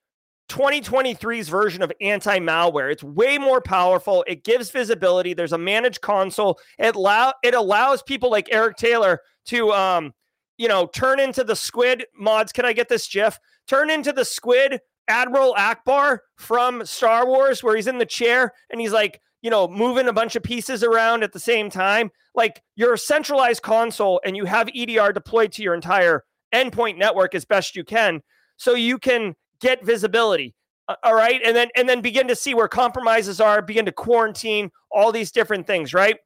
2023's 0.50 1.50
version 1.50 1.82
of 1.82 1.92
anti 2.02 2.40
malware. 2.40 2.92
It's 2.92 3.04
way 3.04 3.38
more 3.38 3.62
powerful. 3.62 4.24
It 4.28 4.44
gives 4.44 4.70
visibility. 4.70 5.34
There's 5.34 5.54
a 5.54 5.58
managed 5.58 6.02
console. 6.02 6.60
It 6.78 6.96
allow 6.96 7.34
it 7.44 7.54
allows 7.54 8.04
people 8.04 8.30
like 8.30 8.50
Eric 8.52 8.78
Taylor 8.78 9.22
to 9.46 9.72
um, 9.72 10.14
you 10.58 10.68
know, 10.68 10.88
turn 10.88 11.20
into 11.20 11.44
the 11.44 11.56
squid 11.56 12.06
mods. 12.18 12.52
Can 12.52 12.66
I 12.66 12.74
get 12.74 12.90
this 12.90 13.08
GIF? 13.08 13.38
Turn 13.68 13.90
into 13.90 14.14
the 14.14 14.26
squid 14.26 14.80
Admiral 15.08 15.56
Ackbar 15.56 16.20
from 16.36 16.86
Star 16.86 17.26
Wars, 17.28 17.64
where 17.64 17.76
he's 17.76 17.88
in 17.88 17.98
the 17.98 18.06
chair 18.06 18.54
and 18.70 18.80
he's 18.80 18.94
like, 18.94 19.22
you 19.46 19.52
know, 19.52 19.68
moving 19.68 20.08
a 20.08 20.14
bunch 20.14 20.36
of 20.36 20.42
pieces 20.42 20.84
around 20.84 21.22
at 21.22 21.32
the 21.32 21.40
same 21.40 21.70
time. 21.70 22.10
Like 22.34 22.64
you're 22.76 22.96
a 22.96 22.98
centralized 22.98 23.62
console 23.62 24.20
and 24.26 24.36
you 24.36 24.46
have 24.46 24.68
EDR 24.74 25.14
deployed 25.14 25.52
to 25.52 25.62
your 25.62 25.76
entire 25.76 26.24
endpoint 26.52 26.98
network 26.98 27.36
as 27.36 27.46
best 27.46 27.76
you 27.76 27.84
can. 27.84 28.24
so 28.58 28.74
you 28.74 28.98
can 28.98 29.36
get 29.62 29.86
visibility. 29.86 30.56
All 31.04 31.14
right, 31.14 31.42
and 31.46 31.56
then 31.56 31.68
and 31.76 31.88
then 31.88 32.02
begin 32.02 32.28
to 32.28 32.36
see 32.36 32.56
where 32.56 32.68
compromises 32.68 33.40
are, 33.40 33.62
begin 33.62 33.86
to 33.86 33.92
quarantine 33.92 34.72
all 34.92 35.12
these 35.12 35.32
different 35.32 35.68
things, 35.68 35.94
right? 35.94 36.18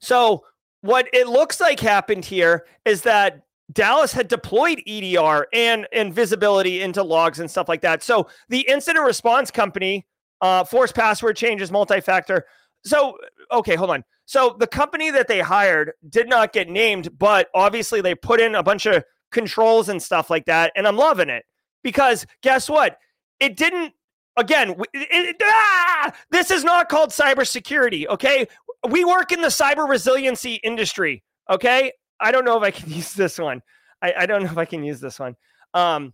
So 0.00 0.44
what 0.80 1.08
it 1.12 1.28
looks 1.28 1.60
like 1.60 1.78
happened 1.78 2.24
here 2.24 2.66
is 2.84 3.02
that 3.02 3.42
Dallas 3.72 4.12
had 4.12 4.26
deployed 4.26 4.82
EDR 4.88 5.46
and, 5.52 5.86
and 5.92 6.12
visibility 6.12 6.82
into 6.82 7.02
logs 7.04 7.38
and 7.38 7.48
stuff 7.50 7.68
like 7.68 7.82
that. 7.82 8.02
So 8.02 8.28
the 8.48 8.60
incident 8.68 9.04
response 9.04 9.50
company, 9.52 10.06
uh, 10.40 10.64
forced 10.64 10.94
password 10.94 11.36
changes, 11.36 11.70
multi-factor. 11.70 12.44
So 12.84 13.16
okay, 13.52 13.74
hold 13.74 13.90
on. 13.90 14.04
So 14.26 14.56
the 14.58 14.66
company 14.66 15.10
that 15.10 15.28
they 15.28 15.40
hired 15.40 15.92
did 16.08 16.28
not 16.28 16.52
get 16.52 16.68
named, 16.68 17.16
but 17.18 17.48
obviously 17.54 18.00
they 18.00 18.14
put 18.14 18.40
in 18.40 18.54
a 18.54 18.62
bunch 18.62 18.86
of 18.86 19.04
controls 19.30 19.88
and 19.88 20.02
stuff 20.02 20.30
like 20.30 20.46
that, 20.46 20.72
and 20.76 20.86
I'm 20.86 20.96
loving 20.96 21.28
it 21.28 21.44
because 21.82 22.26
guess 22.42 22.68
what? 22.68 22.98
It 23.40 23.56
didn't. 23.56 23.92
Again, 24.38 24.76
it, 24.92 25.08
it, 25.10 25.36
ah, 25.42 26.12
this 26.30 26.50
is 26.50 26.62
not 26.62 26.90
called 26.90 27.08
cybersecurity. 27.10 28.06
Okay, 28.06 28.46
we 28.88 29.04
work 29.04 29.32
in 29.32 29.40
the 29.40 29.48
cyber 29.48 29.88
resiliency 29.88 30.56
industry. 30.56 31.22
Okay, 31.50 31.92
I 32.20 32.32
don't 32.32 32.44
know 32.44 32.56
if 32.56 32.62
I 32.62 32.70
can 32.70 32.90
use 32.92 33.14
this 33.14 33.38
one. 33.38 33.62
I, 34.02 34.12
I 34.18 34.26
don't 34.26 34.42
know 34.42 34.50
if 34.50 34.58
I 34.58 34.64
can 34.64 34.84
use 34.84 35.00
this 35.00 35.18
one. 35.18 35.36
Um, 35.74 36.12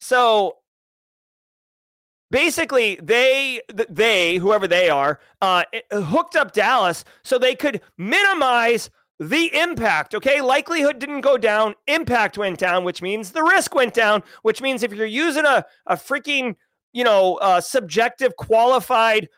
so 0.00 0.56
basically 2.30 2.98
they 3.02 3.60
they 3.88 4.36
whoever 4.36 4.66
they 4.66 4.90
are 4.90 5.20
uh, 5.42 5.64
hooked 5.92 6.36
up 6.36 6.52
Dallas 6.52 7.04
so 7.22 7.38
they 7.38 7.54
could 7.54 7.80
minimize 7.98 8.90
the 9.18 9.54
impact 9.56 10.14
okay? 10.14 10.40
Likelihood 10.40 10.98
didn't 10.98 11.22
go 11.22 11.38
down 11.38 11.74
impact 11.86 12.36
went 12.36 12.58
down 12.58 12.84
which 12.84 13.02
means 13.02 13.32
the 13.32 13.42
risk 13.42 13.74
went 13.74 13.94
down 13.94 14.22
which 14.42 14.60
means 14.60 14.82
if 14.82 14.92
you're 14.92 15.06
using 15.06 15.44
a, 15.44 15.64
a 15.86 15.96
freaking 15.96 16.56
you 16.92 17.04
know 17.04 17.36
uh, 17.36 17.60
subjective 17.60 18.36
qualified 18.36 19.28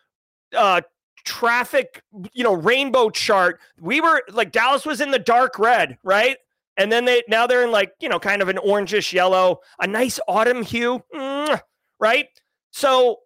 uh, 0.56 0.80
traffic 1.24 2.02
you 2.32 2.42
know 2.42 2.54
rainbow 2.54 3.10
chart 3.10 3.60
we 3.80 4.00
were 4.00 4.22
like 4.32 4.50
dallas 4.50 4.86
was 4.86 5.00
in 5.00 5.10
the 5.10 5.18
dark 5.18 5.58
red 5.58 5.98
right? 6.02 6.38
And 6.78 6.92
then 6.92 7.06
they 7.06 7.24
now 7.28 7.48
they're 7.48 7.64
in 7.64 7.72
like 7.72 7.92
you 8.00 8.08
know 8.08 8.20
kind 8.20 8.40
of 8.40 8.48
an 8.48 8.56
orangish 8.56 9.12
yellow 9.12 9.58
a 9.80 9.86
nice 9.86 10.20
autumn 10.28 10.62
hue 10.62 11.02
mm, 11.14 11.60
right 11.98 12.28
so 12.70 13.18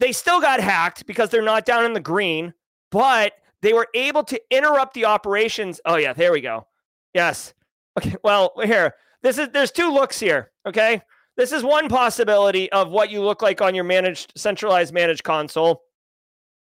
they 0.00 0.12
still 0.12 0.40
got 0.40 0.60
hacked 0.60 1.06
because 1.06 1.30
they're 1.30 1.42
not 1.42 1.64
down 1.64 1.84
in 1.84 1.92
the 1.92 2.00
green, 2.00 2.54
but 2.90 3.34
they 3.62 3.72
were 3.72 3.88
able 3.94 4.24
to 4.24 4.40
interrupt 4.50 4.94
the 4.94 5.04
operations. 5.04 5.80
Oh 5.84 5.96
yeah, 5.96 6.12
there 6.12 6.32
we 6.32 6.40
go. 6.40 6.66
Yes. 7.14 7.54
Okay. 7.98 8.16
Well, 8.24 8.52
here. 8.64 8.94
This 9.22 9.38
is 9.38 9.50
there's 9.52 9.70
two 9.70 9.92
looks 9.92 10.18
here, 10.18 10.50
okay? 10.66 11.00
This 11.36 11.52
is 11.52 11.62
one 11.62 11.88
possibility 11.88 12.70
of 12.72 12.90
what 12.90 13.10
you 13.10 13.22
look 13.22 13.42
like 13.42 13.60
on 13.60 13.74
your 13.74 13.84
managed 13.84 14.32
centralized 14.36 14.92
managed 14.92 15.24
console. 15.24 15.82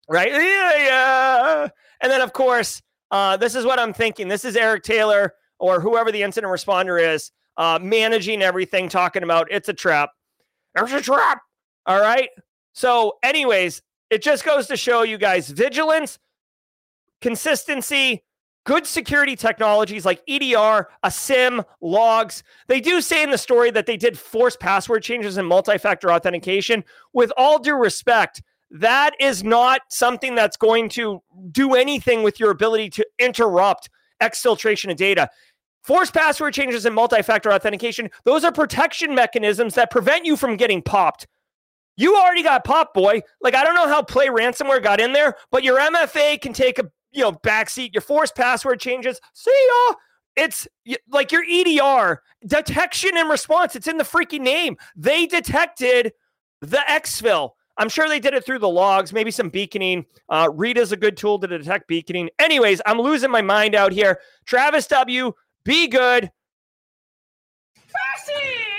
Right? 0.09 0.31
Yeah, 0.31 0.77
yeah. 0.77 1.67
And 2.01 2.11
then 2.11 2.21
of 2.21 2.33
course, 2.33 2.81
uh, 3.11 3.37
this 3.37 3.55
is 3.55 3.65
what 3.65 3.79
I'm 3.79 3.93
thinking. 3.93 4.27
This 4.27 4.45
is 4.45 4.55
Eric 4.55 4.83
Taylor 4.83 5.33
or 5.59 5.79
whoever 5.79 6.11
the 6.11 6.23
incident 6.23 6.51
responder 6.51 7.01
is, 7.13 7.31
uh, 7.57 7.79
managing 7.81 8.41
everything, 8.41 8.89
talking 8.89 9.23
about 9.23 9.47
it's 9.51 9.69
a 9.69 9.73
trap. 9.73 10.11
There's 10.75 10.93
a 10.93 11.01
trap. 11.01 11.41
All 11.87 12.01
right. 12.01 12.29
So, 12.73 13.17
anyways, 13.23 13.81
it 14.09 14.21
just 14.21 14.45
goes 14.45 14.67
to 14.67 14.77
show 14.77 15.03
you 15.03 15.17
guys 15.17 15.49
vigilance, 15.49 16.19
consistency, 17.21 18.23
good 18.65 18.85
security 18.85 19.37
technologies 19.37 20.05
like 20.05 20.21
EDR, 20.27 20.89
a 21.03 21.09
SIEM, 21.09 21.63
logs. 21.79 22.43
They 22.67 22.81
do 22.81 22.99
say 22.99 23.23
in 23.23 23.31
the 23.31 23.37
story 23.37 23.71
that 23.71 23.85
they 23.85 23.95
did 23.95 24.19
force 24.19 24.57
password 24.57 25.01
changes 25.01 25.37
and 25.37 25.47
multi 25.47 25.77
factor 25.77 26.11
authentication. 26.11 26.83
With 27.13 27.31
all 27.37 27.57
due 27.57 27.75
respect, 27.75 28.43
that 28.69 29.13
is 29.21 29.45
not 29.45 29.81
something 29.89 30.35
that's 30.35 30.57
going 30.57 30.89
to 30.89 31.21
do 31.51 31.73
anything 31.73 32.21
with 32.21 32.37
your 32.37 32.51
ability 32.51 32.89
to 32.91 33.07
interrupt 33.17 33.89
exfiltration 34.21 34.91
of 34.91 34.97
data. 34.97 35.29
Force 35.83 36.11
password 36.11 36.53
changes 36.53 36.85
and 36.85 36.93
multi 36.93 37.21
factor 37.21 37.53
authentication, 37.53 38.09
those 38.25 38.43
are 38.43 38.51
protection 38.51 39.15
mechanisms 39.15 39.75
that 39.75 39.89
prevent 39.89 40.25
you 40.25 40.35
from 40.35 40.57
getting 40.57 40.81
popped. 40.81 41.25
You 41.97 42.15
already 42.15 42.43
got 42.43 42.63
pop 42.63 42.93
boy. 42.93 43.21
Like 43.41 43.55
I 43.55 43.63
don't 43.63 43.75
know 43.75 43.87
how 43.87 44.01
play 44.01 44.27
ransomware 44.27 44.81
got 44.81 45.01
in 45.01 45.13
there, 45.13 45.35
but 45.51 45.63
your 45.63 45.79
MFA 45.79 46.39
can 46.39 46.53
take 46.53 46.79
a 46.79 46.89
you 47.11 47.23
know 47.23 47.33
backseat. 47.33 47.93
Your 47.93 48.01
force 48.01 48.31
password 48.31 48.79
changes. 48.79 49.19
See 49.33 49.67
ya. 49.87 49.95
It's 50.35 50.67
like 51.09 51.31
your 51.31 51.43
EDR 51.49 52.21
detection 52.45 53.17
and 53.17 53.27
response. 53.27 53.75
It's 53.75 53.87
in 53.87 53.97
the 53.97 54.03
freaking 54.03 54.41
name. 54.41 54.77
They 54.95 55.25
detected 55.25 56.13
the 56.61 56.83
exfil. 56.87 57.51
I'm 57.77 57.89
sure 57.89 58.07
they 58.07 58.19
did 58.19 58.33
it 58.33 58.45
through 58.45 58.59
the 58.59 58.69
logs, 58.69 59.13
maybe 59.13 59.31
some 59.31 59.49
beaconing. 59.49 60.05
Uh, 60.29 60.49
Rita's 60.53 60.91
a 60.91 60.97
good 60.97 61.17
tool 61.17 61.39
to 61.39 61.47
detect 61.47 61.87
beaconing. 61.87 62.29
Anyways, 62.39 62.81
I'm 62.85 62.99
losing 62.99 63.31
my 63.31 63.41
mind 63.41 63.75
out 63.75 63.91
here. 63.91 64.19
Travis 64.45 64.87
W, 64.87 65.33
be 65.63 65.87
good. 65.87 66.31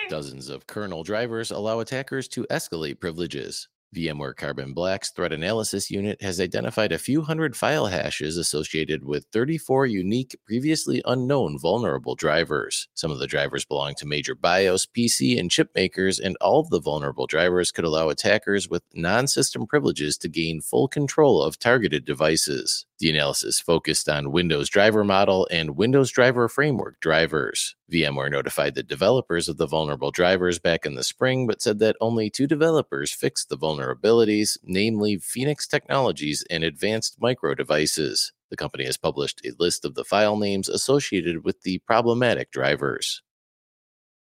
Dozens 0.08 0.48
of 0.48 0.66
kernel 0.66 1.02
drivers 1.02 1.50
allow 1.50 1.80
attackers 1.80 2.28
to 2.28 2.46
escalate 2.50 2.98
privileges. 2.98 3.68
VMware 3.94 4.34
Carbon 4.34 4.72
Black's 4.72 5.10
threat 5.10 5.34
analysis 5.34 5.90
unit 5.90 6.22
has 6.22 6.40
identified 6.40 6.92
a 6.92 6.98
few 6.98 7.20
hundred 7.20 7.54
file 7.54 7.86
hashes 7.86 8.38
associated 8.38 9.04
with 9.04 9.26
34 9.34 9.84
unique, 9.84 10.34
previously 10.46 11.02
unknown 11.04 11.58
vulnerable 11.58 12.14
drivers. 12.14 12.88
Some 12.94 13.10
of 13.10 13.18
the 13.18 13.26
drivers 13.26 13.66
belong 13.66 13.94
to 13.96 14.06
major 14.06 14.34
BIOS, 14.34 14.86
PC, 14.86 15.38
and 15.38 15.50
chip 15.50 15.70
makers, 15.74 16.18
and 16.18 16.38
all 16.40 16.60
of 16.60 16.70
the 16.70 16.80
vulnerable 16.80 17.26
drivers 17.26 17.70
could 17.70 17.84
allow 17.84 18.08
attackers 18.08 18.66
with 18.66 18.82
non 18.94 19.26
system 19.26 19.66
privileges 19.66 20.16
to 20.18 20.28
gain 20.30 20.62
full 20.62 20.88
control 20.88 21.42
of 21.42 21.58
targeted 21.58 22.06
devices. 22.06 22.86
The 23.00 23.10
analysis 23.10 23.60
focused 23.60 24.08
on 24.08 24.32
Windows 24.32 24.68
driver 24.68 25.04
model 25.04 25.46
and 25.52 25.76
Windows 25.76 26.10
driver 26.10 26.48
framework 26.48 26.98
drivers. 27.00 27.76
VMware 27.92 28.30
notified 28.30 28.74
the 28.74 28.82
developers 28.82 29.48
of 29.48 29.56
the 29.56 29.68
vulnerable 29.68 30.10
drivers 30.10 30.58
back 30.58 30.84
in 30.84 30.96
the 30.96 31.04
spring, 31.04 31.46
but 31.46 31.62
said 31.62 31.78
that 31.78 31.96
only 32.00 32.28
two 32.28 32.48
developers 32.48 33.12
fixed 33.12 33.50
the 33.50 33.56
vulnerabilities, 33.56 34.58
namely 34.64 35.16
Phoenix 35.18 35.68
Technologies 35.68 36.44
and 36.50 36.64
Advanced 36.64 37.20
Micro 37.20 37.54
Devices. 37.54 38.32
The 38.50 38.56
company 38.56 38.84
has 38.86 38.96
published 38.96 39.42
a 39.44 39.52
list 39.60 39.84
of 39.84 39.94
the 39.94 40.04
file 40.04 40.36
names 40.36 40.68
associated 40.68 41.44
with 41.44 41.62
the 41.62 41.78
problematic 41.80 42.50
drivers. 42.50 43.22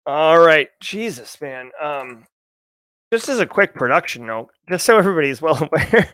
All 0.06 0.40
right, 0.40 0.70
Jesus, 0.82 1.40
man. 1.40 1.72
Um, 1.82 2.26
just 3.14 3.30
as 3.30 3.40
a 3.40 3.46
quick 3.46 3.74
production 3.74 4.26
note, 4.26 4.50
just 4.68 4.86
so 4.86 4.98
everybody's 4.98 5.42
well 5.42 5.64
aware. 5.72 6.14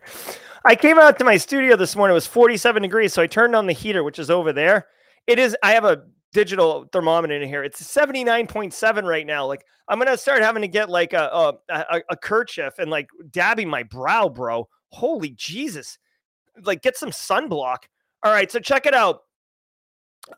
I 0.65 0.75
came 0.75 0.97
out 0.97 1.19
to 1.19 1.23
my 1.23 1.37
studio 1.37 1.75
this 1.75 1.95
morning. 1.95 2.13
It 2.13 2.15
was 2.15 2.25
47 2.25 2.81
degrees, 2.81 3.13
so 3.13 3.21
I 3.21 3.27
turned 3.27 3.55
on 3.55 3.67
the 3.67 3.73
heater, 3.73 4.03
which 4.03 4.17
is 4.17 4.31
over 4.31 4.51
there. 4.51 4.87
It 5.27 5.37
is. 5.37 5.55
I 5.61 5.73
have 5.73 5.85
a 5.85 6.03
digital 6.33 6.87
thermometer 6.91 7.35
in 7.35 7.47
here. 7.47 7.63
It's 7.63 7.81
79.7 7.81 9.03
right 9.03 9.27
now. 9.27 9.45
Like 9.45 9.63
I'm 9.87 9.99
gonna 9.99 10.17
start 10.17 10.41
having 10.41 10.61
to 10.63 10.67
get 10.67 10.89
like 10.89 11.13
a 11.13 11.29
a, 11.29 11.53
a, 11.69 12.01
a 12.09 12.17
kerchief 12.17 12.79
and 12.79 12.89
like 12.89 13.07
dabbing 13.31 13.69
my 13.69 13.83
brow, 13.83 14.27
bro. 14.27 14.67
Holy 14.89 15.29
Jesus! 15.29 15.99
Like 16.63 16.81
get 16.81 16.97
some 16.97 17.11
sunblock. 17.11 17.83
All 18.23 18.31
right, 18.31 18.51
so 18.51 18.59
check 18.59 18.87
it 18.87 18.95
out. 18.95 19.21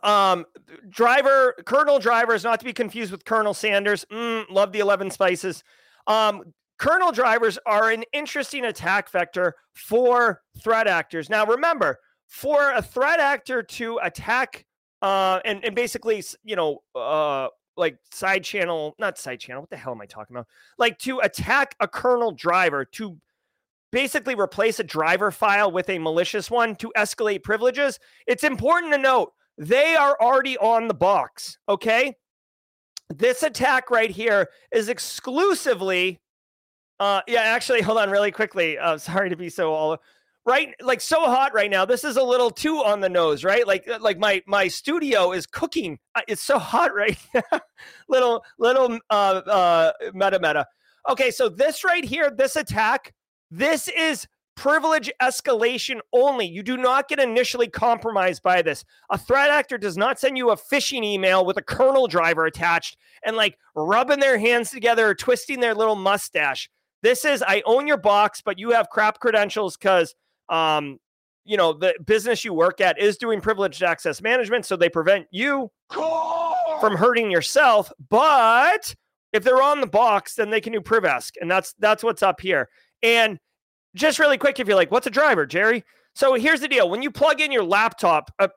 Um, 0.04 0.46
driver, 0.90 1.56
Kernel 1.66 2.00
driver 2.00 2.34
is 2.34 2.44
not 2.44 2.60
to 2.60 2.66
be 2.66 2.74
confused 2.74 3.14
with 3.14 3.24
Colonel 3.24 3.54
Sanders. 3.54 4.06
Mm, 4.12 4.50
love 4.50 4.74
the 4.74 4.80
11 4.80 5.12
spices. 5.12 5.64
Um, 6.08 6.54
Kernel 6.78 7.12
drivers 7.12 7.58
are 7.66 7.90
an 7.90 8.04
interesting 8.14 8.66
attack 8.66 9.10
vector 9.10 9.56
for 9.74 10.42
threat 10.62 10.88
actors. 10.88 11.30
Now, 11.30 11.46
remember, 11.46 12.00
for 12.28 12.72
a 12.74 12.82
threat 12.82 13.20
actor 13.20 13.64
to 13.64 14.00
attack 14.04 14.66
uh, 15.02 15.40
and, 15.46 15.64
and 15.64 15.76
basically, 15.76 16.24
you 16.44 16.56
know, 16.56 16.82
uh, 16.96 17.48
like 17.76 17.98
side 18.12 18.44
channel, 18.44 18.96
not 18.98 19.18
side 19.18 19.40
channel, 19.40 19.62
what 19.62 19.70
the 19.70 19.78
hell 19.78 19.94
am 19.94 20.02
I 20.02 20.06
talking 20.06 20.36
about? 20.36 20.48
Like 20.78 20.98
to 21.00 21.20
attack 21.20 21.76
a 21.80 21.88
kernel 21.88 22.32
driver, 22.32 22.86
to 22.94 23.18
basically 23.92 24.36
replace 24.36 24.80
a 24.80 24.84
driver 24.84 25.32
file 25.32 25.72
with 25.72 25.90
a 25.90 26.00
malicious 26.00 26.50
one 26.52 26.76
to 26.78 26.92
escalate 26.98 27.44
privileges, 27.44 28.00
it's 28.26 28.44
important 28.44 28.94
to 28.94 28.98
note 28.98 29.34
they 29.58 29.96
are 29.96 30.18
already 30.20 30.58
on 30.58 30.88
the 30.88 30.94
box. 30.94 31.58
Okay. 31.70 32.16
This 33.10 33.42
attack 33.44 33.90
right 33.90 34.12
here 34.12 34.50
is 34.72 34.90
exclusively 34.90 36.20
uh, 37.00 37.22
yeah, 37.28 37.42
actually, 37.42 37.82
hold 37.82 37.98
on 37.98 38.10
really 38.10 38.32
quickly. 38.32 38.78
Uh, 38.78 38.98
sorry 38.98 39.30
to 39.30 39.36
be 39.36 39.50
so 39.50 39.74
all 39.74 39.98
right, 40.46 40.74
like 40.82 41.02
so 41.02 41.22
hot 41.26 41.54
right 41.54 41.70
now. 41.70 41.86
This 41.86 42.04
is 42.04 42.18
a 42.18 42.24
little 42.24 42.50
too 42.50 42.78
on 42.78 43.02
the 43.02 43.10
nose, 43.10 43.44
right? 43.44 43.68
Like, 43.68 43.88
uh, 43.88 44.00
like 44.02 44.18
my 44.18 44.42
my 44.48 44.68
studio 44.68 45.32
is 45.32 45.46
cooking. 45.46 46.00
Uh, 46.16 46.22
it's 46.28 46.42
so 46.42 46.58
hot 46.60 46.96
right 46.96 47.18
now. 47.34 47.60
little 48.08 48.44
little 48.58 49.00
uh, 49.10 49.14
uh, 49.14 49.92
meta 50.14 50.40
meta. 50.40 50.66
Okay, 51.10 51.32
so 51.32 51.48
this 51.48 51.84
right 51.84 52.04
here, 52.04 52.30
this 52.30 52.56
attack, 52.58 53.14
this 53.50 53.88
is 53.88 54.28
privilege 54.58 55.10
escalation 55.22 56.00
only. 56.12 56.46
You 56.46 56.64
do 56.64 56.76
not 56.76 57.08
get 57.08 57.20
initially 57.20 57.68
compromised 57.68 58.42
by 58.44 58.62
this. 58.62 58.84
A 59.12 59.18
threat 59.18 59.52
actor 59.52 59.78
does 59.78 59.96
not 59.96 60.20
send 60.20 60.38
you 60.38 60.50
a 60.50 60.58
phishing 60.58 61.06
email 61.06 61.46
with 61.46 61.58
a 61.58 61.62
kernel 61.62 62.08
driver 62.08 62.46
attached 62.46 62.98
and 63.24 63.38
like 63.38 63.58
rubbing 63.76 64.20
their 64.20 64.38
hands 64.38 64.72
together 64.72 65.08
or 65.08 65.16
twisting 65.16 65.60
their 65.62 65.76
little 65.76 65.96
mustache. 65.96 66.70
This 67.04 67.26
is 67.26 67.44
I 67.44 67.62
own 67.66 67.88
your 67.88 67.98
box, 67.98 68.42
but 68.42 68.58
you 68.58 68.72
have 68.72 68.90
crap 68.90 69.20
credentials 69.20 69.78
because 69.78 70.16
um, 70.50 71.00
you 71.48 71.56
know, 71.56 71.72
the 71.72 71.96
business 72.06 72.44
you 72.44 72.54
work 72.54 72.82
at 72.82 73.00
is 73.00 73.18
doing 73.18 73.40
privileged 73.40 73.82
access 73.82 74.22
management, 74.22 74.66
so 74.66 74.76
they 74.76 74.90
prevent 74.90 75.28
you 75.32 75.72
from 75.90 76.96
hurting 76.96 77.32
yourself. 77.32 77.92
But 78.10 78.94
if 79.32 79.46
they're 79.46 79.64
on 79.64 79.80
the 79.80 79.88
box, 79.88 80.36
then 80.36 80.50
they 80.50 80.60
can 80.60 80.74
do 80.74 80.82
privesc, 80.82 81.32
and 81.40 81.50
that's 81.50 81.74
that's 81.80 82.04
what's 82.04 82.22
up 82.22 82.42
here. 82.42 82.68
And 83.02 83.40
just 83.96 84.20
really 84.20 84.38
quick, 84.38 84.60
if 84.60 84.68
you're 84.68 84.76
like, 84.76 84.92
what's 84.92 85.08
a 85.08 85.12
driver, 85.12 85.46
Jerry? 85.46 85.86
So 86.14 86.34
here's 86.34 86.60
the 86.60 86.68
deal: 86.68 86.90
when 86.90 87.02
you 87.02 87.12
plug 87.12 87.40
in 87.40 87.52
your 87.52 87.64
laptop, 87.64 88.30
uh, 88.40 88.50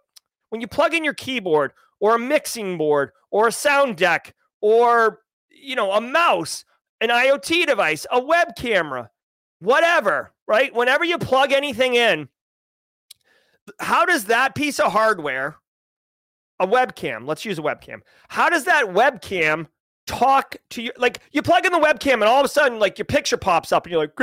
when 0.49 0.61
you 0.61 0.67
plug 0.67 0.93
in 0.93 1.05
your 1.05 1.15
keyboard 1.15 1.73
or 2.01 2.17
a 2.17 2.19
mixing 2.19 2.77
board 2.77 3.13
or 3.31 3.47
a 3.47 3.53
sound 3.53 3.97
deck 3.99 4.35
or 4.61 5.21
you 5.49 5.77
know 5.77 5.93
a 5.93 6.01
mouse, 6.01 6.65
an 7.01 7.09
IoT 7.09 7.67
device, 7.67 8.07
a 8.11 8.21
web 8.21 8.57
camera, 8.57 9.11
whatever, 9.61 10.33
right? 10.47 10.75
Whenever 10.75 11.05
you 11.05 11.19
plug 11.19 11.53
anything 11.53 11.95
in, 11.95 12.29
how 13.79 14.05
does 14.05 14.25
that 14.25 14.55
piece 14.55 14.81
of 14.81 14.93
hardware, 14.93 15.57
a 16.59 16.67
webcam, 16.67 17.27
let's 17.27 17.45
use 17.45 17.59
a 17.59 17.63
webcam, 17.63 18.01
how 18.29 18.49
does 18.49 18.65
that 18.65 18.87
webcam 18.87 19.67
talk 20.07 20.57
to 20.71 20.83
you? 20.83 20.93
Like 20.97 21.21
you 21.33 21.41
plug 21.43 21.65
in 21.65 21.73
the 21.73 21.79
webcam 21.79 22.15
and 22.15 22.25
all 22.25 22.41
of 22.41 22.45
a 22.45 22.49
sudden, 22.49 22.79
like 22.79 22.99
your 22.99 23.07
picture 23.07 23.37
pops 23.37 23.73
up 23.73 23.87
and 23.87 23.93
you're 23.93 24.01
like, 24.01 24.17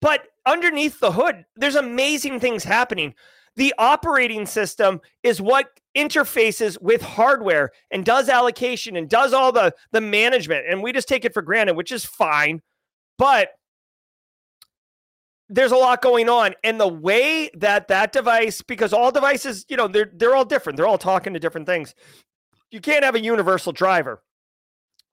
but 0.00 0.28
underneath 0.46 1.00
the 1.00 1.12
hood, 1.12 1.44
there's 1.56 1.76
amazing 1.76 2.40
things 2.40 2.62
happening. 2.64 3.14
The 3.56 3.74
operating 3.78 4.46
system 4.46 5.00
is 5.22 5.40
what 5.40 5.80
interfaces 5.96 6.80
with 6.80 7.02
hardware 7.02 7.70
and 7.90 8.04
does 8.04 8.28
allocation 8.28 8.96
and 8.96 9.08
does 9.08 9.32
all 9.32 9.52
the 9.52 9.74
the 9.92 10.00
management. 10.00 10.66
And 10.68 10.82
we 10.82 10.92
just 10.92 11.08
take 11.08 11.24
it 11.24 11.34
for 11.34 11.42
granted 11.42 11.74
which 11.74 11.92
is 11.92 12.04
fine. 12.04 12.62
But 13.18 13.50
there's 15.48 15.72
a 15.72 15.76
lot 15.76 16.00
going 16.00 16.28
on. 16.28 16.54
And 16.64 16.80
the 16.80 16.88
way 16.88 17.50
that 17.54 17.88
that 17.88 18.12
device 18.12 18.62
because 18.62 18.92
all 18.92 19.10
devices 19.10 19.66
you 19.68 19.76
know 19.76 19.88
they're 19.88 20.10
they're 20.14 20.34
all 20.34 20.44
different. 20.44 20.76
They're 20.76 20.86
all 20.86 20.98
talking 20.98 21.34
to 21.34 21.40
different 21.40 21.66
things. 21.66 21.94
You 22.70 22.80
can't 22.80 23.04
have 23.04 23.14
a 23.14 23.20
universal 23.20 23.72
driver. 23.72 24.22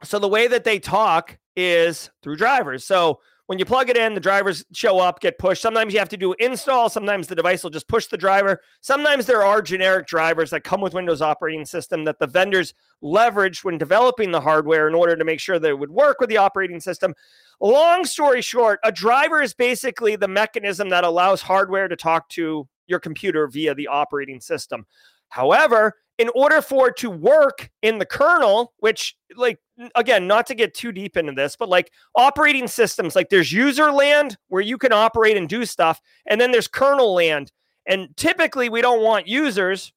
So 0.03 0.17
the 0.17 0.29
way 0.29 0.47
that 0.47 0.63
they 0.63 0.79
talk 0.79 1.37
is 1.57 2.09
through 2.23 2.37
drivers. 2.37 2.85
So 2.85 3.19
when 3.49 3.57
you 3.57 3.65
plug 3.65 3.89
it 3.89 3.97
in 3.97 4.13
the 4.13 4.19
drivers 4.19 4.63
show 4.73 4.99
up 4.99 5.19
get 5.19 5.39
pushed. 5.39 5.63
Sometimes 5.63 5.91
you 5.91 5.97
have 5.97 6.07
to 6.09 6.17
do 6.17 6.33
install 6.33 6.87
sometimes 6.87 7.25
the 7.25 7.33
device 7.33 7.63
will 7.63 7.71
just 7.71 7.87
push 7.87 8.05
the 8.05 8.15
driver. 8.15 8.61
Sometimes 8.81 9.25
there 9.25 9.43
are 9.43 9.59
generic 9.59 10.05
drivers 10.05 10.51
that 10.51 10.63
come 10.63 10.81
with 10.81 10.93
windows 10.93 11.19
operating 11.19 11.65
system 11.65 12.03
that 12.03 12.19
the 12.19 12.27
vendors 12.27 12.75
leveraged 13.03 13.63
when 13.63 13.79
developing 13.79 14.29
the 14.29 14.39
hardware 14.39 14.87
in 14.87 14.93
order 14.93 15.15
to 15.15 15.25
make 15.25 15.39
sure 15.39 15.57
that 15.57 15.67
it 15.67 15.79
would 15.79 15.89
work 15.89 16.19
with 16.19 16.29
the 16.29 16.37
operating 16.37 16.79
system. 16.79 17.15
Long 17.59 18.05
story 18.05 18.43
short, 18.43 18.79
a 18.83 18.91
driver 18.91 19.41
is 19.41 19.55
basically 19.55 20.15
the 20.15 20.27
mechanism 20.27 20.89
that 20.89 21.03
allows 21.03 21.41
hardware 21.41 21.87
to 21.87 21.95
talk 21.95 22.29
to 22.29 22.67
your 22.85 22.99
computer 22.99 23.47
via 23.47 23.73
the 23.73 23.87
operating 23.87 24.39
system. 24.39 24.85
However, 25.29 25.95
in 26.19 26.29
order 26.35 26.61
for 26.61 26.89
it 26.89 26.97
to 26.97 27.09
work 27.09 27.71
in 27.81 27.97
the 27.97 28.05
kernel, 28.05 28.73
which, 28.77 29.15
like, 29.35 29.57
again, 29.95 30.27
not 30.27 30.47
to 30.47 30.55
get 30.55 30.73
too 30.73 30.91
deep 30.91 31.17
into 31.17 31.31
this, 31.31 31.55
but 31.55 31.69
like 31.69 31.91
operating 32.15 32.67
systems, 32.67 33.15
like 33.15 33.29
there's 33.29 33.51
user 33.51 33.91
land 33.91 34.37
where 34.47 34.61
you 34.61 34.77
can 34.77 34.93
operate 34.93 35.37
and 35.37 35.47
do 35.47 35.65
stuff, 35.65 36.01
and 36.25 36.39
then 36.39 36.51
there's 36.51 36.67
kernel 36.67 37.13
land. 37.13 37.51
And 37.85 38.15
typically, 38.17 38.69
we 38.69 38.81
don't 38.81 39.01
want 39.01 39.27
users 39.27 39.91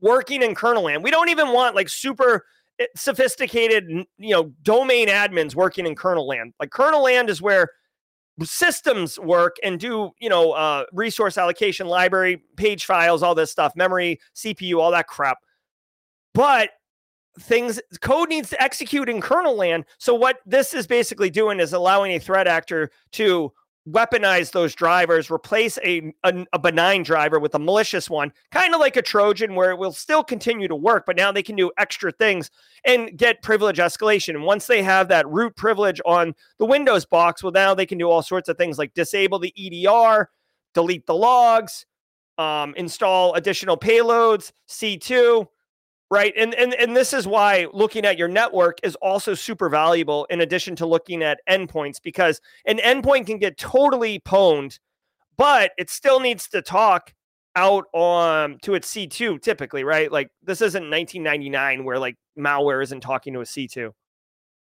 working 0.00 0.42
in 0.42 0.54
kernel 0.54 0.84
land. 0.84 1.02
We 1.04 1.10
don't 1.10 1.28
even 1.28 1.52
want 1.52 1.74
like 1.74 1.88
super 1.88 2.44
sophisticated, 2.96 3.88
you 4.18 4.30
know, 4.30 4.52
domain 4.62 5.08
admins 5.08 5.54
working 5.54 5.86
in 5.86 5.94
kernel 5.94 6.26
land. 6.26 6.54
Like 6.60 6.70
kernel 6.70 7.02
land 7.02 7.30
is 7.30 7.42
where 7.42 7.68
systems 8.42 9.18
work 9.18 9.56
and 9.64 9.80
do, 9.80 10.10
you 10.20 10.28
know, 10.28 10.52
uh, 10.52 10.84
resource 10.92 11.36
allocation, 11.38 11.86
library, 11.86 12.42
page 12.56 12.84
files, 12.84 13.22
all 13.22 13.34
this 13.34 13.50
stuff, 13.50 13.74
memory, 13.74 14.20
CPU, 14.34 14.78
all 14.78 14.92
that 14.92 15.08
crap. 15.08 15.38
But 16.34 16.70
things 17.40 17.80
code 18.00 18.28
needs 18.28 18.50
to 18.50 18.62
execute 18.62 19.08
in 19.08 19.20
kernel 19.20 19.56
land. 19.56 19.84
So 19.98 20.14
what 20.14 20.40
this 20.46 20.74
is 20.74 20.86
basically 20.86 21.30
doing 21.30 21.60
is 21.60 21.72
allowing 21.72 22.12
a 22.12 22.18
threat 22.18 22.46
actor 22.46 22.90
to 23.12 23.52
weaponize 23.88 24.52
those 24.52 24.74
drivers, 24.74 25.30
replace 25.30 25.78
a, 25.78 26.12
a, 26.24 26.46
a 26.52 26.58
benign 26.58 27.02
driver 27.02 27.38
with 27.38 27.54
a 27.54 27.58
malicious 27.58 28.10
one, 28.10 28.32
kind 28.50 28.74
of 28.74 28.80
like 28.80 28.96
a 28.96 29.02
Trojan, 29.02 29.54
where 29.54 29.70
it 29.70 29.78
will 29.78 29.92
still 29.92 30.22
continue 30.22 30.68
to 30.68 30.76
work, 30.76 31.04
but 31.06 31.16
now 31.16 31.32
they 31.32 31.42
can 31.42 31.56
do 31.56 31.70
extra 31.78 32.12
things 32.12 32.50
and 32.84 33.16
get 33.16 33.42
privilege 33.42 33.78
escalation. 33.78 34.34
And 34.34 34.44
once 34.44 34.66
they 34.66 34.82
have 34.82 35.08
that 35.08 35.28
root 35.28 35.56
privilege 35.56 36.00
on 36.04 36.34
the 36.58 36.66
Windows 36.66 37.06
box, 37.06 37.42
well, 37.42 37.52
now 37.52 37.74
they 37.74 37.86
can 37.86 37.98
do 37.98 38.10
all 38.10 38.22
sorts 38.22 38.48
of 38.48 38.58
things 38.58 38.78
like 38.78 38.92
disable 38.94 39.38
the 39.38 39.54
EDR, 39.56 40.28
delete 40.74 41.06
the 41.06 41.14
logs, 41.14 41.86
um, 42.36 42.74
install 42.76 43.34
additional 43.34 43.76
payloads, 43.76 44.52
C2 44.68 45.46
right? 46.10 46.32
And, 46.36 46.54
and 46.54 46.74
and 46.74 46.96
this 46.96 47.12
is 47.12 47.26
why 47.26 47.66
looking 47.72 48.04
at 48.04 48.18
your 48.18 48.28
network 48.28 48.78
is 48.82 48.94
also 48.96 49.34
super 49.34 49.68
valuable 49.68 50.26
in 50.30 50.40
addition 50.40 50.76
to 50.76 50.86
looking 50.86 51.22
at 51.22 51.40
endpoints 51.48 52.00
because 52.02 52.40
an 52.66 52.78
endpoint 52.78 53.26
can 53.26 53.38
get 53.38 53.58
totally 53.58 54.20
pwned 54.20 54.78
but 55.36 55.72
it 55.78 55.88
still 55.88 56.18
needs 56.18 56.48
to 56.48 56.60
talk 56.60 57.14
out 57.54 57.84
on 57.92 58.58
to 58.62 58.74
its 58.74 58.92
c2 58.92 59.40
typically 59.42 59.84
right? 59.84 60.10
Like 60.10 60.30
this 60.42 60.60
isn't 60.62 60.90
1999 60.90 61.84
where 61.84 61.98
like 61.98 62.16
malware 62.38 62.82
isn't 62.82 63.00
talking 63.00 63.32
to 63.34 63.40
a 63.40 63.44
c2 63.44 63.90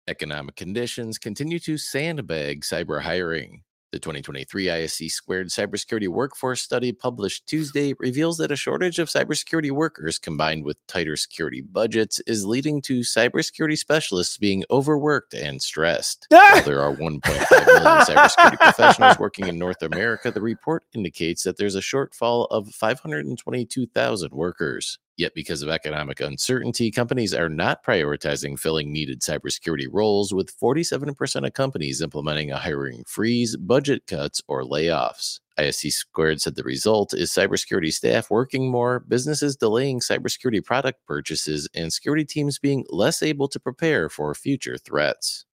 economic 0.08 0.56
conditions 0.56 1.18
continue 1.18 1.60
to 1.60 1.78
sandbag 1.78 2.62
cyber 2.62 3.02
hiring 3.02 3.64
the 3.92 4.00
2023 4.00 4.66
ISC 4.68 5.12
Squared 5.12 5.48
Cybersecurity 5.50 6.08
Workforce 6.08 6.62
Study 6.62 6.94
published 6.94 7.46
Tuesday 7.46 7.94
reveals 8.00 8.38
that 8.38 8.52
a 8.52 8.56
shortage 8.56 9.00
of 9.00 9.10
cybersecurity 9.10 9.72
workers 9.72 10.18
combined 10.18 10.64
with 10.64 10.78
tighter 10.88 11.18
security 11.18 11.62
budgets 11.62 12.22
is 12.22 12.46
leading 12.46 12.82
to 12.84 13.02
cybersecurity 13.02 13.78
specialists 13.78 14.38
being 14.38 14.64
overworked 14.72 15.34
and 15.34 15.62
stressed. 15.62 16.26
While 16.30 16.64
there 16.64 16.82
are 16.82 16.96
1.5 16.96 17.02
million 17.02 18.02
cybersecurity 18.06 18.60
professionals 18.60 19.20
working 19.20 19.48
in 19.48 19.60
North 19.60 19.82
America, 19.82 20.32
the 20.32 20.42
report 20.42 20.84
indicates 20.94 21.44
that 21.44 21.58
there's 21.58 21.76
a 21.76 21.82
shortfall 21.82 22.48
of 22.50 22.70
522,000 22.70 24.32
workers. 24.32 25.00
Yet, 25.22 25.36
because 25.36 25.62
of 25.62 25.70
economic 25.70 26.20
uncertainty, 26.20 26.90
companies 26.90 27.32
are 27.32 27.48
not 27.48 27.86
prioritizing 27.86 28.58
filling 28.58 28.92
needed 28.92 29.22
cybersecurity 29.22 29.86
roles, 29.88 30.34
with 30.34 30.60
47% 30.60 31.46
of 31.46 31.54
companies 31.54 32.02
implementing 32.02 32.50
a 32.50 32.58
hiring 32.58 33.04
freeze, 33.04 33.56
budget 33.56 34.08
cuts, 34.08 34.42
or 34.48 34.64
layoffs. 34.64 35.40
ISC 35.60 35.92
Squared 35.92 36.42
said 36.42 36.56
the 36.56 36.64
result 36.64 37.14
is 37.14 37.30
cybersecurity 37.30 37.94
staff 37.94 38.32
working 38.32 38.72
more, 38.72 39.02
businesses 39.02 39.56
delaying 39.56 40.00
cybersecurity 40.00 40.66
product 40.66 41.06
purchases, 41.06 41.70
and 41.76 41.94
security 41.94 42.26
teams 42.26 42.58
being 42.58 42.84
less 42.90 43.22
able 43.22 43.48
to 43.48 43.60
prepare 43.60 44.10
for 44.10 44.34
future 44.34 44.80
threats. 44.80 45.46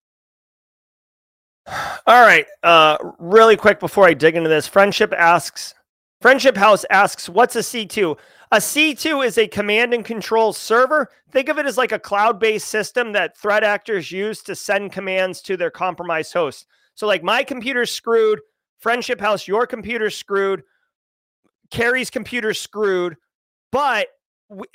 All 2.06 2.22
right. 2.22 2.46
Uh, 2.62 2.96
really 3.18 3.58
quick 3.58 3.80
before 3.80 4.06
I 4.06 4.14
dig 4.14 4.34
into 4.34 4.48
this, 4.48 4.66
Friendship 4.66 5.12
asks, 5.12 5.74
Friendship 6.22 6.56
House 6.56 6.86
asks, 6.88 7.28
what's 7.28 7.54
a 7.54 7.58
C2? 7.58 8.16
A 8.51 8.57
C2 8.57 9.26
is 9.26 9.36
a 9.36 9.46
command 9.46 9.92
and 9.92 10.05
control 10.05 10.55
server. 10.55 11.11
Think 11.30 11.51
of 11.51 11.59
it 11.59 11.66
as 11.66 11.76
like 11.76 11.92
a 11.92 11.99
cloud 11.99 12.40
based 12.40 12.68
system 12.68 13.12
that 13.12 13.36
threat 13.36 13.62
actors 13.62 14.11
use 14.11 14.42
to 14.44 14.55
send 14.55 14.92
commands 14.92 15.42
to 15.42 15.57
their 15.57 15.70
compromised 15.70 16.32
host. 16.32 16.66
So, 16.94 17.07
like, 17.07 17.22
my 17.22 17.44
computer's 17.44 17.90
screwed, 17.90 18.40
Friendship 18.78 19.20
House, 19.20 19.46
your 19.46 19.66
computer's 19.66 20.16
screwed, 20.16 20.62
Carrie's 21.70 22.11
computer's 22.11 22.59
screwed, 22.59 23.16
but 23.70 24.09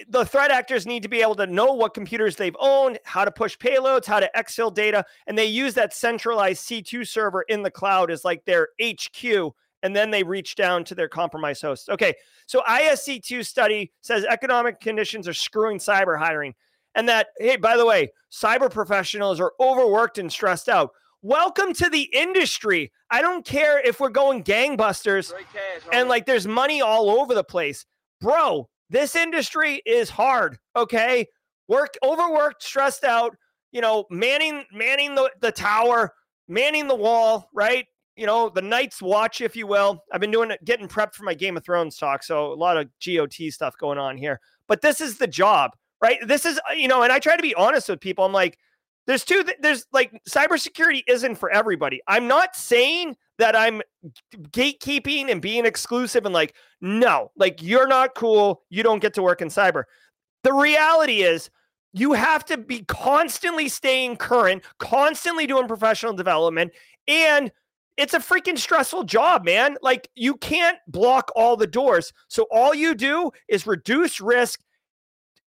the 0.07 0.23
threat 0.23 0.51
actors 0.51 0.85
need 0.85 1.01
to 1.01 1.09
be 1.09 1.23
able 1.23 1.35
to 1.35 1.47
know 1.47 1.73
what 1.73 1.95
computers 1.95 2.35
they've 2.35 2.55
owned, 2.59 2.99
how 3.05 3.25
to 3.25 3.31
push 3.31 3.57
payloads, 3.57 4.05
how 4.05 4.19
to 4.19 4.29
exfil 4.35 4.71
data, 4.71 5.03
and 5.25 5.35
they 5.35 5.45
use 5.45 5.73
that 5.73 5.95
centralized 5.95 6.63
C2 6.63 7.07
server 7.07 7.41
in 7.43 7.63
the 7.63 7.71
cloud 7.71 8.11
as 8.11 8.23
like 8.23 8.45
their 8.45 8.67
HQ 8.79 9.53
and 9.83 9.95
then 9.95 10.09
they 10.09 10.23
reach 10.23 10.55
down 10.55 10.83
to 10.85 10.95
their 10.95 11.09
compromised 11.09 11.61
hosts. 11.61 11.89
Okay, 11.89 12.15
so 12.47 12.61
ISC2 12.61 13.45
study 13.45 13.91
says 14.01 14.25
economic 14.25 14.79
conditions 14.79 15.27
are 15.27 15.33
screwing 15.33 15.77
cyber 15.77 16.17
hiring. 16.17 16.55
And 16.95 17.09
that, 17.09 17.27
hey, 17.37 17.57
by 17.57 17.75
the 17.75 17.85
way, 17.85 18.11
cyber 18.31 18.71
professionals 18.71 19.39
are 19.39 19.53
overworked 19.59 20.17
and 20.17 20.31
stressed 20.31 20.69
out. 20.69 20.91
Welcome 21.21 21.73
to 21.73 21.89
the 21.89 22.09
industry. 22.13 22.91
I 23.09 23.21
don't 23.21 23.45
care 23.45 23.79
if 23.79 23.99
we're 23.99 24.09
going 24.09 24.43
gangbusters 24.43 25.33
and 25.91 26.09
like 26.09 26.25
there's 26.25 26.47
money 26.47 26.81
all 26.81 27.09
over 27.09 27.33
the 27.33 27.43
place. 27.43 27.85
Bro, 28.21 28.69
this 28.89 29.15
industry 29.15 29.81
is 29.85 30.09
hard, 30.09 30.59
okay? 30.75 31.27
Work 31.67 31.95
overworked, 32.03 32.61
stressed 32.61 33.03
out, 33.03 33.35
you 33.71 33.81
know, 33.81 34.05
manning 34.09 34.65
manning 34.71 35.15
the, 35.15 35.31
the 35.41 35.51
tower, 35.51 36.13
manning 36.47 36.87
the 36.87 36.95
wall, 36.95 37.49
right? 37.53 37.85
You 38.15 38.25
know, 38.25 38.49
the 38.49 38.61
Night's 38.61 39.01
Watch, 39.01 39.41
if 39.41 39.55
you 39.55 39.67
will. 39.67 40.03
I've 40.11 40.21
been 40.21 40.31
doing 40.31 40.51
it, 40.51 40.63
getting 40.65 40.87
prepped 40.87 41.15
for 41.15 41.23
my 41.23 41.33
Game 41.33 41.57
of 41.57 41.63
Thrones 41.63 41.97
talk, 41.97 42.23
so 42.23 42.51
a 42.51 42.55
lot 42.55 42.77
of 42.77 42.87
GOT 43.03 43.51
stuff 43.51 43.77
going 43.77 43.97
on 43.97 44.17
here. 44.17 44.39
But 44.67 44.81
this 44.81 45.01
is 45.01 45.17
the 45.17 45.27
job, 45.27 45.71
right? 46.01 46.17
This 46.25 46.45
is, 46.45 46.59
you 46.75 46.87
know, 46.87 47.03
and 47.03 47.11
I 47.11 47.19
try 47.19 47.35
to 47.35 47.41
be 47.41 47.55
honest 47.55 47.89
with 47.89 47.99
people. 47.99 48.25
I'm 48.25 48.33
like, 48.33 48.57
there's 49.07 49.25
two, 49.25 49.43
there's 49.59 49.85
like 49.91 50.21
cybersecurity 50.29 51.03
isn't 51.07 51.35
for 51.35 51.49
everybody. 51.49 52.01
I'm 52.07 52.27
not 52.27 52.55
saying 52.55 53.17
that 53.37 53.55
I'm 53.55 53.81
gatekeeping 54.35 55.29
and 55.29 55.41
being 55.41 55.65
exclusive 55.65 56.25
and 56.25 56.33
like, 56.33 56.55
no, 56.81 57.31
like 57.35 57.61
you're 57.61 57.87
not 57.87 58.15
cool. 58.15 58.61
You 58.69 58.83
don't 58.83 59.01
get 59.01 59.13
to 59.15 59.23
work 59.23 59.41
in 59.41 59.49
cyber. 59.49 59.83
The 60.43 60.53
reality 60.53 61.23
is, 61.23 61.49
you 61.95 62.13
have 62.13 62.43
to 62.45 62.57
be 62.57 62.83
constantly 62.87 63.69
staying 63.69 64.17
current, 64.17 64.63
constantly 64.79 65.45
doing 65.45 65.67
professional 65.67 66.13
development, 66.13 66.71
and 67.07 67.51
it's 67.97 68.13
a 68.13 68.19
freaking 68.19 68.57
stressful 68.57 69.03
job, 69.03 69.45
man. 69.45 69.77
Like 69.81 70.09
you 70.15 70.35
can't 70.35 70.77
block 70.87 71.31
all 71.35 71.55
the 71.55 71.67
doors. 71.67 72.11
So 72.27 72.47
all 72.51 72.73
you 72.73 72.95
do 72.95 73.31
is 73.47 73.67
reduce 73.67 74.19
risk 74.19 74.61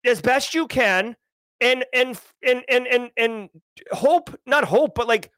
as 0.06 0.22
best 0.22 0.54
you 0.54 0.68
can 0.68 1.16
and 1.60 1.86
and 1.94 2.20
and 2.44 2.64
and 2.68 2.88
and, 2.88 3.12
and 3.18 3.50
hope, 3.92 4.36
not 4.46 4.64
hope, 4.64 4.96
but 4.96 5.08
like 5.08 5.32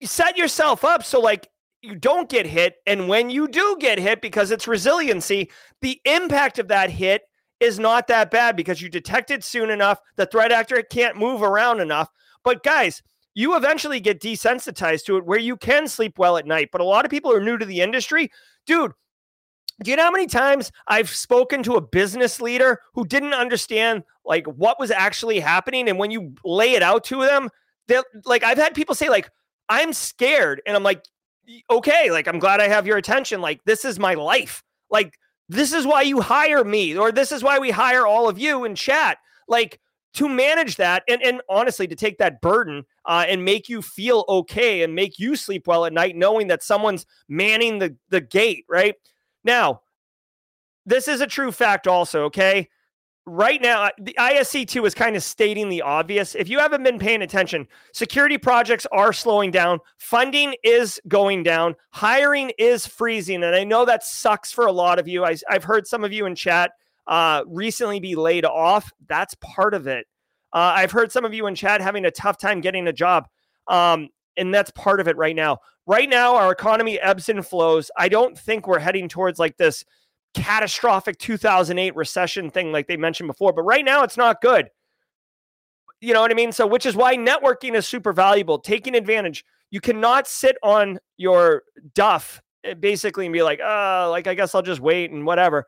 you 0.00 0.06
set 0.06 0.36
yourself 0.36 0.84
up 0.84 1.02
so 1.02 1.20
like 1.20 1.48
you 1.82 1.96
don't 1.96 2.30
get 2.30 2.46
hit 2.46 2.76
and 2.86 3.08
when 3.08 3.28
you 3.28 3.46
do 3.48 3.76
get 3.78 3.98
hit 3.98 4.22
because 4.22 4.50
it's 4.50 4.68
resiliency, 4.68 5.50
the 5.82 6.00
impact 6.04 6.58
of 6.58 6.68
that 6.68 6.90
hit 6.90 7.22
is 7.60 7.78
not 7.78 8.06
that 8.06 8.30
bad 8.30 8.56
because 8.56 8.80
you 8.80 8.88
detect 8.88 9.30
it 9.30 9.42
soon 9.42 9.70
enough. 9.70 9.98
The 10.16 10.26
threat 10.26 10.52
actor 10.52 10.82
can't 10.82 11.16
move 11.16 11.42
around 11.42 11.80
enough. 11.80 12.08
But 12.42 12.62
guys, 12.62 13.02
you 13.34 13.56
eventually 13.56 14.00
get 14.00 14.20
desensitized 14.20 15.04
to 15.04 15.16
it 15.16 15.26
where 15.26 15.38
you 15.38 15.56
can 15.56 15.88
sleep 15.88 16.18
well 16.18 16.36
at 16.36 16.46
night. 16.46 16.70
But 16.72 16.80
a 16.80 16.84
lot 16.84 17.04
of 17.04 17.10
people 17.10 17.32
are 17.32 17.40
new 17.40 17.58
to 17.58 17.66
the 17.66 17.80
industry. 17.80 18.30
Dude, 18.66 18.92
do 19.82 19.90
you 19.90 19.96
know 19.96 20.04
how 20.04 20.10
many 20.10 20.28
times 20.28 20.70
I've 20.86 21.10
spoken 21.10 21.62
to 21.64 21.74
a 21.74 21.80
business 21.80 22.40
leader 22.40 22.80
who 22.94 23.04
didn't 23.04 23.34
understand 23.34 24.04
like 24.24 24.46
what 24.46 24.78
was 24.78 24.90
actually 24.90 25.40
happening? 25.40 25.88
And 25.88 25.98
when 25.98 26.12
you 26.12 26.34
lay 26.44 26.74
it 26.74 26.82
out 26.82 27.04
to 27.04 27.24
them, 27.24 27.50
they're 27.88 28.04
like 28.24 28.44
I've 28.44 28.58
had 28.58 28.74
people 28.74 28.94
say, 28.94 29.10
like, 29.10 29.28
I'm 29.68 29.92
scared. 29.92 30.62
And 30.64 30.76
I'm 30.76 30.84
like, 30.84 31.04
okay, 31.70 32.10
like 32.10 32.28
I'm 32.28 32.38
glad 32.38 32.60
I 32.60 32.68
have 32.68 32.86
your 32.86 32.96
attention. 32.96 33.40
Like, 33.40 33.64
this 33.64 33.84
is 33.84 33.98
my 33.98 34.14
life. 34.14 34.62
Like, 34.90 35.14
this 35.48 35.72
is 35.72 35.86
why 35.86 36.02
you 36.02 36.20
hire 36.20 36.64
me, 36.64 36.96
or 36.96 37.12
this 37.12 37.32
is 37.32 37.42
why 37.42 37.58
we 37.58 37.70
hire 37.70 38.06
all 38.06 38.28
of 38.28 38.38
you 38.38 38.64
in 38.64 38.74
chat. 38.74 39.18
Like, 39.48 39.80
to 40.14 40.28
manage 40.28 40.76
that 40.76 41.02
and, 41.08 41.22
and 41.22 41.42
honestly 41.48 41.86
to 41.86 41.96
take 41.96 42.18
that 42.18 42.40
burden 42.40 42.84
uh, 43.04 43.24
and 43.28 43.44
make 43.44 43.68
you 43.68 43.82
feel 43.82 44.24
okay 44.28 44.82
and 44.82 44.94
make 44.94 45.18
you 45.18 45.36
sleep 45.36 45.66
well 45.66 45.84
at 45.84 45.92
night 45.92 46.16
knowing 46.16 46.46
that 46.46 46.62
someone's 46.62 47.04
manning 47.28 47.78
the, 47.78 47.94
the 48.08 48.20
gate 48.20 48.64
right? 48.68 48.94
Now 49.42 49.82
this 50.86 51.08
is 51.08 51.20
a 51.20 51.26
true 51.26 51.52
fact 51.52 51.86
also 51.86 52.24
okay? 52.24 52.68
Right 53.26 53.60
now 53.60 53.90
the 53.98 54.14
isc2 54.18 54.86
is 54.86 54.94
kind 54.94 55.16
of 55.16 55.22
stating 55.22 55.68
the 55.68 55.82
obvious. 55.82 56.34
If 56.34 56.48
you 56.48 56.58
haven't 56.58 56.84
been 56.84 56.98
paying 56.98 57.22
attention 57.22 57.66
security 57.92 58.38
projects 58.38 58.86
are 58.92 59.12
slowing 59.12 59.50
down 59.50 59.80
funding 59.98 60.54
is 60.62 61.00
going 61.08 61.42
down 61.42 61.74
hiring 61.90 62.52
is 62.58 62.86
freezing 62.86 63.42
and 63.42 63.56
i 63.56 63.64
know 63.64 63.84
that 63.84 64.04
sucks 64.04 64.52
for 64.52 64.66
a 64.66 64.72
lot 64.72 64.98
of 64.98 65.08
you. 65.08 65.24
I, 65.24 65.36
i've 65.50 65.64
heard 65.64 65.86
some 65.86 66.04
of 66.04 66.12
you 66.12 66.26
in 66.26 66.34
chat 66.34 66.72
uh, 67.06 67.44
recently 67.46 68.00
be 68.00 68.14
laid 68.14 68.44
off. 68.44 68.92
That's 69.06 69.34
part 69.40 69.74
of 69.74 69.86
it. 69.86 70.06
Uh, 70.52 70.72
I've 70.76 70.92
heard 70.92 71.10
some 71.10 71.24
of 71.24 71.34
you 71.34 71.46
in 71.46 71.54
chat 71.54 71.80
having 71.80 72.04
a 72.04 72.10
tough 72.10 72.38
time 72.38 72.60
getting 72.60 72.86
a 72.86 72.92
job. 72.92 73.28
Um, 73.66 74.08
and 74.36 74.54
that's 74.54 74.70
part 74.72 75.00
of 75.00 75.08
it 75.08 75.16
right 75.16 75.34
now. 75.34 75.58
Right 75.86 76.08
now, 76.08 76.36
our 76.36 76.52
economy 76.52 76.98
ebbs 77.00 77.28
and 77.28 77.46
flows. 77.46 77.90
I 77.96 78.08
don't 78.08 78.38
think 78.38 78.66
we're 78.66 78.78
heading 78.78 79.08
towards 79.08 79.38
like 79.38 79.56
this 79.56 79.84
catastrophic 80.32 81.18
2008 81.18 81.94
recession 81.94 82.50
thing, 82.50 82.72
like 82.72 82.86
they 82.86 82.96
mentioned 82.96 83.26
before. 83.26 83.52
But 83.52 83.62
right 83.62 83.84
now, 83.84 84.02
it's 84.02 84.16
not 84.16 84.40
good. 84.40 84.68
You 86.00 86.14
know 86.14 86.20
what 86.20 86.30
I 86.30 86.34
mean? 86.34 86.52
So, 86.52 86.66
which 86.66 86.86
is 86.86 86.96
why 86.96 87.16
networking 87.16 87.74
is 87.74 87.86
super 87.86 88.12
valuable, 88.12 88.58
taking 88.58 88.94
advantage. 88.94 89.44
You 89.70 89.80
cannot 89.80 90.26
sit 90.26 90.56
on 90.62 90.98
your 91.16 91.62
duff 91.94 92.42
eh, 92.64 92.74
basically 92.74 93.26
and 93.26 93.32
be 93.32 93.42
like, 93.42 93.60
uh, 93.60 94.08
like 94.10 94.26
I 94.26 94.34
guess 94.34 94.54
I'll 94.54 94.62
just 94.62 94.80
wait 94.80 95.10
and 95.10 95.26
whatever 95.26 95.66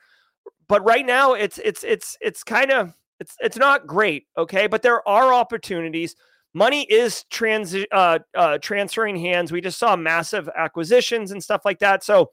but 0.69 0.85
right 0.85 1.07
now 1.07 1.35
it's 1.35 1.59
it's 1.59 1.85
it's 1.85 2.17
it's 2.21 2.43
kind 2.43 2.71
of 2.71 2.95
it's 3.21 3.37
it's 3.41 3.57
not 3.57 3.87
great, 3.87 4.27
okay? 4.37 4.67
But 4.67 4.83
there 4.83 5.07
are 5.09 5.33
opportunities. 5.33 6.17
Money 6.55 6.85
is 6.85 7.25
trans 7.31 7.75
uh, 7.93 8.19
uh, 8.35 8.59
transferring 8.59 9.17
hands. 9.17 9.53
We 9.53 9.61
just 9.61 9.79
saw 9.79 9.97
massive 9.97 10.49
acquisitions 10.57 11.31
and 11.31 11.43
stuff 11.43 11.63
like 11.65 11.79
that. 11.81 12.03
So 12.03 12.31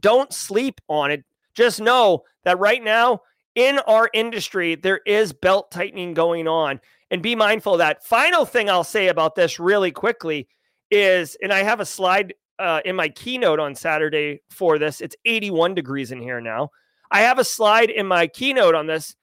don't 0.00 0.32
sleep 0.32 0.80
on 0.88 1.10
it. 1.10 1.24
Just 1.54 1.80
know 1.80 2.22
that 2.44 2.58
right 2.58 2.82
now 2.82 3.20
in 3.54 3.78
our 3.80 4.10
industry 4.12 4.74
there 4.74 5.00
is 5.06 5.32
belt 5.32 5.70
tightening 5.70 6.14
going 6.14 6.48
on, 6.48 6.80
and 7.10 7.22
be 7.22 7.34
mindful 7.34 7.74
of 7.74 7.78
that. 7.78 8.04
Final 8.04 8.44
thing 8.44 8.68
I'll 8.68 8.84
say 8.84 9.08
about 9.08 9.34
this 9.34 9.60
really 9.60 9.92
quickly 9.92 10.48
is, 10.90 11.36
and 11.42 11.52
I 11.52 11.62
have 11.62 11.80
a 11.80 11.86
slide 11.86 12.34
uh, 12.58 12.80
in 12.84 12.96
my 12.96 13.08
keynote 13.08 13.60
on 13.60 13.74
Saturday 13.74 14.40
for 14.50 14.78
this. 14.78 15.00
It's 15.00 15.16
81 15.24 15.74
degrees 15.74 16.12
in 16.12 16.20
here 16.20 16.40
now. 16.40 16.70
I 17.14 17.20
have 17.20 17.38
a 17.38 17.44
slide 17.44 17.90
in 17.90 18.08
my 18.08 18.26
keynote 18.26 18.74
on 18.74 18.88
this. 18.88 19.14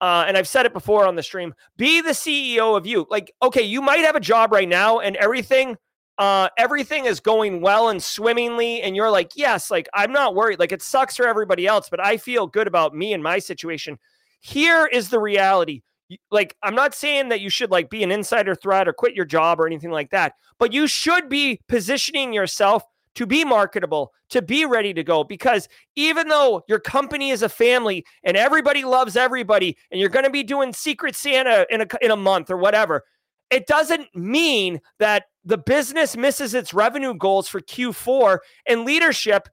Uh, 0.00 0.24
and 0.26 0.38
I've 0.38 0.48
said 0.48 0.64
it 0.64 0.72
before 0.72 1.06
on 1.06 1.16
the 1.16 1.22
stream. 1.22 1.52
Be 1.76 2.00
the 2.00 2.10
CEO 2.10 2.76
of 2.76 2.86
you. 2.86 3.06
Like, 3.10 3.34
okay, 3.42 3.62
you 3.62 3.82
might 3.82 4.04
have 4.04 4.16
a 4.16 4.20
job 4.20 4.50
right 4.50 4.68
now, 4.68 5.00
and 5.00 5.14
everything, 5.16 5.76
uh, 6.16 6.48
everything 6.56 7.04
is 7.04 7.20
going 7.20 7.60
well 7.60 7.90
and 7.90 8.02
swimmingly, 8.02 8.80
and 8.80 8.96
you're 8.96 9.10
like, 9.10 9.32
yes, 9.34 9.70
like 9.70 9.90
I'm 9.92 10.12
not 10.12 10.34
worried. 10.34 10.58
Like 10.58 10.72
it 10.72 10.80
sucks 10.80 11.16
for 11.16 11.26
everybody 11.26 11.66
else, 11.66 11.90
but 11.90 12.00
I 12.02 12.16
feel 12.16 12.46
good 12.46 12.66
about 12.66 12.94
me 12.94 13.12
and 13.12 13.22
my 13.22 13.40
situation. 13.40 13.98
Here 14.40 14.86
is 14.86 15.10
the 15.10 15.18
reality. 15.18 15.82
Like, 16.30 16.56
I'm 16.62 16.74
not 16.74 16.94
saying 16.94 17.28
that 17.28 17.42
you 17.42 17.50
should 17.50 17.70
like 17.70 17.90
be 17.90 18.02
an 18.02 18.10
insider 18.10 18.54
threat 18.54 18.88
or 18.88 18.94
quit 18.94 19.14
your 19.14 19.26
job 19.26 19.60
or 19.60 19.66
anything 19.66 19.90
like 19.90 20.10
that, 20.10 20.32
but 20.58 20.72
you 20.72 20.86
should 20.86 21.28
be 21.28 21.60
positioning 21.68 22.32
yourself 22.32 22.84
to 23.14 23.26
be 23.26 23.44
marketable, 23.44 24.12
to 24.30 24.42
be 24.42 24.64
ready 24.64 24.94
to 24.94 25.02
go. 25.02 25.24
Because 25.24 25.68
even 25.96 26.28
though 26.28 26.62
your 26.68 26.78
company 26.78 27.30
is 27.30 27.42
a 27.42 27.48
family 27.48 28.04
and 28.22 28.36
everybody 28.36 28.84
loves 28.84 29.16
everybody, 29.16 29.76
and 29.90 30.00
you're 30.00 30.08
going 30.08 30.24
to 30.24 30.30
be 30.30 30.42
doing 30.42 30.72
Secret 30.72 31.14
Santa 31.16 31.66
in 31.70 31.80
a, 31.82 31.86
in 32.00 32.10
a 32.10 32.16
month 32.16 32.50
or 32.50 32.56
whatever, 32.56 33.04
it 33.50 33.66
doesn't 33.66 34.14
mean 34.14 34.80
that 34.98 35.24
the 35.44 35.58
business 35.58 36.16
misses 36.16 36.54
its 36.54 36.72
revenue 36.72 37.14
goals 37.14 37.48
for 37.48 37.60
Q4 37.60 38.38
and 38.66 38.84
leadership 38.84 39.48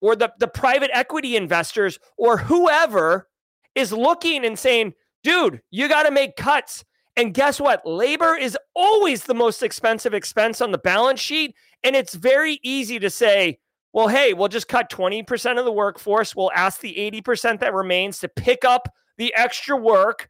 or 0.00 0.16
the, 0.16 0.32
the 0.38 0.48
private 0.48 0.90
equity 0.92 1.36
investors 1.36 1.98
or 2.16 2.38
whoever 2.38 3.28
is 3.74 3.92
looking 3.92 4.44
and 4.44 4.58
saying, 4.58 4.94
dude, 5.22 5.60
you 5.70 5.88
got 5.88 6.04
to 6.04 6.10
make 6.10 6.36
cuts. 6.36 6.84
And 7.16 7.32
guess 7.32 7.58
what? 7.58 7.86
Labor 7.86 8.34
is 8.34 8.58
always 8.74 9.24
the 9.24 9.34
most 9.34 9.62
expensive 9.62 10.12
expense 10.12 10.60
on 10.60 10.70
the 10.70 10.78
balance 10.78 11.20
sheet. 11.20 11.54
And 11.82 11.96
it's 11.96 12.14
very 12.14 12.60
easy 12.62 12.98
to 12.98 13.08
say, 13.08 13.58
well, 13.92 14.08
hey, 14.08 14.34
we'll 14.34 14.48
just 14.48 14.68
cut 14.68 14.90
20% 14.90 15.58
of 15.58 15.64
the 15.64 15.72
workforce. 15.72 16.36
We'll 16.36 16.52
ask 16.52 16.80
the 16.80 16.94
80% 16.94 17.60
that 17.60 17.72
remains 17.72 18.18
to 18.20 18.28
pick 18.28 18.64
up 18.64 18.88
the 19.16 19.32
extra 19.34 19.76
work. 19.76 20.28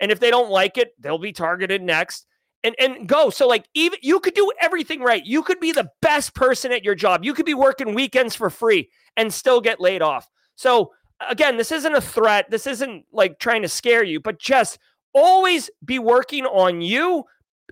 And 0.00 0.12
if 0.12 0.20
they 0.20 0.30
don't 0.30 0.50
like 0.50 0.76
it, 0.76 0.92
they'll 1.00 1.18
be 1.18 1.32
targeted 1.32 1.82
next. 1.82 2.26
And 2.64 2.74
and 2.78 3.08
go. 3.08 3.30
So 3.30 3.46
like 3.46 3.66
even 3.72 4.00
you 4.02 4.18
could 4.18 4.34
do 4.34 4.50
everything 4.60 5.00
right. 5.00 5.24
You 5.24 5.44
could 5.44 5.60
be 5.60 5.70
the 5.70 5.90
best 6.02 6.34
person 6.34 6.72
at 6.72 6.84
your 6.84 6.96
job. 6.96 7.24
You 7.24 7.32
could 7.32 7.46
be 7.46 7.54
working 7.54 7.94
weekends 7.94 8.34
for 8.34 8.50
free 8.50 8.90
and 9.16 9.32
still 9.32 9.60
get 9.60 9.80
laid 9.80 10.02
off. 10.02 10.28
So 10.56 10.92
again, 11.28 11.56
this 11.56 11.70
isn't 11.70 11.94
a 11.94 12.00
threat. 12.00 12.50
This 12.50 12.66
isn't 12.66 13.04
like 13.12 13.38
trying 13.38 13.62
to 13.62 13.68
scare 13.68 14.02
you, 14.02 14.18
but 14.20 14.40
just 14.40 14.78
always 15.18 15.70
be 15.84 15.98
working 15.98 16.46
on 16.46 16.80
you, 16.80 17.24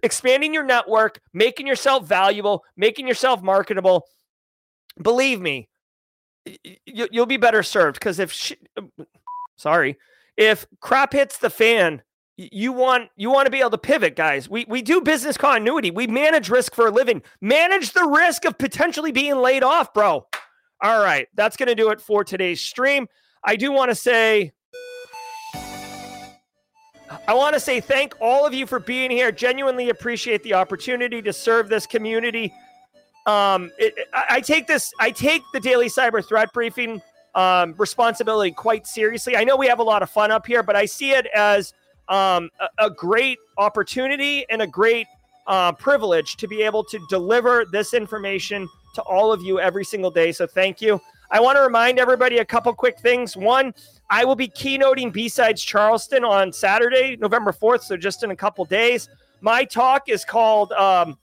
expanding 0.03 0.53
your 0.53 0.65
network, 0.65 1.21
making 1.33 1.67
yourself 1.67 2.07
valuable, 2.07 2.65
making 2.77 3.07
yourself 3.09 3.43
marketable. 3.43 4.07
Believe 5.01 5.41
me, 5.41 5.69
you'll 6.85 7.27
be 7.27 7.37
better 7.37 7.63
served 7.63 7.99
because 7.99 8.19
if, 8.19 8.33
sh- 8.33 8.53
um, 8.77 8.91
sorry, 9.57 9.97
if 10.37 10.67
crap 10.81 11.13
hits 11.13 11.39
the 11.39 11.51
fan, 11.51 12.03
you 12.37 12.73
want 12.73 13.09
you 13.17 13.31
want 13.31 13.47
to 13.47 13.51
be 13.51 13.61
able 13.61 13.71
to 13.71 13.79
pivot 13.79 14.15
guys. 14.15 14.49
We 14.49 14.67
we 14.69 14.83
do 14.83 15.01
business 15.01 15.39
continuity. 15.39 15.91
We 15.91 16.07
manage 16.07 16.51
risk 16.51 16.75
for 16.75 16.87
a 16.87 16.91
living. 16.91 17.23
Manage 17.41 17.93
the 17.93 18.05
risk 18.05 18.45
of 18.45 18.59
potentially 18.59 19.11
being 19.11 19.37
laid 19.37 19.63
off 19.63 19.95
bro. 19.95 20.27
All 20.83 21.03
right 21.03 21.29
that's 21.35 21.57
going 21.57 21.69
to 21.69 21.75
do 21.75 21.91
it 21.91 22.01
for 22.01 22.25
today's 22.25 22.61
stream. 22.61 23.09
I 23.43 23.57
do 23.57 23.73
want 23.73 23.91
to 23.91 23.95
say 23.95 24.53
I 27.29 27.35
want 27.35 27.55
to 27.55 27.61
say 27.61 27.81
thank 27.81 28.15
all 28.21 28.47
of 28.47 28.55
you 28.55 28.67
for 28.67 28.79
being 28.79 29.11
here. 29.11 29.33
Genuinely 29.33 29.91
appreciate 29.91 30.45
the 30.45 30.55
opportunity 30.55 31.21
to 31.23 31.33
serve 31.33 31.69
this 31.69 31.85
community. 31.85 32.55
Um, 33.27 33.73
it, 33.79 33.95
I, 34.13 34.41
take 34.41 34.69
this, 34.69 34.93
I 35.01 35.11
take 35.11 35.43
the 35.53 35.59
daily 35.59 35.89
cyber 35.89 36.25
threat 36.25 36.53
briefing 36.53 37.03
um, 37.35 37.75
responsibility 37.79 38.53
quite 38.53 38.87
seriously. 38.87 39.37
I 39.37 39.43
know 39.43 39.57
we 39.57 39.67
have 39.67 39.81
a 39.81 39.83
lot 39.83 40.05
of 40.05 40.11
fun 40.11 40.31
up 40.31 40.47
here, 40.47 40.63
but 40.63 40.77
I 40.77 40.87
see 40.87 41.11
it 41.11 41.27
as 41.35 41.75
um, 42.09 42.49
a, 42.61 42.87
a, 42.87 42.91
great 42.91 43.39
opportunity 43.59 44.47
and 44.49 44.63
a 44.63 44.67
great 44.67 45.09
uh, 45.49 45.73
privilege 45.73 46.37
to 46.37 46.47
be 46.47 46.63
able 46.63 46.85
to 46.85 47.05
deliver 47.11 47.65
this 47.73 47.93
information 47.93 48.69
to 48.95 49.03
all 49.03 49.33
of 49.33 49.43
you 49.43 49.59
every 49.59 49.85
single 49.85 50.13
day. 50.13 50.31
So 50.31 50.47
thank 50.47 50.81
you. 50.81 51.01
I 51.33 51.41
want 51.41 51.57
to 51.57 51.63
remind 51.63 51.99
everybody 51.99 52.39
a 52.39 52.45
couple 52.45 52.73
quick 52.73 53.01
things. 53.01 53.37
One, 53.37 53.75
I 54.09 54.25
will 54.25 54.37
be 54.37 54.49
keynoting 54.49 55.13
BSides 55.13 55.65
Charleston 55.65 56.25
on 56.25 56.53
Saturday, 56.53 57.17
November 57.17 57.53
4th, 57.53 57.83
so 57.83 57.97
just 57.97 58.23
in 58.23 58.31
a 58.31 58.37
couple 58.37 58.65
days. 58.65 59.09
My 59.41 59.65
talk 59.65 60.09
is 60.09 60.25
called 60.25 60.73
um, 60.73 61.19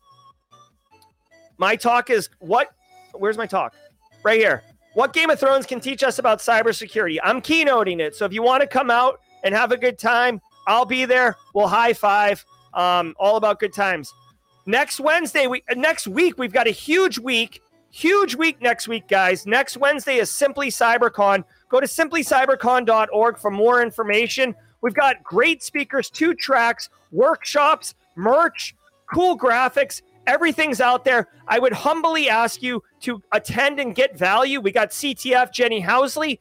my 1.58 1.76
talk 1.76 2.10
is 2.10 2.30
what 2.40 2.70
where's 3.14 3.38
my 3.38 3.46
talk? 3.46 3.76
Right 4.24 4.40
here. 4.40 4.64
What 4.94 5.14
Game 5.14 5.30
of 5.30 5.40
Thrones 5.40 5.66
can 5.66 5.80
teach 5.80 6.04
us 6.04 6.20
about 6.20 6.40
cybersecurity. 6.40 7.18
I'm 7.24 7.42
keynoting 7.42 8.00
it. 8.00 8.16
So 8.16 8.26
if 8.26 8.34
you 8.34 8.44
want 8.44 8.62
to 8.62 8.68
come 8.68 8.92
out 8.92 9.20
and 9.44 9.56
have 9.56 9.72
a 9.72 9.78
good 9.78 9.98
time, 9.98 10.40
I'll 10.68 10.86
be 10.86 11.06
there. 11.06 11.36
We'll 11.56 11.68
high 11.68 11.94
five. 11.94 12.44
Um, 12.74 13.16
all 13.20 13.38
about 13.38 13.60
good 13.60 13.74
times. 13.74 14.14
Next 14.66 15.00
Wednesday, 15.00 15.48
we 15.48 15.64
next 15.76 16.08
week 16.08 16.38
we've 16.38 16.54
got 16.54 16.68
a 16.68 16.72
huge 16.72 17.20
week, 17.20 17.62
huge 17.92 18.36
week 18.36 18.62
next 18.62 18.88
week, 18.88 19.08
guys. 19.08 19.46
Next 19.46 19.78
Wednesday 19.78 20.18
is 20.18 20.30
Simply 20.30 20.70
CyberCon. 20.70 21.44
Go 21.74 21.80
to 21.80 21.88
simplycybercon.org 21.88 23.40
for 23.40 23.50
more 23.50 23.82
information. 23.82 24.54
We've 24.82 24.94
got 24.94 25.24
great 25.24 25.64
speakers, 25.64 26.08
two 26.08 26.36
tracks, 26.36 26.88
workshops, 27.12 27.96
merch, 28.16 28.76
cool 29.12 29.36
graphics. 29.36 30.04
Everything's 30.28 30.80
out 30.80 31.04
there. 31.04 31.30
I 31.48 31.58
would 31.58 31.74
humbly 31.74 32.30
ask 32.30 32.62
you 32.62 32.84
to 33.00 33.24
attend 33.32 33.80
and 33.80 33.96
get 33.96 34.16
value. 34.16 34.62
We 34.62 34.72
got 34.72 34.92
CTF, 34.92 35.52
Jenny 35.52 35.82
Housley. 35.82 36.38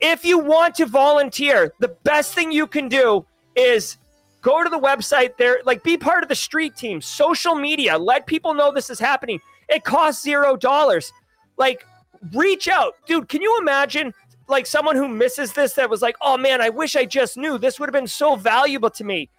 If 0.00 0.24
you 0.24 0.38
want 0.38 0.76
to 0.76 0.86
volunteer, 0.86 1.74
the 1.78 1.88
best 2.02 2.32
thing 2.32 2.50
you 2.50 2.66
can 2.66 2.88
do 2.88 3.26
is 3.54 3.98
go 4.40 4.64
to 4.64 4.70
the 4.70 4.80
website 4.80 5.36
there, 5.36 5.60
like 5.66 5.82
be 5.82 5.98
part 5.98 6.22
of 6.22 6.30
the 6.30 6.34
street 6.34 6.74
team, 6.74 7.02
social 7.02 7.54
media, 7.54 7.98
let 7.98 8.26
people 8.26 8.54
know 8.54 8.72
this 8.72 8.88
is 8.88 8.98
happening. 8.98 9.40
It 9.68 9.84
costs 9.84 10.22
zero 10.22 10.56
dollars. 10.56 11.12
Like, 11.58 11.84
reach 12.32 12.66
out. 12.66 12.94
Dude, 13.06 13.28
can 13.28 13.42
you 13.42 13.58
imagine 13.60 14.14
like 14.48 14.66
someone 14.66 14.96
who 14.96 15.08
misses 15.08 15.52
this 15.52 15.74
that 15.74 15.90
was 15.90 16.02
like, 16.02 16.16
oh 16.20 16.36
man, 16.36 16.60
I 16.60 16.68
wish 16.68 16.96
I 16.96 17.04
just 17.04 17.36
knew. 17.36 17.58
This 17.58 17.78
would 17.78 17.88
have 17.88 17.94
been 17.94 18.06
so 18.06 18.36
valuable 18.36 18.90
to 18.90 19.04
me. 19.04 19.30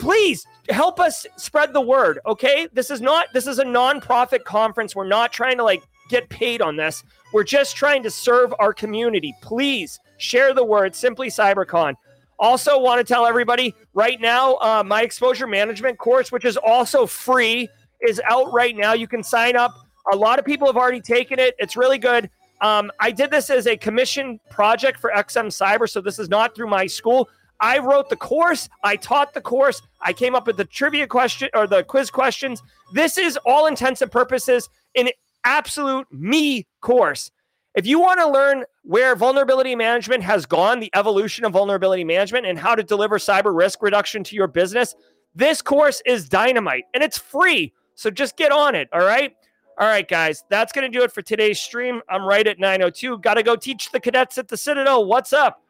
Please 0.00 0.46
help 0.70 0.98
us 0.98 1.26
spread 1.36 1.74
the 1.74 1.80
word 1.80 2.18
okay? 2.26 2.66
This 2.72 2.90
is 2.90 3.00
not 3.00 3.32
this 3.34 3.46
is 3.46 3.58
a 3.58 3.64
non-profit 3.64 4.44
conference. 4.44 4.96
We're 4.96 5.06
not 5.06 5.32
trying 5.32 5.58
to 5.58 5.64
like 5.64 5.82
get 6.08 6.28
paid 6.30 6.62
on 6.62 6.76
this. 6.76 7.04
We're 7.32 7.44
just 7.44 7.76
trying 7.76 8.02
to 8.04 8.10
serve 8.10 8.54
our 8.58 8.72
community. 8.72 9.34
Please 9.42 9.98
share 10.18 10.54
the 10.54 10.64
word. 10.64 10.94
Simply 10.94 11.28
cybercon. 11.28 11.94
Also 12.38 12.78
want 12.78 13.06
to 13.06 13.14
tell 13.14 13.26
everybody 13.26 13.74
right 13.94 14.20
now 14.20 14.54
uh, 14.56 14.82
my 14.84 15.02
exposure 15.02 15.46
management 15.46 15.98
course 15.98 16.32
which 16.32 16.44
is 16.44 16.56
also 16.56 17.06
free 17.06 17.68
is 18.00 18.20
out 18.24 18.52
right 18.52 18.76
now. 18.76 18.94
You 18.94 19.06
can 19.06 19.22
sign 19.22 19.56
up. 19.56 19.74
A 20.12 20.16
lot 20.16 20.38
of 20.38 20.44
people 20.44 20.66
have 20.68 20.76
already 20.76 21.00
taken 21.00 21.38
it. 21.38 21.54
It's 21.58 21.76
really 21.76 21.98
good 21.98 22.30
um, 22.60 22.90
i 23.00 23.10
did 23.10 23.30
this 23.30 23.50
as 23.50 23.66
a 23.66 23.76
commission 23.76 24.40
project 24.50 24.98
for 24.98 25.12
xm 25.16 25.46
cyber 25.46 25.88
so 25.88 26.00
this 26.00 26.18
is 26.18 26.28
not 26.28 26.54
through 26.54 26.68
my 26.68 26.86
school 26.86 27.28
I 27.60 27.78
wrote 27.78 28.10
the 28.10 28.16
course. 28.16 28.68
I 28.82 28.96
taught 28.96 29.32
the 29.32 29.40
course. 29.40 29.80
I 30.02 30.12
came 30.12 30.34
up 30.34 30.46
with 30.46 30.56
the 30.56 30.64
trivia 30.64 31.06
question 31.06 31.48
or 31.54 31.66
the 31.66 31.84
quiz 31.84 32.10
questions. 32.10 32.62
This 32.92 33.18
is 33.18 33.38
all 33.46 33.66
intents 33.66 34.02
and 34.02 34.10
purposes 34.10 34.68
an 34.94 35.08
absolute 35.44 36.06
me 36.12 36.66
course. 36.80 37.30
If 37.74 37.86
you 37.86 38.00
want 38.00 38.20
to 38.20 38.28
learn 38.28 38.64
where 38.82 39.14
vulnerability 39.14 39.76
management 39.76 40.22
has 40.22 40.46
gone, 40.46 40.80
the 40.80 40.90
evolution 40.94 41.44
of 41.44 41.52
vulnerability 41.52 42.04
management, 42.04 42.46
and 42.46 42.58
how 42.58 42.74
to 42.74 42.82
deliver 42.82 43.18
cyber 43.18 43.54
risk 43.54 43.82
reduction 43.82 44.24
to 44.24 44.36
your 44.36 44.46
business, 44.46 44.94
this 45.34 45.60
course 45.60 46.02
is 46.06 46.28
dynamite 46.28 46.84
and 46.94 47.02
it's 47.02 47.18
free. 47.18 47.72
So 47.94 48.10
just 48.10 48.36
get 48.36 48.50
on 48.50 48.74
it. 48.74 48.88
All 48.92 49.04
right. 49.04 49.34
All 49.78 49.86
right, 49.86 50.08
guys, 50.08 50.44
that's 50.48 50.72
going 50.72 50.90
to 50.90 50.98
do 50.98 51.04
it 51.04 51.12
for 51.12 51.22
today's 51.22 51.60
stream. 51.60 52.00
I'm 52.08 52.24
right 52.24 52.46
at 52.46 52.58
902. 52.58 53.18
Got 53.18 53.34
to 53.34 53.42
go 53.42 53.56
teach 53.56 53.90
the 53.90 54.00
cadets 54.00 54.38
at 54.38 54.48
the 54.48 54.56
Citadel. 54.56 55.04
What's 55.04 55.32
up? 55.32 55.62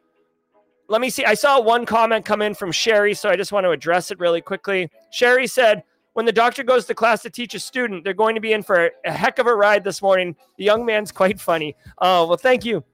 let 0.88 1.00
me 1.00 1.10
see. 1.10 1.24
I 1.24 1.34
saw 1.34 1.60
one 1.60 1.86
comment 1.86 2.24
come 2.24 2.42
in 2.42 2.54
from 2.54 2.72
Sherry, 2.72 3.14
so 3.14 3.28
I 3.28 3.36
just 3.36 3.52
want 3.52 3.64
to 3.64 3.70
address 3.70 4.10
it 4.10 4.18
really 4.18 4.40
quickly. 4.40 4.90
Sherry 5.10 5.46
said, 5.46 5.82
when 6.12 6.26
the 6.26 6.32
doctor 6.32 6.62
goes 6.62 6.86
to 6.86 6.94
class 6.94 7.22
to 7.22 7.30
teach 7.30 7.54
a 7.54 7.60
student, 7.60 8.04
they're 8.04 8.14
going 8.14 8.34
to 8.36 8.40
be 8.40 8.52
in 8.52 8.62
for 8.62 8.90
a 9.04 9.12
heck 9.12 9.38
of 9.38 9.46
a 9.46 9.54
ride 9.54 9.84
this 9.84 10.00
morning. 10.00 10.34
The 10.56 10.64
young 10.64 10.86
man's 10.86 11.12
quite 11.12 11.40
funny. 11.40 11.76
Oh, 11.98 12.26
well, 12.26 12.38
thank 12.38 12.64
you. 12.64 12.84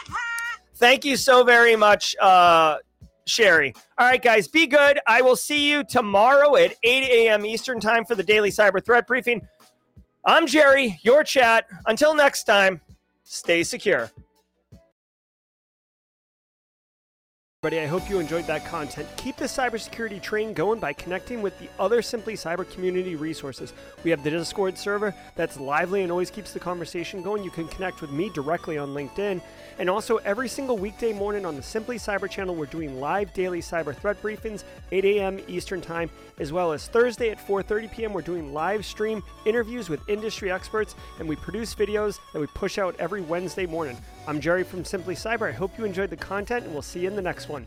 thank 0.76 1.04
you 1.04 1.16
so 1.16 1.44
very 1.44 1.76
much, 1.76 2.16
uh, 2.20 2.76
Sherry. 3.26 3.74
All 3.98 4.06
right, 4.06 4.22
guys, 4.22 4.48
be 4.48 4.66
good. 4.66 5.00
I 5.06 5.20
will 5.20 5.36
see 5.36 5.70
you 5.70 5.84
tomorrow 5.84 6.56
at 6.56 6.74
8 6.82 7.26
a.m. 7.26 7.44
Eastern 7.44 7.80
Time 7.80 8.04
for 8.04 8.14
the 8.14 8.22
daily 8.22 8.50
cyber 8.50 8.82
threat 8.82 9.06
briefing. 9.06 9.46
I'm 10.28 10.48
Jerry, 10.48 10.98
your 11.02 11.22
chat. 11.22 11.66
Until 11.86 12.12
next 12.12 12.44
time, 12.44 12.80
stay 13.22 13.62
secure. 13.62 14.10
everybody. 17.66 17.84
I 17.84 17.88
hope 17.88 18.08
you 18.08 18.20
enjoyed 18.20 18.46
that 18.46 18.64
content. 18.64 19.08
Keep 19.16 19.38
the 19.38 19.46
cybersecurity 19.46 20.22
train 20.22 20.52
going 20.52 20.78
by 20.78 20.92
connecting 20.92 21.42
with 21.42 21.58
the 21.58 21.68
other 21.80 22.00
Simply 22.00 22.34
Cyber 22.34 22.70
community 22.70 23.16
resources. 23.16 23.72
We 24.04 24.10
have 24.10 24.22
the 24.22 24.30
Discord 24.30 24.78
server 24.78 25.12
that's 25.34 25.58
lively 25.58 26.02
and 26.02 26.12
always 26.12 26.30
keeps 26.30 26.52
the 26.52 26.60
conversation 26.60 27.22
going. 27.22 27.42
You 27.42 27.50
can 27.50 27.66
connect 27.66 28.02
with 28.02 28.12
me 28.12 28.30
directly 28.30 28.78
on 28.78 28.90
LinkedIn. 28.90 29.42
And 29.78 29.90
also, 29.90 30.16
every 30.18 30.48
single 30.48 30.78
weekday 30.78 31.12
morning 31.12 31.44
on 31.44 31.54
the 31.54 31.62
Simply 31.62 31.98
Cyber 31.98 32.30
channel, 32.30 32.54
we're 32.54 32.64
doing 32.64 32.98
live 32.98 33.34
daily 33.34 33.60
cyber 33.60 33.94
threat 33.94 34.20
briefings, 34.22 34.64
8 34.90 35.04
a.m. 35.04 35.38
Eastern 35.48 35.82
Time, 35.82 36.08
as 36.38 36.50
well 36.50 36.72
as 36.72 36.88
Thursday 36.88 37.28
at 37.28 37.38
4:30 37.38 37.92
p.m. 37.92 38.12
We're 38.14 38.22
doing 38.22 38.54
live 38.54 38.86
stream 38.86 39.22
interviews 39.44 39.90
with 39.90 40.00
industry 40.08 40.50
experts, 40.50 40.94
and 41.18 41.28
we 41.28 41.36
produce 41.36 41.74
videos 41.74 42.18
that 42.32 42.40
we 42.40 42.46
push 42.48 42.78
out 42.78 42.96
every 42.98 43.20
Wednesday 43.20 43.66
morning. 43.66 43.98
I'm 44.26 44.40
Jerry 44.40 44.64
from 44.64 44.82
Simply 44.82 45.14
Cyber. 45.14 45.48
I 45.48 45.52
hope 45.52 45.76
you 45.76 45.84
enjoyed 45.84 46.08
the 46.08 46.16
content, 46.16 46.64
and 46.64 46.72
we'll 46.72 46.80
see 46.80 47.00
you 47.00 47.08
in 47.08 47.16
the 47.16 47.20
next 47.20 47.50
one. 47.50 47.66